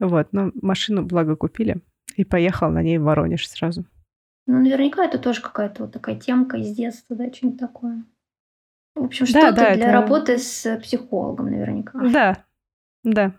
Вот, 0.00 0.32
но 0.32 0.50
машину, 0.60 1.04
благо, 1.04 1.36
купили. 1.36 1.80
И 2.16 2.24
поехал 2.24 2.68
на 2.68 2.82
ней 2.82 2.98
в 2.98 3.04
Воронеж 3.04 3.48
сразу. 3.48 3.86
Ну, 4.46 4.60
наверняка 4.60 5.04
это 5.04 5.18
тоже 5.18 5.40
какая-то 5.40 5.84
вот 5.84 5.92
такая 5.92 6.16
темка 6.16 6.56
из 6.58 6.74
детства, 6.74 7.14
да, 7.14 7.32
что-нибудь 7.32 7.60
такое. 7.60 8.04
В 8.96 9.04
общем, 9.04 9.24
что-то 9.24 9.52
да, 9.52 9.74
для 9.74 9.88
это... 9.88 9.92
работы 9.92 10.36
с 10.36 10.78
психологом 10.80 11.46
наверняка. 11.46 11.98
Да, 12.00 12.44
да. 13.04 13.32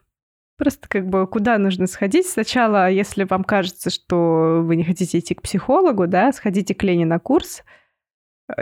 Просто 0.57 0.89
как 0.89 1.07
бы 1.07 1.27
куда 1.27 1.57
нужно 1.59 1.85
сходить? 1.85 2.27
Сначала, 2.27 2.89
если 2.89 3.23
вам 3.23 3.43
кажется, 3.43 3.89
что 3.89 4.61
вы 4.63 4.75
не 4.75 4.83
хотите 4.83 5.19
идти 5.19 5.35
к 5.35 5.43
психологу, 5.43 6.07
да, 6.07 6.31
сходите 6.31 6.73
к 6.73 6.81
Лене 6.83 7.05
на 7.05 7.19
курс. 7.19 7.63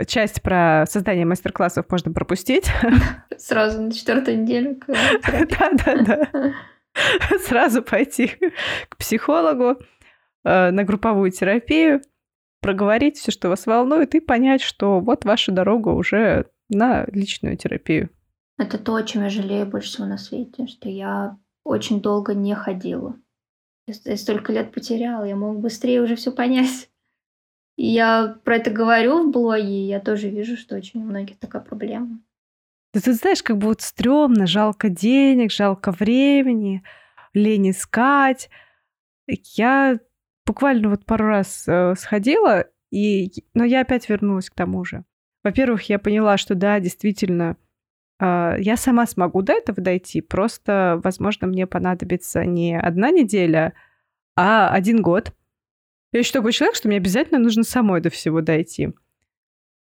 Часть 0.06 0.42
про 0.42 0.84
создание 0.88 1.24
мастер-классов 1.24 1.86
можно 1.88 2.12
пропустить. 2.12 2.66
Сразу 3.38 3.80
на 3.80 3.92
четвертую 3.92 4.42
неделю. 4.42 4.80
Да-да-да. 4.88 6.52
Сразу 7.46 7.82
пойти 7.82 8.32
к 8.88 8.96
психологу 8.98 9.78
э, 10.44 10.70
на 10.70 10.84
групповую 10.84 11.30
терапию, 11.30 12.02
проговорить 12.60 13.16
все, 13.16 13.30
что 13.30 13.48
вас 13.48 13.66
волнует, 13.66 14.14
и 14.14 14.20
понять, 14.20 14.60
что 14.60 15.00
вот 15.00 15.24
ваша 15.24 15.52
дорога 15.52 15.90
уже 15.90 16.46
на 16.68 17.04
личную 17.06 17.56
терапию. 17.56 18.10
Это 18.58 18.78
то, 18.78 18.94
о 18.94 19.02
чем 19.02 19.22
я 19.22 19.30
жалею 19.30 19.66
больше 19.66 19.88
всего 19.88 20.06
на 20.06 20.18
свете, 20.18 20.66
что 20.66 20.88
я 20.88 21.38
очень 21.66 22.00
долго 22.00 22.34
не 22.34 22.54
ходила. 22.54 23.16
Я 23.86 24.16
столько 24.16 24.52
лет 24.52 24.72
потеряла, 24.72 25.24
я 25.24 25.36
мог 25.36 25.60
быстрее 25.60 26.00
уже 26.00 26.16
все 26.16 26.32
понять. 26.32 26.90
Я 27.76 28.38
про 28.44 28.56
это 28.56 28.70
говорю 28.70 29.28
в 29.28 29.32
блоге, 29.32 29.84
и 29.84 29.86
я 29.86 30.00
тоже 30.00 30.28
вижу, 30.30 30.56
что 30.56 30.76
очень 30.76 31.02
у 31.02 31.04
многих 31.04 31.38
такая 31.38 31.62
проблема. 31.62 32.20
Да 32.94 33.00
ты 33.00 33.12
знаешь, 33.12 33.42
как 33.42 33.58
бы 33.58 33.66
вот 33.66 33.82
стрёмно, 33.82 34.46
жалко 34.46 34.88
денег, 34.88 35.52
жалко 35.52 35.92
времени, 35.92 36.82
лень 37.34 37.70
искать. 37.70 38.48
Я 39.26 40.00
буквально 40.46 40.88
вот 40.88 41.04
пару 41.04 41.26
раз 41.26 41.68
э, 41.68 41.94
сходила, 41.96 42.64
и... 42.90 43.30
но 43.52 43.64
я 43.64 43.82
опять 43.82 44.08
вернулась 44.08 44.48
к 44.48 44.54
тому 44.54 44.84
же. 44.84 45.04
Во-первых, 45.44 45.82
я 45.90 45.98
поняла, 45.98 46.38
что 46.38 46.54
да, 46.54 46.80
действительно, 46.80 47.56
я 48.18 48.76
сама 48.76 49.06
смогу 49.06 49.42
до 49.42 49.52
этого 49.52 49.82
дойти, 49.82 50.20
просто, 50.20 51.00
возможно, 51.04 51.46
мне 51.46 51.66
понадобится 51.66 52.44
не 52.44 52.78
одна 52.78 53.10
неделя, 53.10 53.74
а 54.36 54.70
один 54.70 55.02
год. 55.02 55.34
Я 56.12 56.20
еще 56.20 56.32
такой 56.32 56.52
человек, 56.52 56.76
что 56.76 56.88
мне 56.88 56.96
обязательно 56.96 57.38
нужно 57.38 57.62
самой 57.62 58.00
до 58.00 58.10
всего 58.10 58.40
дойти. 58.40 58.94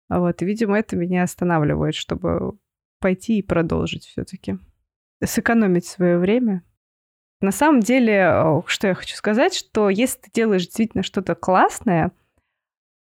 Вот, 0.09 0.41
и, 0.41 0.45
видимо, 0.45 0.79
это 0.79 0.95
меня 0.95 1.23
останавливает, 1.23 1.95
чтобы 1.95 2.57
пойти 2.99 3.39
и 3.39 3.43
продолжить 3.43 4.05
все-таки. 4.05 4.57
Сэкономить 5.23 5.86
свое 5.86 6.17
время. 6.17 6.63
На 7.41 7.51
самом 7.51 7.81
деле, 7.81 8.63
что 8.67 8.88
я 8.88 8.93
хочу 8.95 9.15
сказать, 9.15 9.53
что 9.53 9.89
если 9.89 10.21
ты 10.21 10.31
делаешь 10.31 10.65
действительно 10.65 11.03
что-то 11.03 11.36
классное, 11.36 12.11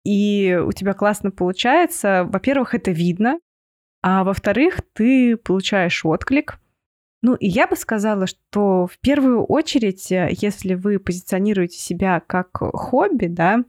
и 0.04 0.58
у 0.64 0.72
тебя 0.72 0.94
классно 0.94 1.30
получается, 1.30 2.24
во-первых, 2.24 2.74
это 2.74 2.90
видно, 2.90 3.38
а 4.02 4.24
во-вторых, 4.24 4.80
ты 4.92 5.36
получаешь 5.36 6.04
отклик. 6.04 6.58
Ну, 7.22 7.34
и 7.34 7.46
я 7.46 7.66
бы 7.66 7.76
сказала, 7.76 8.26
что 8.26 8.86
в 8.86 8.98
первую 9.00 9.44
очередь, 9.44 10.10
э, 10.10 10.28
если 10.30 10.74
вы 10.74 10.98
позиционируете 10.98 11.78
себя 11.78 12.20
как 12.20 12.48
хобби, 12.52 13.26
да, 13.26 13.64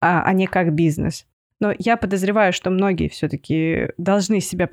а, 0.00 0.24
а 0.24 0.32
не 0.32 0.48
как 0.48 0.74
бизнес, 0.74 1.26
но 1.60 1.72
я 1.78 1.96
подозреваю, 1.96 2.52
что 2.52 2.70
многие 2.70 3.08
все-таки 3.08 3.90
должны 3.98 4.40
себя 4.40 4.68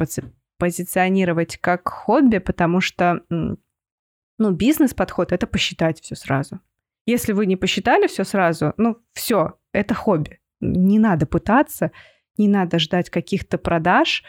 позиционировать 0.57 1.57
как 1.57 1.87
хобби, 1.87 2.39
потому 2.39 2.81
что, 2.81 3.21
ну, 3.29 4.51
бизнес-подход— 4.51 5.31
это 5.33 5.45
посчитать 5.45 6.01
все 6.01 6.15
сразу. 6.15 6.59
Если 7.05 7.33
вы 7.33 7.45
не 7.45 7.57
посчитали 7.57 8.07
все 8.07 8.23
сразу, 8.23 8.73
ну, 8.77 8.97
все, 9.13 9.59
это 9.71 9.93
хобби. 9.93 10.39
Не 10.61 10.97
надо 10.97 11.27
пытаться, 11.27 11.91
не 12.37 12.47
надо 12.47 12.79
ждать 12.79 13.11
каких-то 13.11 13.59
продаж. 13.59 14.23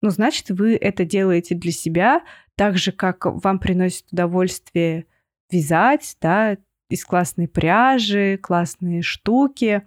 Ну, 0.00 0.10
значит, 0.10 0.50
вы 0.50 0.76
это 0.76 1.04
делаете 1.04 1.54
для 1.54 1.72
себя, 1.72 2.22
так 2.54 2.78
же, 2.78 2.92
как 2.92 3.26
вам 3.26 3.58
приносит 3.58 4.06
удовольствие 4.12 5.06
вязать, 5.50 6.16
да, 6.20 6.56
из 6.88 7.04
классной 7.04 7.48
пряжи, 7.48 8.38
классные 8.38 9.02
штуки. 9.02 9.86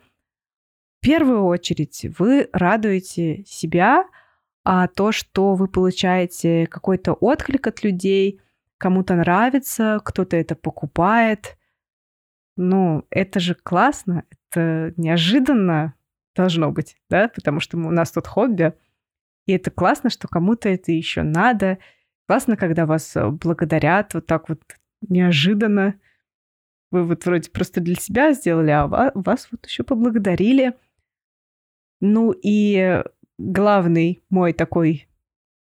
В 0.99 1.05
первую 1.05 1.45
очередь 1.45 2.05
вы 2.17 2.49
радуете 2.51 3.43
себя– 3.45 4.05
а 4.63 4.87
то, 4.87 5.11
что 5.11 5.55
вы 5.55 5.67
получаете 5.67 6.67
какой-то 6.67 7.13
отклик 7.13 7.67
от 7.67 7.83
людей, 7.83 8.39
кому-то 8.77 9.15
нравится, 9.15 9.99
кто-то 10.03 10.37
это 10.37 10.55
покупает. 10.55 11.57
Ну, 12.57 13.05
это 13.09 13.39
же 13.39 13.55
классно, 13.55 14.23
это 14.29 14.93
неожиданно 14.97 15.95
должно 16.35 16.71
быть, 16.71 16.95
да, 17.09 17.27
потому 17.29 17.59
что 17.59 17.77
у 17.77 17.91
нас 17.91 18.11
тут 18.11 18.27
хобби, 18.27 18.73
и 19.45 19.53
это 19.53 19.71
классно, 19.71 20.09
что 20.09 20.27
кому-то 20.27 20.69
это 20.69 20.91
еще 20.91 21.23
надо. 21.23 21.79
Классно, 22.27 22.55
когда 22.55 22.85
вас 22.85 23.15
э, 23.15 23.29
благодарят 23.29 24.13
вот 24.13 24.25
так 24.25 24.49
вот 24.49 24.61
неожиданно. 25.01 25.99
Вы 26.91 27.05
вот 27.05 27.25
вроде 27.25 27.49
просто 27.49 27.81
для 27.81 27.95
себя 27.95 28.33
сделали, 28.33 28.71
а 28.71 29.11
вас 29.15 29.47
вот 29.51 29.65
еще 29.65 29.83
поблагодарили. 29.83 30.73
Ну 31.99 32.31
и 32.31 33.03
главный 33.37 34.23
мой 34.29 34.53
такой 34.53 35.07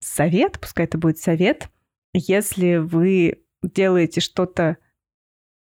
совет, 0.00 0.60
пускай 0.60 0.86
это 0.86 0.98
будет 0.98 1.18
совет, 1.18 1.70
если 2.12 2.76
вы 2.76 3.44
делаете 3.62 4.20
что-то 4.20 4.76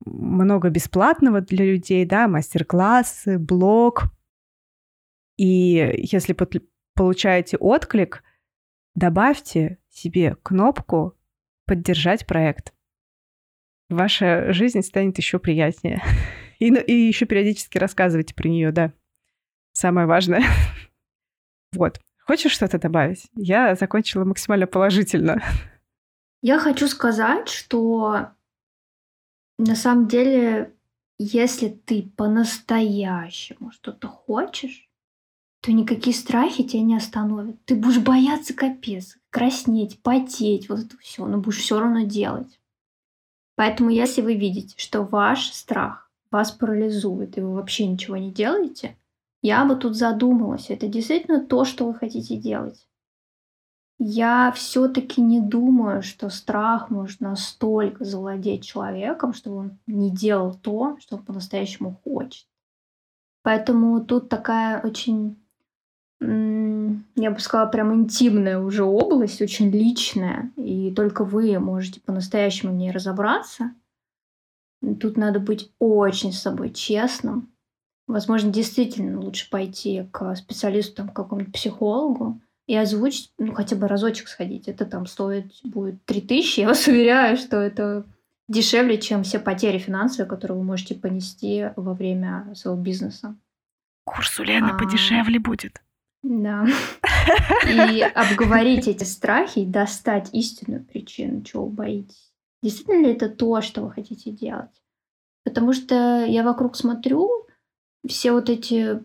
много 0.05 0.69
бесплатного 0.69 1.41
для 1.41 1.65
людей, 1.65 2.05
да, 2.05 2.27
мастер-классы, 2.27 3.39
блог, 3.39 4.05
и 5.38 5.93
если 5.97 6.33
получаете 6.98 7.56
отклик, 7.58 8.24
добавьте 8.95 9.78
себе 9.89 10.36
кнопку 10.43 11.16
«Поддержать 11.66 12.26
проект». 12.26 12.74
Ваша 13.89 14.52
жизнь 14.52 14.82
станет 14.82 15.18
еще 15.18 15.39
приятнее. 15.39 16.02
И, 16.60 16.74
и 16.74 17.08
еще 17.08 17.28
периодически 17.28 17.78
рассказывайте 17.78 18.34
про 18.34 18.48
нее, 18.48 18.72
да. 18.72 18.91
Самое 19.74 20.08
важное. 20.08 20.43
Вот. 21.74 22.00
Хочешь 22.26 22.54
что-то 22.54 22.80
добавить? 22.80 23.28
Я 23.36 23.76
закончила 23.76 24.24
максимально 24.24 24.66
положительно. 24.66 25.43
Я 26.41 26.60
хочу 26.60 26.88
сказать, 26.88 27.50
что 27.50 28.30
на 29.60 29.76
самом 29.76 30.08
деле, 30.08 30.74
если 31.20 31.68
ты 31.68 32.04
по-настоящему 32.16 33.72
что-то 33.72 34.08
хочешь, 34.08 34.86
то 35.62 35.72
никакие 35.72 36.16
страхи 36.16 36.64
тебя 36.64 36.84
не 36.84 36.95
остановят. 36.95 37.64
Ты 37.66 37.76
будешь 37.76 37.99
бояться 37.99 38.53
капец, 38.53 39.18
краснеть, 39.30 40.01
потеть, 40.01 40.70
вот 40.70 40.80
это 40.80 40.97
все, 40.97 41.26
но 41.26 41.38
будешь 41.38 41.60
все 41.60 41.80
равно 41.80 42.01
делать. 42.01 42.60
Поэтому, 43.55 43.89
если 43.89 44.22
вы 44.22 44.36
видите, 44.36 44.76
что 44.78 45.01
ваш 45.01 45.51
страх 45.51 46.12
вас 46.30 46.51
парализует, 46.51 47.38
и 47.38 47.41
вы 47.41 47.53
вообще 47.55 47.88
ничего 47.88 48.18
не 48.18 48.32
делаете, 48.32 48.97
я 49.41 49.66
бы 49.66 49.76
тут 49.76 49.95
задумалась, 49.95 50.70
это 50.70 50.88
действительно 50.88 51.45
то, 51.45 51.66
что 51.66 51.88
вы 51.88 51.93
хотите 51.93 52.38
делать? 52.38 52.88
Я 53.99 54.51
все-таки 54.51 55.22
не 55.22 55.41
думаю, 55.41 56.03
что 56.03 56.30
страх 56.30 56.91
может 56.91 57.20
настолько 57.20 58.05
завладеть 58.05 58.64
человеком, 58.64 59.34
чтобы 59.34 59.58
он 59.58 59.80
не 59.88 60.12
делал 60.12 60.53
то, 60.53 60.97
что 60.99 61.16
он 61.16 61.24
по-настоящему 61.24 61.99
хочет. 62.03 62.47
Поэтому 63.41 64.03
тут 64.05 64.30
такая 64.30 64.82
очень, 64.82 65.41
я 66.20 67.32
бы 67.32 67.39
сказала, 67.39 67.68
прям 67.68 67.93
интимная 67.93 68.59
уже 68.59 68.84
область, 68.84 69.41
очень 69.41 69.70
личная, 69.70 70.51
и 70.55 70.91
только 70.91 71.24
вы 71.24 71.59
можете 71.59 72.01
по-настоящему 72.01 72.74
в 72.74 72.76
ней 72.76 72.91
разобраться. 72.91 73.72
Тут 74.99 75.18
надо 75.18 75.39
быть 75.39 75.72
очень 75.80 76.34
с 76.34 76.41
собой 76.41 76.72
честным. 76.72 77.51
Возможно, 78.07 78.51
действительно 78.51 79.20
лучше 79.20 79.49
пойти 79.49 80.07
к 80.11 80.36
специалисту, 80.36 80.95
там, 80.95 81.09
к 81.09 81.15
какому-нибудь 81.15 81.53
психологу, 81.53 82.41
и 82.68 82.76
озвучить, 82.76 83.32
ну, 83.38 83.53
хотя 83.53 83.76
бы 83.76 83.88
разочек 83.88 84.28
сходить. 84.28 84.68
Это 84.68 84.86
там 84.86 85.05
стоит 85.05 85.51
будет 85.63 86.03
3000. 86.05 86.59
Я 86.59 86.68
вас 86.68 86.86
уверяю, 86.88 87.38
что 87.38 87.57
это 87.57 88.05
дешевле, 88.47 88.99
чем 88.99 89.24
все 89.24 89.39
потери 89.39 89.78
финансовые, 89.78 90.30
которые 90.30 90.57
вы 90.57 90.63
можете 90.63 90.95
понести 90.95 91.70
во 91.76 91.93
время 91.93 92.53
своего 92.55 92.80
бизнеса. 92.80 93.36
Курс 94.05 94.39
у 94.39 94.43
Лены 94.43 94.72
а, 94.72 94.78
подешевле 94.78 95.39
будет. 95.39 95.82
Да. 96.28 96.65
И 97.65 98.01
обговорить 98.01 98.88
эти 98.88 99.05
страхи 99.05 99.59
и 99.59 99.65
достать 99.65 100.30
истинную 100.34 100.84
причину, 100.84 101.41
чего 101.41 101.65
вы 101.65 101.71
боитесь. 101.71 102.34
Действительно 102.61 103.05
ли 103.05 103.13
это 103.13 103.30
то, 103.30 103.61
что 103.61 103.84
вы 103.84 103.91
хотите 103.91 104.32
делать? 104.32 104.84
Потому 105.45 105.71
что 105.71 106.25
я 106.25 106.43
вокруг 106.43 106.75
смотрю, 106.75 107.30
все 108.05 108.34
вот 108.34 108.49
эти 108.49 109.01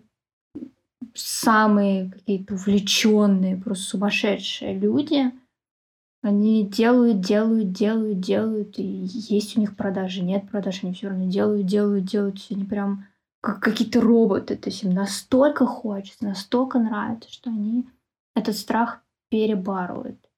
самые 1.15 2.11
какие-то 2.11 2.55
увлеченные, 2.55 3.57
просто 3.57 3.85
сумасшедшие 3.85 4.77
люди, 4.77 5.31
они 6.23 6.67
делают, 6.67 7.21
делают, 7.21 7.73
делают, 7.73 8.21
делают, 8.21 8.79
и 8.79 8.83
есть 8.83 9.57
у 9.57 9.61
них 9.61 9.77
продажи, 9.77 10.23
нет 10.23 10.51
продаж, 10.51 10.83
они 10.83 10.95
все 10.95 11.09
равно 11.09 11.29
делают, 11.29 11.67
делают, 11.67 12.05
делают, 12.05 12.39
все 12.39 12.55
они 12.55 12.65
прям 12.65 13.07
как 13.43 13.61
какие-то 13.61 14.01
роботы, 14.01 14.57
то 14.57 14.71
есть 14.71 14.85
им 14.85 14.95
настолько 14.95 15.67
хочется, 15.67 16.25
настолько 16.25 16.79
нравится, 16.79 17.31
что 17.31 17.51
они 17.51 17.89
этот 18.37 18.57
страх 18.57 19.03
перебарывают. 19.31 20.31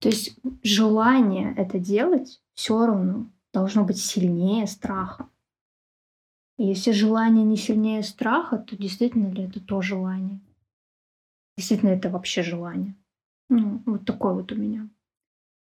То 0.00 0.08
есть 0.08 0.38
желание 0.62 1.54
это 1.56 1.78
делать 1.78 2.40
все 2.54 2.86
равно 2.86 3.30
должно 3.52 3.84
быть 3.84 3.98
сильнее 3.98 4.66
страха. 4.66 5.28
И 6.56 6.64
если 6.64 6.92
желание 6.92 7.44
не 7.44 7.56
сильнее 7.56 8.02
страха, 8.02 8.56
то 8.58 8.76
действительно 8.76 9.30
ли 9.30 9.44
это 9.44 9.60
то 9.60 9.82
желание? 9.82 10.40
Действительно 11.58 11.90
это 11.90 12.08
вообще 12.08 12.42
желание? 12.42 12.94
Ну, 13.50 13.82
вот 13.84 14.06
такой 14.06 14.34
вот 14.34 14.52
у 14.52 14.54
меня 14.54 14.88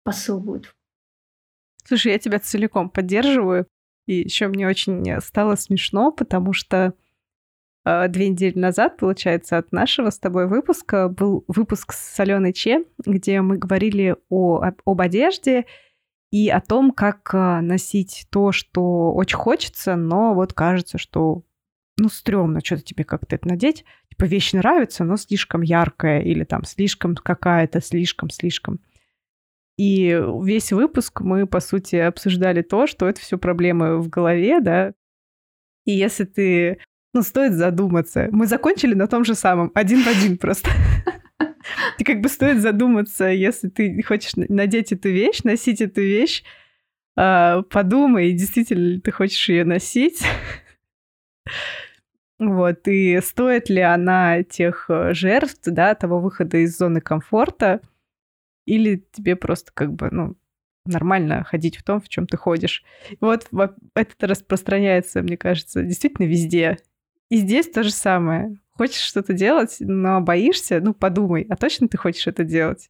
посыл 0.03 0.39
будет. 0.39 0.73
Слушай, 1.83 2.13
я 2.13 2.19
тебя 2.19 2.39
целиком 2.39 2.89
поддерживаю. 2.89 3.67
И 4.07 4.15
еще 4.15 4.47
мне 4.47 4.67
очень 4.67 5.21
стало 5.21 5.55
смешно, 5.55 6.11
потому 6.11 6.53
что 6.53 6.93
э, 7.85 8.07
две 8.07 8.29
недели 8.29 8.57
назад, 8.57 8.97
получается, 8.97 9.57
от 9.57 9.71
нашего 9.71 10.09
с 10.09 10.17
тобой 10.17 10.47
выпуска 10.47 11.09
был 11.09 11.43
выпуск 11.47 11.93
с 11.93 12.19
Аленой 12.19 12.53
Че, 12.53 12.85
где 13.05 13.41
мы 13.41 13.57
говорили 13.57 14.15
о, 14.29 14.63
об 14.85 15.01
одежде 15.01 15.65
и 16.31 16.49
о 16.49 16.61
том, 16.61 16.91
как 16.91 17.29
э, 17.33 17.59
носить 17.61 18.27
то, 18.31 18.51
что 18.51 19.13
очень 19.13 19.37
хочется, 19.37 19.95
но 19.95 20.33
вот 20.33 20.53
кажется, 20.53 20.97
что 20.97 21.43
ну, 21.97 22.09
стрёмно 22.09 22.61
что-то 22.63 22.83
тебе 22.83 23.03
как-то 23.03 23.35
это 23.35 23.47
надеть. 23.47 23.83
Типа 24.09 24.25
вещь 24.25 24.53
нравится, 24.53 25.03
но 25.03 25.17
слишком 25.17 25.61
яркая 25.61 26.21
или 26.21 26.43
там 26.43 26.63
слишком 26.63 27.15
какая-то, 27.15 27.81
слишком-слишком. 27.81 28.79
И 29.77 30.19
весь 30.43 30.71
выпуск 30.71 31.21
мы, 31.21 31.45
по 31.45 31.59
сути, 31.59 31.95
обсуждали 31.97 32.63
то, 32.63 32.87
что 32.87 33.07
это 33.07 33.21
все 33.21 33.37
проблемы 33.37 33.99
в 33.99 34.09
голове, 34.09 34.59
да. 34.59 34.93
И 35.85 35.91
если 35.91 36.25
ты... 36.25 36.79
Ну, 37.13 37.21
стоит 37.21 37.53
задуматься. 37.53 38.27
Мы 38.31 38.47
закончили 38.47 38.93
на 38.93 39.07
том 39.07 39.23
же 39.23 39.33
самом, 39.35 39.71
один 39.73 40.01
в 40.01 40.07
один 40.07 40.37
просто. 40.37 40.69
Ты 41.97 42.05
как 42.05 42.21
бы 42.21 42.29
стоит 42.29 42.61
задуматься, 42.61 43.25
если 43.25 43.69
ты 43.69 44.01
хочешь 44.01 44.33
надеть 44.35 44.91
эту 44.91 45.09
вещь, 45.09 45.43
носить 45.43 45.81
эту 45.81 46.01
вещь, 46.01 46.43
а, 47.17 47.63
подумай, 47.63 48.31
действительно 48.33 48.93
ли 48.93 48.99
ты 49.01 49.11
хочешь 49.11 49.49
ее 49.49 49.65
носить. 49.65 50.23
Вот, 52.39 52.87
и 52.87 53.19
стоит 53.21 53.67
ли 53.69 53.81
она 53.81 54.43
тех 54.43 54.85
э, 54.89 55.15
жертв, 55.15 55.59
да, 55.65 55.95
того 55.95 56.19
выхода 56.19 56.57
из 56.57 56.77
зоны 56.77 57.01
комфорта, 57.01 57.81
или 58.67 59.03
тебе 59.11 59.35
просто 59.35 59.71
как 59.73 59.93
бы, 59.93 60.09
ну, 60.11 60.35
нормально 60.85 61.43
ходить 61.43 61.77
в 61.77 61.83
том, 61.83 61.99
в 61.99 62.09
чем 62.09 62.27
ты 62.27 62.37
ходишь. 62.37 62.83
Вот 63.19 63.47
это 63.95 64.27
распространяется, 64.27 65.21
мне 65.21 65.37
кажется, 65.37 65.83
действительно 65.83 66.27
везде. 66.27 66.77
И 67.29 67.37
здесь 67.37 67.69
то 67.69 67.83
же 67.83 67.91
самое. 67.91 68.59
Хочешь 68.71 69.01
что-то 69.01 69.33
делать, 69.33 69.77
но 69.79 70.21
боишься, 70.21 70.79
ну 70.81 70.93
подумай, 70.93 71.45
а 71.49 71.55
точно 71.55 71.87
ты 71.87 71.97
хочешь 71.97 72.27
это 72.27 72.43
делать? 72.43 72.89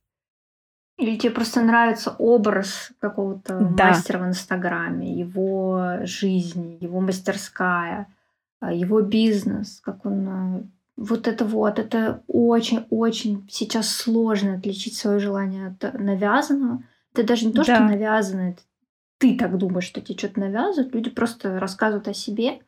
Или 0.97 1.15
тебе 1.15 1.31
просто 1.31 1.61
нравится 1.61 2.15
образ 2.17 2.91
какого-то 2.99 3.59
да. 3.59 3.89
мастера 3.89 4.17
в 4.17 4.27
Инстаграме, 4.27 5.13
его 5.13 5.99
жизнь, 6.01 6.77
его 6.81 6.99
мастерская, 6.99 8.07
а, 8.59 8.73
его 8.73 9.01
бизнес, 9.01 9.79
как 9.79 10.05
он 10.05 10.27
а, 10.27 10.63
вот 10.97 11.27
это 11.27 11.45
вот, 11.45 11.77
это 11.77 12.23
очень-очень 12.27 13.47
сейчас 13.49 13.89
сложно 13.89 14.55
отличить 14.55 14.97
свое 14.97 15.19
желание 15.19 15.67
от 15.67 15.93
навязанного. 15.93 16.83
Это 17.13 17.23
даже 17.23 17.45
не 17.45 17.53
то, 17.53 17.63
да. 17.63 17.75
что 17.75 17.83
навязано, 17.83 18.49
это 18.51 18.61
ты 19.19 19.37
так 19.37 19.57
думаешь, 19.57 19.85
что 19.85 20.01
тебе 20.01 20.17
что-то 20.17 20.39
навязывают, 20.39 20.93
люди 20.93 21.09
просто 21.09 21.59
рассказывают 21.59 22.07
о 22.07 22.13
себе. 22.13 22.59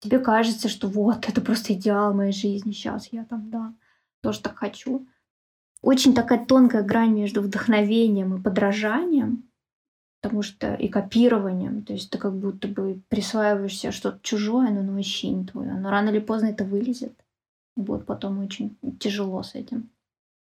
Тебе 0.00 0.18
кажется, 0.18 0.68
что 0.68 0.88
вот, 0.88 1.28
это 1.28 1.40
просто 1.40 1.72
идеал 1.72 2.14
моей 2.14 2.32
жизни, 2.32 2.72
сейчас 2.72 3.08
я 3.12 3.24
там, 3.24 3.50
да, 3.50 3.74
тоже 4.20 4.40
так 4.40 4.56
хочу. 4.56 5.06
Очень 5.82 6.14
такая 6.14 6.44
тонкая 6.44 6.82
грань 6.82 7.12
между 7.12 7.40
вдохновением 7.40 8.34
и 8.34 8.42
подражанием, 8.42 9.44
потому 10.20 10.42
что 10.42 10.74
и 10.74 10.88
копированием, 10.88 11.84
то 11.84 11.94
есть 11.94 12.10
ты 12.10 12.18
как 12.18 12.36
будто 12.36 12.68
бы 12.68 13.02
присваиваешь 13.08 13.78
себе 13.78 13.92
что-то 13.92 14.20
чужое, 14.22 14.70
но 14.70 14.80
оно 14.80 14.92
вообще 14.92 15.30
не 15.30 15.46
твое, 15.46 15.72
но 15.74 15.90
рано 15.90 16.10
или 16.10 16.18
поздно 16.18 16.48
это 16.48 16.64
вылезет 16.64 17.14
будет 17.76 18.06
потом 18.06 18.38
очень 18.38 18.76
тяжело 18.98 19.42
с 19.42 19.54
этим. 19.54 19.90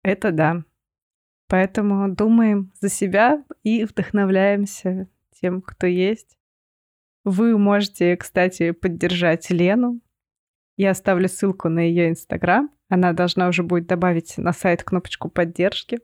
Это 0.03 0.31
да. 0.31 0.63
Поэтому 1.47 2.13
думаем 2.13 2.71
за 2.79 2.89
себя 2.89 3.43
и 3.63 3.83
вдохновляемся 3.85 5.07
тем, 5.39 5.61
кто 5.61 5.87
есть. 5.87 6.37
Вы 7.23 7.57
можете, 7.57 8.15
кстати, 8.17 8.71
поддержать 8.71 9.49
Лену. 9.49 9.99
Я 10.77 10.91
оставлю 10.91 11.27
ссылку 11.27 11.69
на 11.69 11.79
ее 11.79 12.09
инстаграм. 12.09 12.69
Она 12.89 13.13
должна 13.13 13.47
уже 13.47 13.63
будет 13.63 13.87
добавить 13.87 14.37
на 14.37 14.53
сайт 14.53 14.83
кнопочку 14.83 15.29
поддержки. 15.29 15.99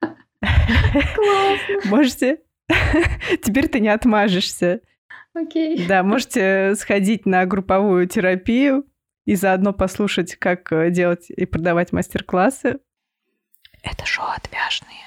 Классно. 0.00 1.80
Можете. 1.90 2.40
Теперь 3.42 3.68
ты 3.68 3.80
не 3.80 3.88
отмажешься. 3.88 4.80
Окей. 5.34 5.86
Да, 5.86 6.02
можете 6.04 6.74
сходить 6.76 7.26
на 7.26 7.44
групповую 7.44 8.06
терапию 8.06 8.86
и 9.24 9.34
заодно 9.34 9.72
послушать, 9.72 10.36
как 10.36 10.72
э, 10.72 10.90
делать 10.90 11.30
и 11.30 11.46
продавать 11.46 11.92
мастер-классы. 11.92 12.80
Это 13.82 14.04
шоу 14.06 14.26
«Отвяжные». 14.26 15.00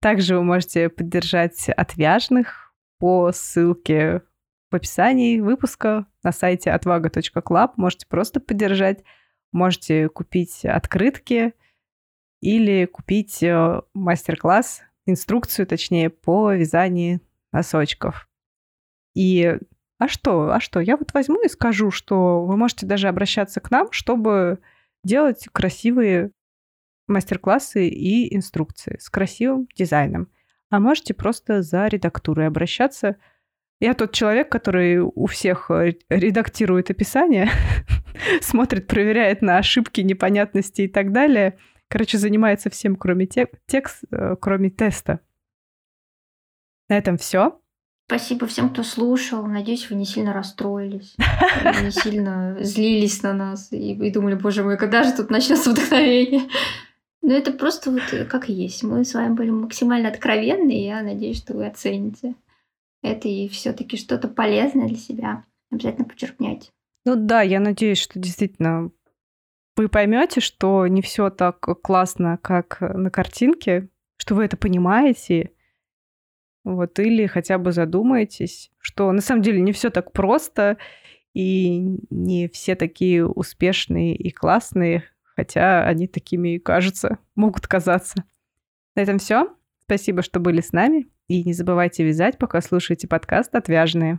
Также 0.00 0.36
вы 0.36 0.44
можете 0.44 0.88
поддержать 0.88 1.68
«Отвяжных» 1.70 2.72
по 2.98 3.32
ссылке 3.32 4.22
в 4.70 4.76
описании 4.76 5.40
выпуска 5.40 6.06
на 6.22 6.32
сайте 6.32 6.70
отвага.клаб. 6.70 7.76
Можете 7.76 8.06
просто 8.06 8.38
поддержать, 8.40 9.02
можете 9.52 10.08
купить 10.08 10.64
открытки 10.64 11.54
или 12.40 12.84
купить 12.84 13.42
э, 13.42 13.80
мастер-класс, 13.94 14.82
инструкцию, 15.06 15.66
точнее, 15.66 16.10
по 16.10 16.52
вязанию 16.52 17.20
носочков. 17.50 18.28
И 19.14 19.58
а 19.98 20.06
что? 20.06 20.50
А 20.52 20.60
что? 20.60 20.80
Я 20.80 20.96
вот 20.96 21.12
возьму 21.12 21.42
и 21.42 21.48
скажу, 21.48 21.90
что 21.90 22.44
вы 22.44 22.56
можете 22.56 22.86
даже 22.86 23.08
обращаться 23.08 23.60
к 23.60 23.70
нам, 23.70 23.90
чтобы 23.90 24.60
делать 25.02 25.48
красивые 25.52 26.30
мастер-классы 27.08 27.88
и 27.88 28.34
инструкции 28.34 28.98
с 29.00 29.10
красивым 29.10 29.66
дизайном. 29.74 30.28
А 30.70 30.78
можете 30.78 31.14
просто 31.14 31.62
за 31.62 31.86
редактурой 31.86 32.46
обращаться. 32.46 33.16
Я 33.80 33.94
тот 33.94 34.12
человек, 34.12 34.50
который 34.50 34.98
у 34.98 35.26
всех 35.26 35.70
э, 35.70 35.94
редактирует 36.08 36.90
описание, 36.90 37.48
смотрит, 38.40 38.86
проверяет 38.86 39.40
на 39.40 39.58
ошибки, 39.58 40.00
непонятности 40.00 40.82
и 40.82 40.88
так 40.88 41.12
далее. 41.12 41.58
Короче, 41.88 42.18
занимается 42.18 42.70
всем, 42.70 42.96
кроме 42.96 43.26
тек- 43.26 43.58
текст, 43.66 44.04
э, 44.10 44.36
кроме 44.40 44.70
теста. 44.70 45.20
На 46.88 46.98
этом 46.98 47.16
все. 47.16 47.60
Спасибо 48.08 48.46
всем, 48.46 48.70
кто 48.70 48.82
слушал. 48.82 49.46
Надеюсь, 49.46 49.90
вы 49.90 49.96
не 49.96 50.06
сильно 50.06 50.32
расстроились, 50.32 51.14
не 51.82 51.90
сильно 51.90 52.56
злились 52.58 53.22
на 53.22 53.34
нас 53.34 53.70
и, 53.70 53.92
и 53.92 54.10
думали, 54.10 54.34
боже 54.34 54.64
мой, 54.64 54.78
когда 54.78 55.02
же 55.02 55.12
тут 55.12 55.28
начнется 55.28 55.70
вдохновение? 55.70 56.48
Но 57.20 57.34
это 57.34 57.52
просто 57.52 57.90
вот 57.90 58.02
как 58.30 58.48
есть. 58.48 58.82
Мы 58.82 59.04
с 59.04 59.12
вами 59.12 59.34
были 59.34 59.50
максимально 59.50 60.08
откровенны, 60.08 60.70
и 60.70 60.86
я 60.86 61.02
надеюсь, 61.02 61.36
что 61.36 61.52
вы 61.52 61.66
оцените 61.66 62.34
это 63.02 63.28
и 63.28 63.46
все-таки 63.48 63.98
что-то 63.98 64.28
полезное 64.28 64.88
для 64.88 64.96
себя. 64.96 65.44
Обязательно 65.70 66.06
подчеркняйте. 66.06 66.70
Ну 67.04 67.14
да, 67.14 67.42
я 67.42 67.60
надеюсь, 67.60 67.98
что 67.98 68.18
действительно 68.18 68.90
вы 69.76 69.88
поймете, 69.90 70.40
что 70.40 70.86
не 70.86 71.02
все 71.02 71.28
так 71.28 71.60
классно, 71.82 72.38
как 72.40 72.80
на 72.80 73.10
картинке, 73.10 73.90
что 74.16 74.34
вы 74.34 74.46
это 74.46 74.56
понимаете, 74.56 75.52
вот, 76.64 76.98
или 76.98 77.26
хотя 77.26 77.58
бы 77.58 77.72
задумаетесь, 77.72 78.70
что 78.78 79.10
на 79.12 79.20
самом 79.20 79.42
деле 79.42 79.60
не 79.60 79.72
все 79.72 79.90
так 79.90 80.12
просто, 80.12 80.78
и 81.34 81.98
не 82.10 82.48
все 82.48 82.74
такие 82.74 83.26
успешные 83.26 84.16
и 84.16 84.30
классные, 84.30 85.04
хотя 85.22 85.86
они 85.86 86.08
такими 86.08 86.56
и 86.56 86.58
кажутся, 86.58 87.18
могут 87.34 87.66
казаться. 87.66 88.24
На 88.96 89.02
этом 89.02 89.18
все. 89.18 89.54
Спасибо, 89.84 90.22
что 90.22 90.40
были 90.40 90.60
с 90.60 90.72
нами. 90.72 91.06
И 91.28 91.44
не 91.44 91.52
забывайте 91.52 92.04
вязать, 92.04 92.38
пока 92.38 92.60
слушаете 92.60 93.06
подкаст 93.06 93.54
«Отвяжные». 93.54 94.18